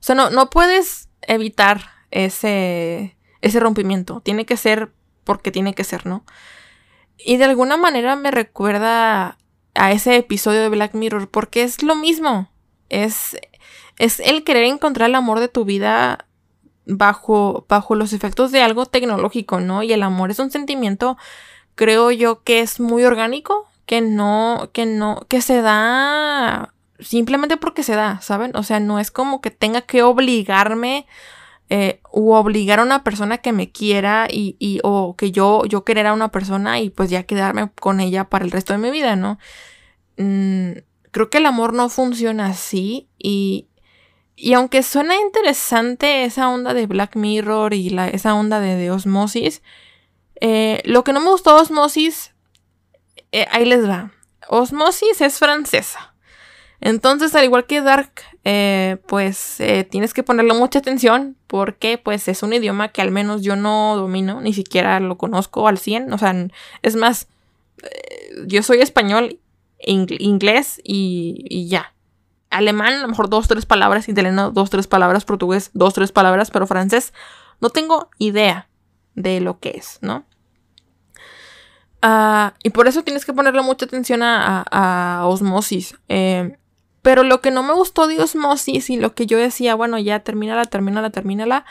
sea, 0.00 0.14
no 0.14 0.30
no 0.30 0.50
puedes 0.50 1.08
evitar 1.22 1.96
ese, 2.10 3.16
ese 3.40 3.60
rompimiento. 3.60 4.20
Tiene 4.20 4.46
que 4.46 4.56
ser 4.56 4.92
porque 5.24 5.50
tiene 5.50 5.74
que 5.74 5.84
ser, 5.84 6.06
¿no? 6.06 6.24
Y 7.18 7.36
de 7.36 7.44
alguna 7.44 7.76
manera 7.76 8.16
me 8.16 8.30
recuerda 8.30 9.38
a 9.74 9.92
ese 9.92 10.16
episodio 10.16 10.62
de 10.62 10.68
Black 10.68 10.94
Mirror 10.94 11.28
porque 11.28 11.62
es 11.62 11.82
lo 11.82 11.94
mismo. 11.94 12.50
Es, 12.88 13.36
es 13.98 14.20
el 14.20 14.44
querer 14.44 14.64
encontrar 14.64 15.08
el 15.08 15.14
amor 15.14 15.40
de 15.40 15.48
tu 15.48 15.64
vida 15.64 16.25
bajo, 16.86 17.66
bajo 17.68 17.94
los 17.94 18.12
efectos 18.12 18.52
de 18.52 18.62
algo 18.62 18.86
tecnológico, 18.86 19.60
¿no? 19.60 19.82
Y 19.82 19.92
el 19.92 20.02
amor 20.02 20.30
es 20.30 20.38
un 20.38 20.50
sentimiento, 20.50 21.18
creo 21.74 22.10
yo, 22.10 22.42
que 22.42 22.60
es 22.60 22.80
muy 22.80 23.04
orgánico, 23.04 23.68
que 23.84 24.00
no, 24.00 24.70
que 24.72 24.86
no, 24.86 25.26
que 25.28 25.42
se 25.42 25.60
da 25.60 26.72
simplemente 26.98 27.56
porque 27.56 27.82
se 27.82 27.94
da, 27.94 28.20
¿saben? 28.22 28.56
O 28.56 28.62
sea, 28.62 28.80
no 28.80 28.98
es 28.98 29.10
como 29.10 29.40
que 29.40 29.50
tenga 29.50 29.82
que 29.82 30.02
obligarme 30.02 31.06
eh, 31.68 32.00
u 32.12 32.32
obligar 32.32 32.78
a 32.78 32.84
una 32.84 33.02
persona 33.02 33.38
que 33.38 33.52
me 33.52 33.70
quiera 33.70 34.28
y, 34.30 34.56
y, 34.58 34.80
o 34.84 35.16
que 35.16 35.32
yo, 35.32 35.64
yo 35.66 35.84
querer 35.84 36.06
a 36.06 36.12
una 36.12 36.30
persona 36.30 36.80
y 36.80 36.90
pues 36.90 37.10
ya 37.10 37.24
quedarme 37.24 37.70
con 37.80 38.00
ella 38.00 38.28
para 38.30 38.44
el 38.44 38.52
resto 38.52 38.72
de 38.72 38.78
mi 38.78 38.90
vida, 38.90 39.16
¿no? 39.16 39.38
Mm, 40.16 40.78
creo 41.10 41.28
que 41.28 41.38
el 41.38 41.46
amor 41.46 41.74
no 41.74 41.88
funciona 41.88 42.46
así 42.46 43.08
y, 43.18 43.68
y 44.36 44.52
aunque 44.52 44.82
suena 44.82 45.16
interesante 45.16 46.24
esa 46.24 46.50
onda 46.50 46.74
de 46.74 46.86
Black 46.86 47.16
Mirror 47.16 47.72
y 47.72 47.88
la, 47.88 48.08
esa 48.08 48.34
onda 48.34 48.60
de, 48.60 48.90
Osmosis, 48.90 49.62
eh, 50.42 50.82
lo 50.84 51.04
que 51.04 51.14
no 51.14 51.20
me 51.20 51.30
gustó 51.30 51.56
Osmosis, 51.56 52.34
eh, 53.32 53.46
ahí 53.50 53.64
les 53.64 53.88
va. 53.88 54.12
Osmosis 54.48 55.22
es 55.22 55.38
francesa. 55.38 56.14
Entonces, 56.82 57.34
al 57.34 57.44
igual 57.44 57.64
que 57.64 57.80
Dark, 57.80 58.12
eh, 58.44 58.98
pues 59.08 59.58
tienes 59.90 60.12
que 60.12 60.22
ponerle 60.22 60.52
mucha 60.52 60.80
atención 60.80 61.36
porque 61.46 61.96
pues 61.96 62.28
es 62.28 62.42
un 62.42 62.52
idioma 62.52 62.88
que 62.88 63.00
al 63.00 63.10
menos 63.10 63.42
yo 63.42 63.56
no 63.56 63.96
domino, 63.96 64.42
ni 64.42 64.52
siquiera 64.52 65.00
lo 65.00 65.16
conozco 65.16 65.66
al 65.66 65.78
100. 65.78 66.12
O 66.12 66.18
sea, 66.18 66.34
es 66.82 66.94
más, 66.94 67.28
yo 68.46 68.62
soy 68.62 68.82
español, 68.82 69.40
inglés 69.78 70.80
y, 70.84 71.66
ya. 71.68 71.94
Alemán, 72.56 72.94
a 72.94 73.02
lo 73.02 73.08
mejor 73.08 73.28
dos, 73.28 73.48
tres 73.48 73.66
palabras, 73.66 74.08
italiano, 74.08 74.50
dos, 74.50 74.70
tres 74.70 74.86
palabras, 74.86 75.24
portugués, 75.24 75.70
dos, 75.74 75.94
tres 75.94 76.12
palabras, 76.12 76.50
pero 76.50 76.66
francés, 76.66 77.12
no 77.60 77.70
tengo 77.70 78.08
idea 78.18 78.68
de 79.14 79.40
lo 79.40 79.58
que 79.58 79.70
es, 79.70 79.98
¿no? 80.00 80.24
Ah, 82.02 82.54
y 82.62 82.70
por 82.70 82.88
eso 82.88 83.02
tienes 83.02 83.24
que 83.24 83.32
ponerle 83.32 83.62
mucha 83.62 83.86
atención 83.86 84.22
a, 84.22 85.22
osmosis. 85.24 85.96
Eh, 86.08 86.56
pero 87.02 87.22
lo 87.22 87.40
que 87.40 87.50
no 87.50 87.62
me 87.62 87.72
gustó 87.72 88.06
de 88.06 88.20
Osmosis 88.20 88.90
y 88.90 88.96
lo 88.96 89.14
que 89.14 89.26
yo 89.26 89.38
decía, 89.38 89.74
bueno, 89.74 89.98
ya 89.98 90.20
termínala, 90.20 90.64
termínala, 90.64 91.10
termínala, 91.10 91.64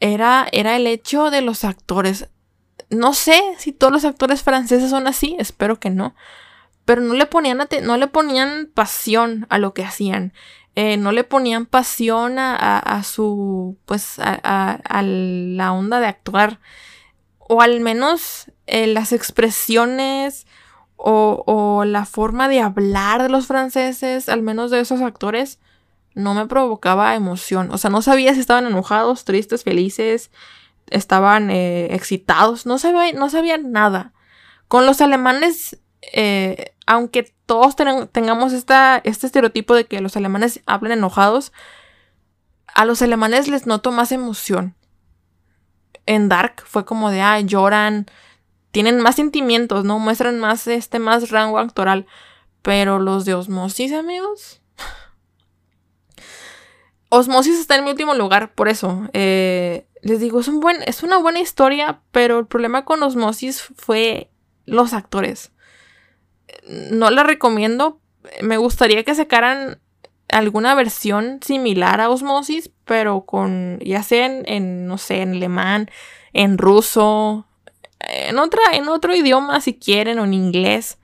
era, 0.00 0.46
era 0.50 0.76
el 0.76 0.86
hecho 0.86 1.30
de 1.30 1.42
los 1.42 1.64
actores. 1.64 2.28
No 2.90 3.12
sé 3.12 3.40
si 3.58 3.72
todos 3.72 3.92
los 3.92 4.04
actores 4.04 4.42
franceses 4.42 4.88
son 4.88 5.06
así, 5.06 5.36
espero 5.38 5.78
que 5.78 5.90
no. 5.90 6.14
Pero 6.84 7.00
no 7.00 7.14
le 7.14 7.26
ponían, 7.26 7.60
no 7.82 7.96
le 7.96 8.06
ponían 8.08 8.70
pasión 8.74 9.46
a 9.50 9.58
lo 9.58 9.74
que 9.74 9.84
hacían. 9.84 10.32
Eh, 10.74 10.96
no 10.96 11.12
le 11.12 11.22
ponían 11.22 11.66
pasión 11.66 12.38
a, 12.38 13.02
su, 13.04 13.76
pues, 13.84 14.18
a, 14.18 15.02
la 15.02 15.72
onda 15.72 16.00
de 16.00 16.06
actuar. 16.06 16.60
O 17.38 17.60
al 17.60 17.80
menos 17.80 18.50
eh, 18.66 18.86
las 18.86 19.12
expresiones 19.12 20.46
o, 20.96 21.84
la 21.86 22.06
forma 22.06 22.48
de 22.48 22.60
hablar 22.60 23.22
de 23.22 23.28
los 23.28 23.46
franceses, 23.46 24.28
al 24.28 24.42
menos 24.42 24.70
de 24.70 24.80
esos 24.80 25.00
actores, 25.02 25.58
no 26.14 26.34
me 26.34 26.46
provocaba 26.46 27.14
emoción. 27.14 27.70
O 27.72 27.78
sea, 27.78 27.90
no 27.90 28.02
sabía 28.02 28.34
si 28.34 28.40
estaban 28.40 28.66
enojados, 28.66 29.24
tristes, 29.24 29.64
felices, 29.64 30.30
estaban 30.88 31.50
eh, 31.50 31.94
excitados, 31.94 32.66
no 32.66 32.78
sabía, 32.78 33.12
no 33.12 33.30
sabía 33.30 33.58
nada. 33.58 34.12
Con 34.68 34.86
los 34.86 35.00
alemanes, 35.00 35.78
eh, 36.12 36.74
aunque 36.86 37.32
todos 37.46 37.76
tengamos 37.76 38.52
esta, 38.52 39.00
este 39.04 39.26
estereotipo 39.26 39.74
de 39.74 39.84
que 39.84 40.00
los 40.00 40.16
alemanes 40.16 40.60
hablan 40.66 40.98
enojados, 40.98 41.52
a 42.74 42.84
los 42.84 43.02
alemanes 43.02 43.48
les 43.48 43.66
noto 43.66 43.92
más 43.92 44.12
emoción. 44.12 44.74
En 46.06 46.28
Dark 46.28 46.62
fue 46.66 46.84
como 46.84 47.10
de, 47.10 47.20
ah, 47.20 47.38
lloran, 47.40 48.06
tienen 48.72 49.00
más 49.00 49.16
sentimientos, 49.16 49.84
¿no? 49.84 49.98
Muestran 49.98 50.40
más, 50.40 50.66
este, 50.66 50.98
más 50.98 51.30
rango 51.30 51.58
actoral. 51.58 52.06
Pero 52.62 52.98
los 52.98 53.24
de 53.24 53.34
Osmosis, 53.34 53.92
amigos. 53.92 54.60
Osmosis 57.10 57.60
está 57.60 57.76
en 57.76 57.84
mi 57.84 57.90
último 57.90 58.14
lugar, 58.14 58.54
por 58.54 58.68
eso. 58.68 59.08
Eh, 59.12 59.86
les 60.00 60.20
digo, 60.20 60.40
es, 60.40 60.48
un 60.48 60.60
buen, 60.60 60.82
es 60.86 61.02
una 61.02 61.18
buena 61.18 61.40
historia, 61.40 62.00
pero 62.10 62.38
el 62.38 62.46
problema 62.46 62.84
con 62.84 63.02
Osmosis 63.02 63.62
fue 63.76 64.30
los 64.64 64.94
actores. 64.94 65.51
No 66.68 67.10
la 67.10 67.22
recomiendo. 67.22 68.00
Me 68.40 68.56
gustaría 68.56 69.04
que 69.04 69.14
sacaran 69.14 69.80
alguna 70.28 70.74
versión 70.74 71.40
similar 71.42 72.00
a 72.00 72.08
Osmosis, 72.08 72.70
pero 72.84 73.24
con, 73.24 73.78
ya 73.80 74.02
sea 74.02 74.26
en, 74.26 74.86
no 74.86 74.98
sé, 74.98 75.22
en 75.22 75.32
alemán, 75.32 75.90
en 76.32 76.58
ruso, 76.58 77.46
en, 78.00 78.38
otra, 78.38 78.62
en 78.72 78.88
otro 78.88 79.14
idioma 79.14 79.60
si 79.60 79.74
quieren 79.74 80.18
o 80.18 80.24
en 80.24 80.34
inglés. 80.34 80.98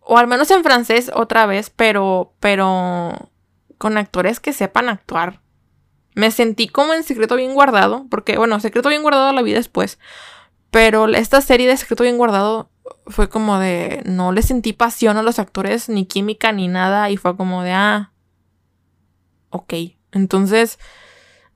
O 0.00 0.18
al 0.18 0.26
menos 0.26 0.50
en 0.50 0.62
francés 0.62 1.10
otra 1.14 1.46
vez, 1.46 1.70
pero, 1.70 2.34
pero 2.40 3.30
con 3.78 3.96
actores 3.96 4.38
que 4.40 4.52
sepan 4.52 4.88
actuar. 4.88 5.40
Me 6.14 6.30
sentí 6.30 6.68
como 6.68 6.94
en 6.94 7.02
Secreto 7.02 7.36
Bien 7.36 7.54
Guardado, 7.54 8.06
porque 8.08 8.36
bueno, 8.36 8.60
Secreto 8.60 8.88
Bien 8.88 9.02
Guardado 9.02 9.32
la 9.32 9.42
vi 9.42 9.52
después. 9.52 9.98
Pero 10.70 11.08
esta 11.08 11.40
serie 11.40 11.66
de 11.66 11.76
Secreto 11.76 12.04
Bien 12.04 12.18
Guardado 12.18 12.68
fue 13.06 13.28
como 13.28 13.58
de, 13.58 14.02
no 14.06 14.32
le 14.32 14.42
sentí 14.42 14.72
pasión 14.72 15.16
a 15.16 15.22
los 15.22 15.38
actores, 15.38 15.88
ni 15.88 16.06
química, 16.06 16.52
ni 16.52 16.68
nada, 16.68 17.10
y 17.10 17.16
fue 17.16 17.36
como 17.36 17.62
de, 17.62 17.72
ah, 17.72 18.12
ok. 19.50 19.74
Entonces, 20.12 20.78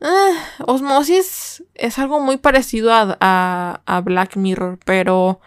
Ah, 0.01 0.31
Osmosis 0.67 1.65
es 1.75 1.99
algo 1.99 2.21
muy 2.21 2.37
parecido 2.37 2.91
a, 2.93 4.03
Black 4.05 4.37
Mirror, 4.37 4.79
pero 4.85 5.41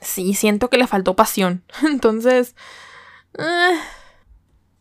sí, 0.00 0.34
siento 0.34 0.70
que 0.70 0.78
le 0.78 0.86
faltó 0.86 1.14
pasión. 1.16 1.64
Entonces... 1.82 2.54
Ah, 3.38 3.74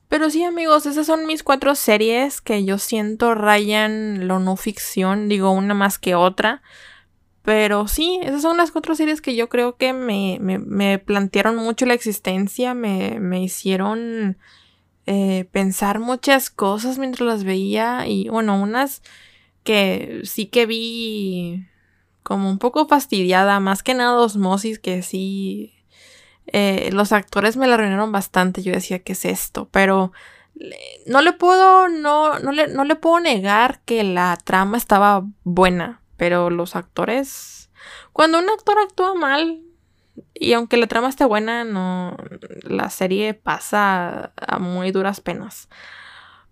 pero 0.08 0.30
sí, 0.30 0.44
amigos, 0.44 0.86
esas 0.86 1.08
son 1.08 1.26
mis 1.26 1.42
cuatro 1.42 1.74
series 1.74 2.40
que 2.40 2.64
yo 2.66 2.78
siento 2.78 3.34
rayan 3.34 4.28
lo 4.28 4.38
no 4.38 4.56
ficción, 4.58 5.28
digo 5.28 5.50
una 5.50 5.74
más 5.74 5.98
que 5.98 6.14
otra. 6.14 6.62
Pero 7.44 7.88
sí, 7.88 8.20
esas 8.24 8.42
son 8.42 8.58
las 8.58 8.72
cuatro 8.72 8.96
series 8.96 9.22
que 9.22 9.36
yo 9.36 9.50
creo 9.50 9.76
que 9.76 9.94
me, 9.94 10.38
me, 10.40 10.98
plantearon 11.00 11.58
mucho 11.58 11.86
la 11.86 11.94
existencia, 11.94 12.74
me, 12.74 13.20
me 13.20 13.44
hicieron 13.44 14.38
eh, 15.06 15.46
pensar 15.52 16.00
muchas 16.00 16.50
cosas 16.50 16.98
mientras 16.98 17.28
las 17.28 17.44
veía 17.44 18.08
y 18.08 18.30
bueno, 18.30 18.62
unas 18.62 19.02
que 19.64 20.22
sí 20.24 20.46
que 20.46 20.66
vi 20.66 21.68
como 22.24 22.50
un 22.50 22.60
poco 22.60 22.88
fastidiada, 22.88 23.60
más 23.60 23.84
que 23.84 23.94
nada 23.94 24.22
Osmosis, 24.22 24.80
que 24.80 25.02
sí, 25.02 25.74
eh, 26.48 26.90
los 26.94 27.12
actores 27.12 27.58
me 27.58 27.68
la 27.68 27.76
arruinaron 27.76 28.12
bastante, 28.14 28.64
yo 28.64 28.72
decía, 28.72 29.00
¿qué 29.00 29.14
es 29.14 29.26
esto? 29.26 29.68
Pero 29.72 30.14
no 31.06 31.22
le 31.22 31.34
puedo, 31.34 31.90
no, 31.90 32.40
no 32.40 32.52
le, 32.52 32.68
no 32.68 32.86
le 32.86 32.96
puedo 32.96 33.20
negar 33.20 33.82
que 33.86 34.04
la 34.04 34.38
trama 34.44 34.78
estaba 34.78 35.26
buena, 35.44 36.02
pero 36.24 36.50
los 36.50 36.78
actores, 36.78 37.70
cuando 38.14 38.40
un 38.40 38.50
actor 38.50 38.80
actúa 38.80 39.14
mal, 39.14 39.62
y 40.34 40.54
aunque 40.54 40.78
la 40.78 40.88
trama 40.88 41.10
esté 41.10 41.26
buena, 41.26 41.66
no, 41.66 42.16
la 42.62 42.90
serie 42.90 43.34
pasa 43.34 44.32
a 44.38 44.58
muy 44.58 44.92
duras 44.92 45.20
penas. 45.20 45.68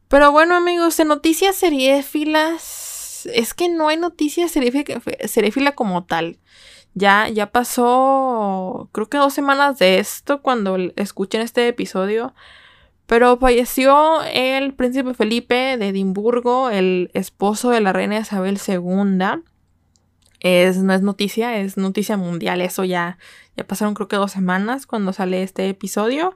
Pero 0.09 0.30
bueno 0.34 0.55
amigos, 0.55 0.99
en 0.99 1.07
noticias 1.07 1.55
seriéfilas, 1.55 3.30
es 3.34 3.53
que 3.53 3.69
no 3.69 3.88
hay 3.88 3.95
noticias 3.95 4.51
seriéfila 4.51 5.72
como 5.72 6.03
tal. 6.03 6.38
Ya, 6.93 7.30
ya 7.30 7.53
pasó, 7.53 8.89
creo 8.91 9.07
que 9.07 9.19
dos 9.19 9.34
semanas 9.34 9.80
de 9.80 9.99
esto 9.99 10.41
cuando 10.41 10.76
escuchen 10.97 11.39
este 11.39 11.65
episodio. 11.69 12.34
Pero 13.05 13.38
falleció 13.38 14.22
el 14.24 14.74
príncipe 14.74 15.13
Felipe 15.13 15.78
de 15.78 15.88
Edimburgo, 15.88 16.69
el 16.69 17.09
esposo 17.13 17.69
de 17.69 17.80
la 17.80 17.93
reina 17.93 18.19
Isabel 18.19 18.59
II. 18.67 19.45
Es, 20.42 20.78
no 20.78 20.94
es 20.94 21.02
noticia, 21.02 21.58
es 21.58 21.78
noticia 21.78 22.18
mundial. 22.18 22.62
Eso 22.62 22.84
ya, 22.84 23.18
ya 23.56 23.66
pasaron 23.66 23.94
creo 23.94 24.08
que 24.08 24.16
dos 24.16 24.32
semanas 24.32 24.86
cuando 24.86 25.14
sale 25.14 25.44
este 25.44 25.70
episodio. 25.70 26.36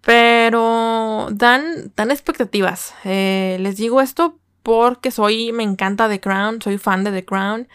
Pero 0.00 1.28
dan, 1.30 1.92
dan 1.96 2.10
expectativas. 2.10 2.94
Eh, 3.04 3.56
les 3.60 3.76
digo 3.76 4.00
esto 4.00 4.38
porque 4.62 5.10
soy, 5.10 5.52
me 5.52 5.62
encanta 5.62 6.08
The 6.08 6.20
Crown, 6.20 6.60
soy 6.60 6.78
fan 6.78 7.04
de 7.04 7.12
The 7.12 7.24
Crown. 7.24 7.68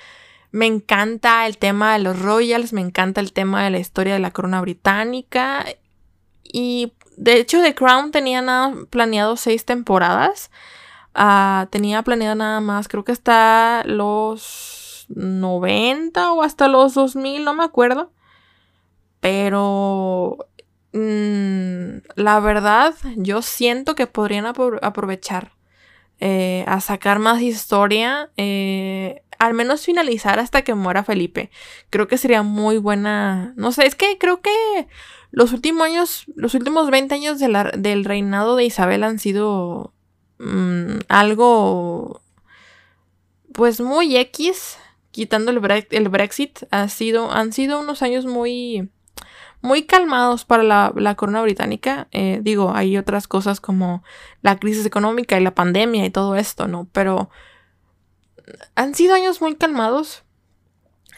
Me 0.51 0.66
encanta 0.66 1.45
el 1.47 1.57
tema 1.57 1.93
de 1.93 1.99
los 1.99 2.20
Royals, 2.20 2.74
me 2.74 2.82
encanta 2.82 3.22
el 3.22 3.34
tema 3.34 3.64
de 3.64 3.70
la 3.70 3.80
historia 3.80 4.14
de 4.14 4.20
la 4.20 4.32
corona 4.32 4.62
británica. 4.62 5.66
Y 6.43 6.93
de 7.18 7.39
hecho, 7.39 7.62
The 7.62 7.76
Crown 7.76 8.12
tenía 8.12 8.41
nada 8.41 8.74
planeado 8.89 9.38
seis 9.38 9.66
temporadas. 9.66 10.51
Ah, 11.14 11.68
tenía 11.72 12.03
planeado 12.03 12.36
nada 12.36 12.62
más, 12.62 12.88
creo 12.88 13.03
que 13.03 13.12
hasta 13.12 13.84
los 13.86 15.05
90 15.10 16.34
o 16.34 16.43
hasta 16.43 16.68
los 16.68 16.93
2000, 16.93 17.43
no 17.43 17.53
me 17.53 17.64
acuerdo. 17.64 18.12
Pero 19.20 20.38
mm, 20.93 21.97
la 22.16 22.39
verdad, 22.39 22.95
yo 23.18 23.41
siento 23.41 23.95
que 23.95 24.07
podrían 24.07 24.45
aprovechar 24.45 25.51
eh, 26.20 26.64
a 26.68 26.82
sacar 26.82 27.20
más 27.20 27.41
historia. 27.41 28.30
Eh, 28.38 29.22
al 29.39 29.53
menos 29.53 29.86
finalizar 29.86 30.38
hasta 30.39 30.64
que 30.64 30.76
muera 30.76 31.03
Felipe. 31.03 31.49
Creo 31.89 32.07
que 32.07 32.18
sería 32.18 32.43
muy 32.43 32.78
buena. 32.78 33.53
No 33.55 33.72
sé, 33.72 33.86
es 33.88 33.95
que 33.95 34.18
creo 34.18 34.41
que 34.41 34.51
los 35.32 35.53
últimos 35.53 35.88
años, 35.88 36.26
los 36.36 36.53
últimos 36.55 36.91
20 36.91 37.16
años 37.16 37.39
del 37.39 38.05
reinado 38.05 38.55
de 38.57 38.66
Isabel 38.66 39.03
han 39.03 39.18
sido 39.18 39.93
mm, 40.39 40.99
algo, 41.07 42.21
pues 43.53 43.81
muy 43.81 44.17
X, 44.17 44.77
quitando 45.11 45.51
el, 45.51 45.59
Brexit, 46.09 46.59
ha 46.71 46.87
sido, 46.89 47.31
han 47.31 47.53
sido 47.53 47.79
unos 47.79 48.01
años 48.01 48.25
muy, 48.25 48.89
muy 49.61 49.83
calmados 49.83 50.45
para 50.45 50.63
la, 50.63 51.15
corona 51.15 51.41
británica. 51.41 52.07
Eh, 52.11 52.39
digo, 52.41 52.73
hay 52.73 52.97
otras 52.97 53.27
cosas 53.27 53.59
como 53.61 54.03
la 54.41 54.57
crisis 54.57 54.85
económica 54.85 55.37
y 55.37 55.43
la 55.43 55.55
pandemia 55.55 56.05
y 56.05 56.09
todo 56.09 56.35
esto, 56.35 56.67
¿no? 56.67 56.87
Pero 56.91 57.29
han 58.75 58.95
sido 58.95 59.15
años 59.15 59.41
muy 59.41 59.55
calmados. 59.55 60.23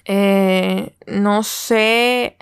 Eh, 0.05 0.95
no 1.05 1.43
sé 1.43 2.37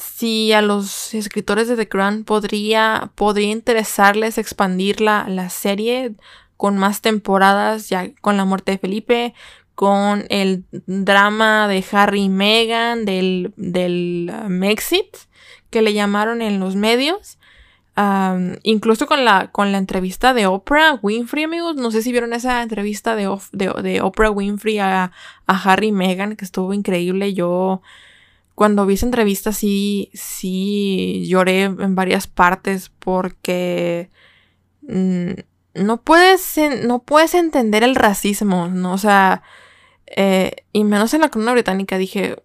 si 0.00 0.52
a 0.52 0.62
los 0.62 1.14
escritores 1.14 1.68
de 1.68 1.76
The 1.76 1.88
Crown 1.88 2.24
podría, 2.24 3.12
podría 3.14 3.50
interesarles 3.50 4.38
expandir 4.38 5.00
la, 5.00 5.50
serie 5.50 6.14
con 6.56 6.76
más 6.78 7.00
temporadas, 7.00 7.88
ya 7.88 8.12
con 8.20 8.36
la 8.36 8.44
muerte 8.44 8.72
de 8.72 8.78
Felipe, 8.78 9.34
con 9.74 10.24
el 10.28 10.64
drama 10.70 11.68
de 11.68 11.84
Harry 11.92 12.22
y 12.22 12.28
Meghan, 12.28 13.04
del, 13.04 13.52
del 13.56 14.32
Mexit, 14.48 15.16
que 15.70 15.82
le 15.82 15.92
llamaron 15.92 16.42
en 16.42 16.60
los 16.60 16.76
medios. 16.76 17.38
incluso 18.62 19.06
con 19.06 19.24
la, 19.24 19.50
con 19.52 19.72
la 19.72 19.78
entrevista 19.78 20.32
de 20.32 20.46
Oprah 20.46 20.98
Winfrey, 21.02 21.44
amigos. 21.44 21.76
No 21.76 21.90
sé 21.90 22.02
si 22.02 22.12
vieron 22.12 22.32
esa 22.32 22.62
entrevista 22.62 23.16
de, 23.16 23.28
de, 23.52 24.00
Oprah 24.00 24.30
Winfrey 24.30 24.78
a, 24.78 25.12
a 25.46 25.62
Harry 25.62 25.88
y 25.88 25.92
Meghan, 25.92 26.36
que 26.36 26.44
estuvo 26.44 26.72
increíble. 26.72 27.34
Yo 27.34 27.82
cuando 28.60 28.84
vi 28.84 28.92
esa 28.92 29.06
entrevista 29.06 29.54
sí, 29.54 30.10
sí 30.12 31.24
lloré 31.26 31.62
en 31.62 31.94
varias 31.94 32.26
partes 32.26 32.90
porque 32.90 34.10
mm, 34.82 35.30
no, 35.72 36.02
puedes, 36.02 36.60
no 36.84 36.98
puedes 36.98 37.32
entender 37.32 37.82
el 37.82 37.94
racismo, 37.94 38.68
¿no? 38.68 38.92
O 38.92 38.98
sea, 38.98 39.42
eh, 40.14 40.56
y 40.74 40.84
menos 40.84 41.14
en 41.14 41.22
la 41.22 41.30
corona 41.30 41.52
británica 41.52 41.96
dije, 41.96 42.36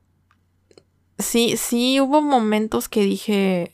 sí, 1.20 1.58
sí 1.58 2.00
hubo 2.00 2.22
momentos 2.22 2.88
que 2.88 3.02
dije, 3.02 3.74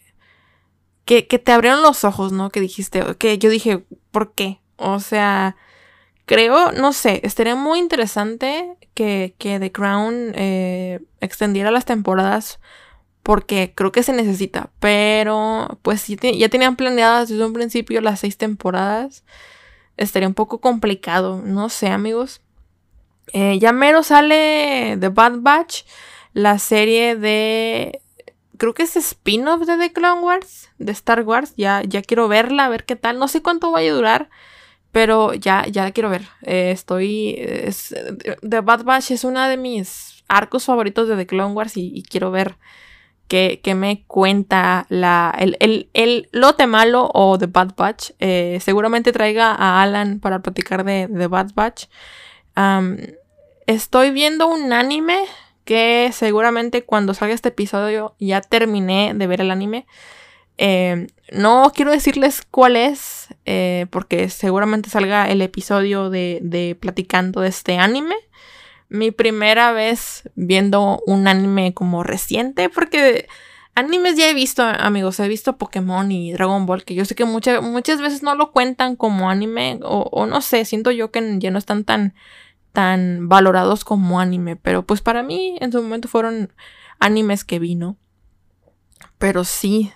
que, 1.06 1.28
que 1.28 1.38
te 1.38 1.52
abrieron 1.52 1.84
los 1.84 2.04
ojos, 2.06 2.32
¿no? 2.32 2.50
Que 2.50 2.60
dijiste, 2.60 3.04
que 3.20 3.38
yo 3.38 3.52
dije, 3.52 3.86
¿por 4.10 4.34
qué? 4.34 4.62
O 4.78 5.00
sea, 5.00 5.58
creo, 6.26 6.72
no 6.72 6.92
sé, 6.92 7.22
estaría 7.24 7.56
muy 7.56 7.78
interesante 7.78 8.78
que, 8.94 9.36
que 9.38 9.60
The 9.60 9.72
Crown 9.72 10.34
eh, 10.36 11.00
extendiera 11.20 11.72
las 11.72 11.86
temporadas 11.86 12.60
porque 13.24 13.74
creo 13.76 13.92
que 13.92 14.04
se 14.04 14.14
necesita. 14.14 14.72
Pero, 14.80 15.80
pues 15.82 16.08
ya 16.08 16.50
tenían 16.50 16.76
planeadas 16.76 17.30
desde 17.30 17.46
un 17.46 17.54
principio 17.54 18.02
las 18.02 18.22
seis 18.22 18.38
temporadas. 18.38 19.24
Estaría 19.98 20.28
un 20.28 20.34
poco 20.34 20.60
complicado, 20.62 21.42
no 21.44 21.70
sé, 21.70 21.88
amigos. 21.88 22.42
Eh, 23.34 23.60
ya 23.60 23.72
mero 23.72 24.04
sale 24.04 24.98
The 25.00 25.10
Bad 25.10 25.40
Batch, 25.40 25.84
la 26.34 26.60
serie 26.60 27.16
de... 27.16 28.02
Creo 28.58 28.74
que 28.74 28.84
es 28.84 28.96
spin-off 28.96 29.66
de 29.66 29.78
The 29.78 29.92
Clone 29.92 30.22
Wars, 30.22 30.70
de 30.78 30.92
Star 30.92 31.22
Wars. 31.24 31.54
Ya, 31.58 31.82
ya 31.84 32.02
quiero 32.02 32.28
verla, 32.28 32.66
a 32.66 32.70
ver 32.70 32.86
qué 32.86 32.96
tal. 32.96 33.18
No 33.18 33.28
sé 33.28 33.42
cuánto 33.42 33.72
vaya 33.72 33.92
a 33.92 33.96
durar. 33.96 34.30
Pero 34.92 35.34
ya, 35.34 35.66
ya 35.68 35.84
la 35.84 35.92
quiero 35.92 36.10
ver. 36.10 36.28
Eh, 36.42 36.72
estoy. 36.72 37.36
The 38.42 38.62
Bad 38.62 38.84
Batch 38.84 39.12
es 39.12 39.24
una 39.24 39.48
de 39.50 39.58
mis 39.58 40.24
arcos 40.28 40.66
favoritos 40.66 41.08
de 41.08 41.16
The 41.16 41.28
Clone 41.28 41.54
Wars 41.54 41.74
y, 41.76 42.04
quiero 42.10 42.32
ver 42.32 42.58
qué, 43.28 43.62
me 43.76 44.04
cuenta 44.08 44.86
la, 44.90 45.34
el, 45.38 45.90
el, 45.94 46.30
lote 46.32 46.68
malo 46.68 47.10
o 47.14 47.38
The 47.38 47.48
Bad 47.48 47.76
Batch. 47.76 48.12
Eh, 48.20 48.60
seguramente 48.62 49.12
traiga 49.12 49.54
a 49.54 49.82
Alan 49.82 50.20
para 50.20 50.40
platicar 50.40 50.84
de 50.84 51.08
The 51.08 51.28
Bad 51.28 51.52
Batch. 51.54 51.86
estoy 53.68 54.12
viendo 54.12 54.48
un 54.48 54.74
anime 54.74 55.20
que 55.64 56.10
seguramente 56.14 56.84
cuando 56.84 57.14
salga 57.14 57.34
este 57.34 57.50
episodio 57.50 58.16
ya 58.20 58.42
terminé 58.42 59.14
de 59.16 59.28
ver 59.28 59.42
el 59.42 59.52
anime. 59.52 59.86
Eh, 60.64 61.08
no 61.32 61.72
quiero 61.74 61.90
decirles 61.90 62.44
cuál 62.52 62.76
es, 62.76 63.30
eh, 63.46 63.88
porque 63.90 64.30
seguramente 64.30 64.92
salga 64.92 65.28
el 65.28 65.42
episodio 65.42 66.12
de, 66.12 66.78
platicando 66.80 67.42
de 67.42 67.50
este 67.50 67.80
anime. 67.80 68.14
Mi 68.88 69.10
primera 69.10 69.72
vez 69.72 70.30
viendo 70.36 71.02
un 71.08 71.28
anime 71.28 71.74
como 71.74 72.04
reciente, 72.04 72.70
porque 72.70 73.28
animes 73.74 74.18
ya 74.18 74.30
he 74.30 74.36
visto, 74.36 74.62
amigos, 74.62 75.20
he 75.20 75.28
visto 75.28 75.58
Pokémon 75.58 76.12
y 76.12 76.32
Dragon 76.32 76.68
Ball, 76.68 76.84
que 76.84 76.94
yo 76.94 77.06
sé 77.06 77.16
que 77.16 77.26
muchas 77.26 78.00
veces 78.00 78.22
no 78.22 78.36
lo 78.36 78.52
cuentan 78.52 78.96
como 78.96 79.32
anime, 79.32 79.80
o, 79.82 80.28
no 80.28 80.42
sé, 80.42 80.64
siento 80.66 80.92
yo 80.92 81.10
que 81.10 81.40
ya 81.40 81.50
no 81.50 81.58
están 81.58 81.86
tan, 81.86 82.14
tan 82.72 83.30
valorados 83.30 83.84
como 83.84 84.20
anime, 84.20 84.58
pero 84.58 84.86
pues 84.86 85.02
para 85.02 85.24
mí 85.24 85.58
en 85.60 85.72
su 85.72 85.82
momento 85.82 86.08
fueron 86.08 86.54
animes 87.00 87.44
que 87.44 87.58
vino. 87.58 87.98
Pero 89.18 89.44
sí, 89.44 89.92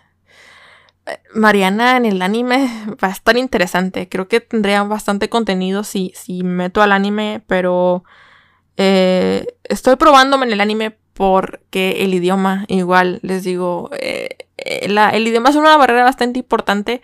Mariana 1.34 1.98
en 1.98 2.06
el 2.06 2.22
anime 2.22 2.70
va 3.04 3.10
a 3.10 3.12
estar 3.12 3.38
interesante. 3.38 4.10
Creo 4.10 4.28
que 4.28 4.40
tendría 4.40 4.84
bastante 4.84 5.30
contenido 5.30 5.84
si, 5.84 6.12
si 6.16 6.44
meto 6.44 6.82
al 6.82 6.92
anime, 6.92 7.44
pero 7.48 8.04
eh, 8.78 9.46
estoy 9.64 9.96
probándome 9.96 10.46
en 10.46 10.54
el 10.54 10.62
anime 10.62 10.98
porque 11.14 12.04
el 12.04 12.14
idioma, 12.14 12.66
igual 12.68 13.20
les 13.22 13.44
digo, 13.44 13.90
eh, 14.00 14.30
eh, 14.58 14.88
el 14.88 15.28
idioma 15.28 15.50
es 15.50 15.56
una 15.56 15.78
barrera 15.78 16.04
bastante 16.04 16.40
importante 16.40 17.02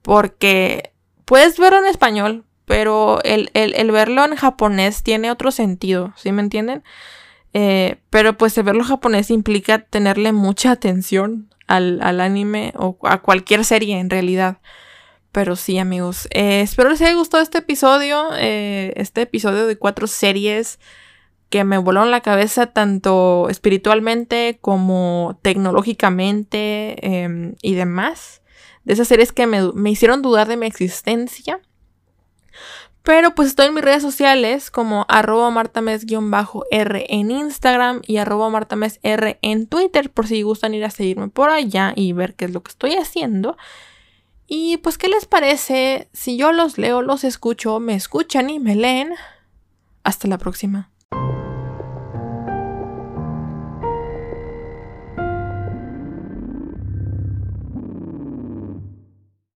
porque 0.00 0.92
puedes 1.26 1.58
verlo 1.58 1.78
en 1.80 1.86
español, 1.86 2.44
pero 2.64 3.20
el, 3.24 3.50
verlo 3.92 4.24
en 4.24 4.36
japonés 4.36 5.02
tiene 5.02 5.30
otro 5.30 5.50
sentido, 5.50 6.14
¿sí 6.16 6.32
me 6.32 6.40
entienden? 6.42 6.82
Pero 7.52 8.38
pues 8.38 8.56
el 8.56 8.64
verlo 8.64 8.82
japonés 8.82 9.30
implica 9.30 9.80
tenerle 9.80 10.32
mucha 10.32 10.70
atención 10.70 11.52
al, 11.76 12.20
anime 12.20 12.72
o 12.76 12.98
a 13.02 13.22
cualquier 13.22 13.64
serie 13.64 13.98
en 13.98 14.10
realidad. 14.10 14.58
Pero 15.32 15.56
sí, 15.56 15.78
amigos. 15.78 16.28
Eh, 16.30 16.60
espero 16.60 16.90
les 16.90 17.00
haya 17.00 17.14
gustado 17.14 17.42
este 17.42 17.58
episodio. 17.58 18.28
Eh, 18.36 18.92
este 18.96 19.22
episodio 19.22 19.66
de 19.66 19.78
cuatro 19.78 20.06
series 20.06 20.78
que 21.48 21.64
me 21.64 21.78
volaron 21.78 22.10
la 22.10 22.20
cabeza 22.20 22.66
tanto 22.66 23.48
espiritualmente 23.50 24.58
como 24.60 25.38
tecnológicamente 25.42 26.96
em, 27.24 27.54
y 27.62 27.74
demás. 27.74 28.42
De 28.84 28.94
esas 28.94 29.08
series 29.08 29.32
que 29.32 29.46
me, 29.46 29.90
hicieron 29.90 30.22
dudar 30.22 30.48
de 30.48 30.56
mi 30.56 30.66
existencia. 30.66 31.60
Pero 33.02 33.34
pues 33.34 33.48
estoy 33.48 33.66
en 33.66 33.74
mis 33.74 33.84
redes 33.84 34.02
sociales 34.02 34.70
como 34.70 35.06
arroba 35.08 35.50
martames-r 35.50 37.06
en 37.08 37.30
Instagram 37.30 38.00
y 38.06 38.18
arroba 38.18 38.48
martames-r 38.48 39.38
en 39.42 39.66
Twitter 39.66 40.10
por 40.10 40.28
si 40.28 40.42
gustan 40.42 40.74
ir 40.74 40.84
a 40.84 40.90
seguirme 40.90 41.28
por 41.28 41.50
allá 41.50 41.92
y 41.96 42.12
ver 42.12 42.34
qué 42.34 42.44
es 42.44 42.52
lo 42.52 42.62
que 42.62 42.70
estoy 42.70 42.94
haciendo. 42.94 43.56
Y 44.46 44.76
pues, 44.78 44.98
¿qué 44.98 45.08
les 45.08 45.26
parece 45.26 46.08
si 46.12 46.36
yo 46.36 46.52
los 46.52 46.78
leo, 46.78 47.02
los 47.02 47.24
escucho, 47.24 47.80
me 47.80 47.94
escuchan 47.94 48.50
y 48.50 48.60
me 48.60 48.76
leen? 48.76 49.14
Hasta 50.04 50.28
la 50.28 50.38
próxima. 50.38 50.90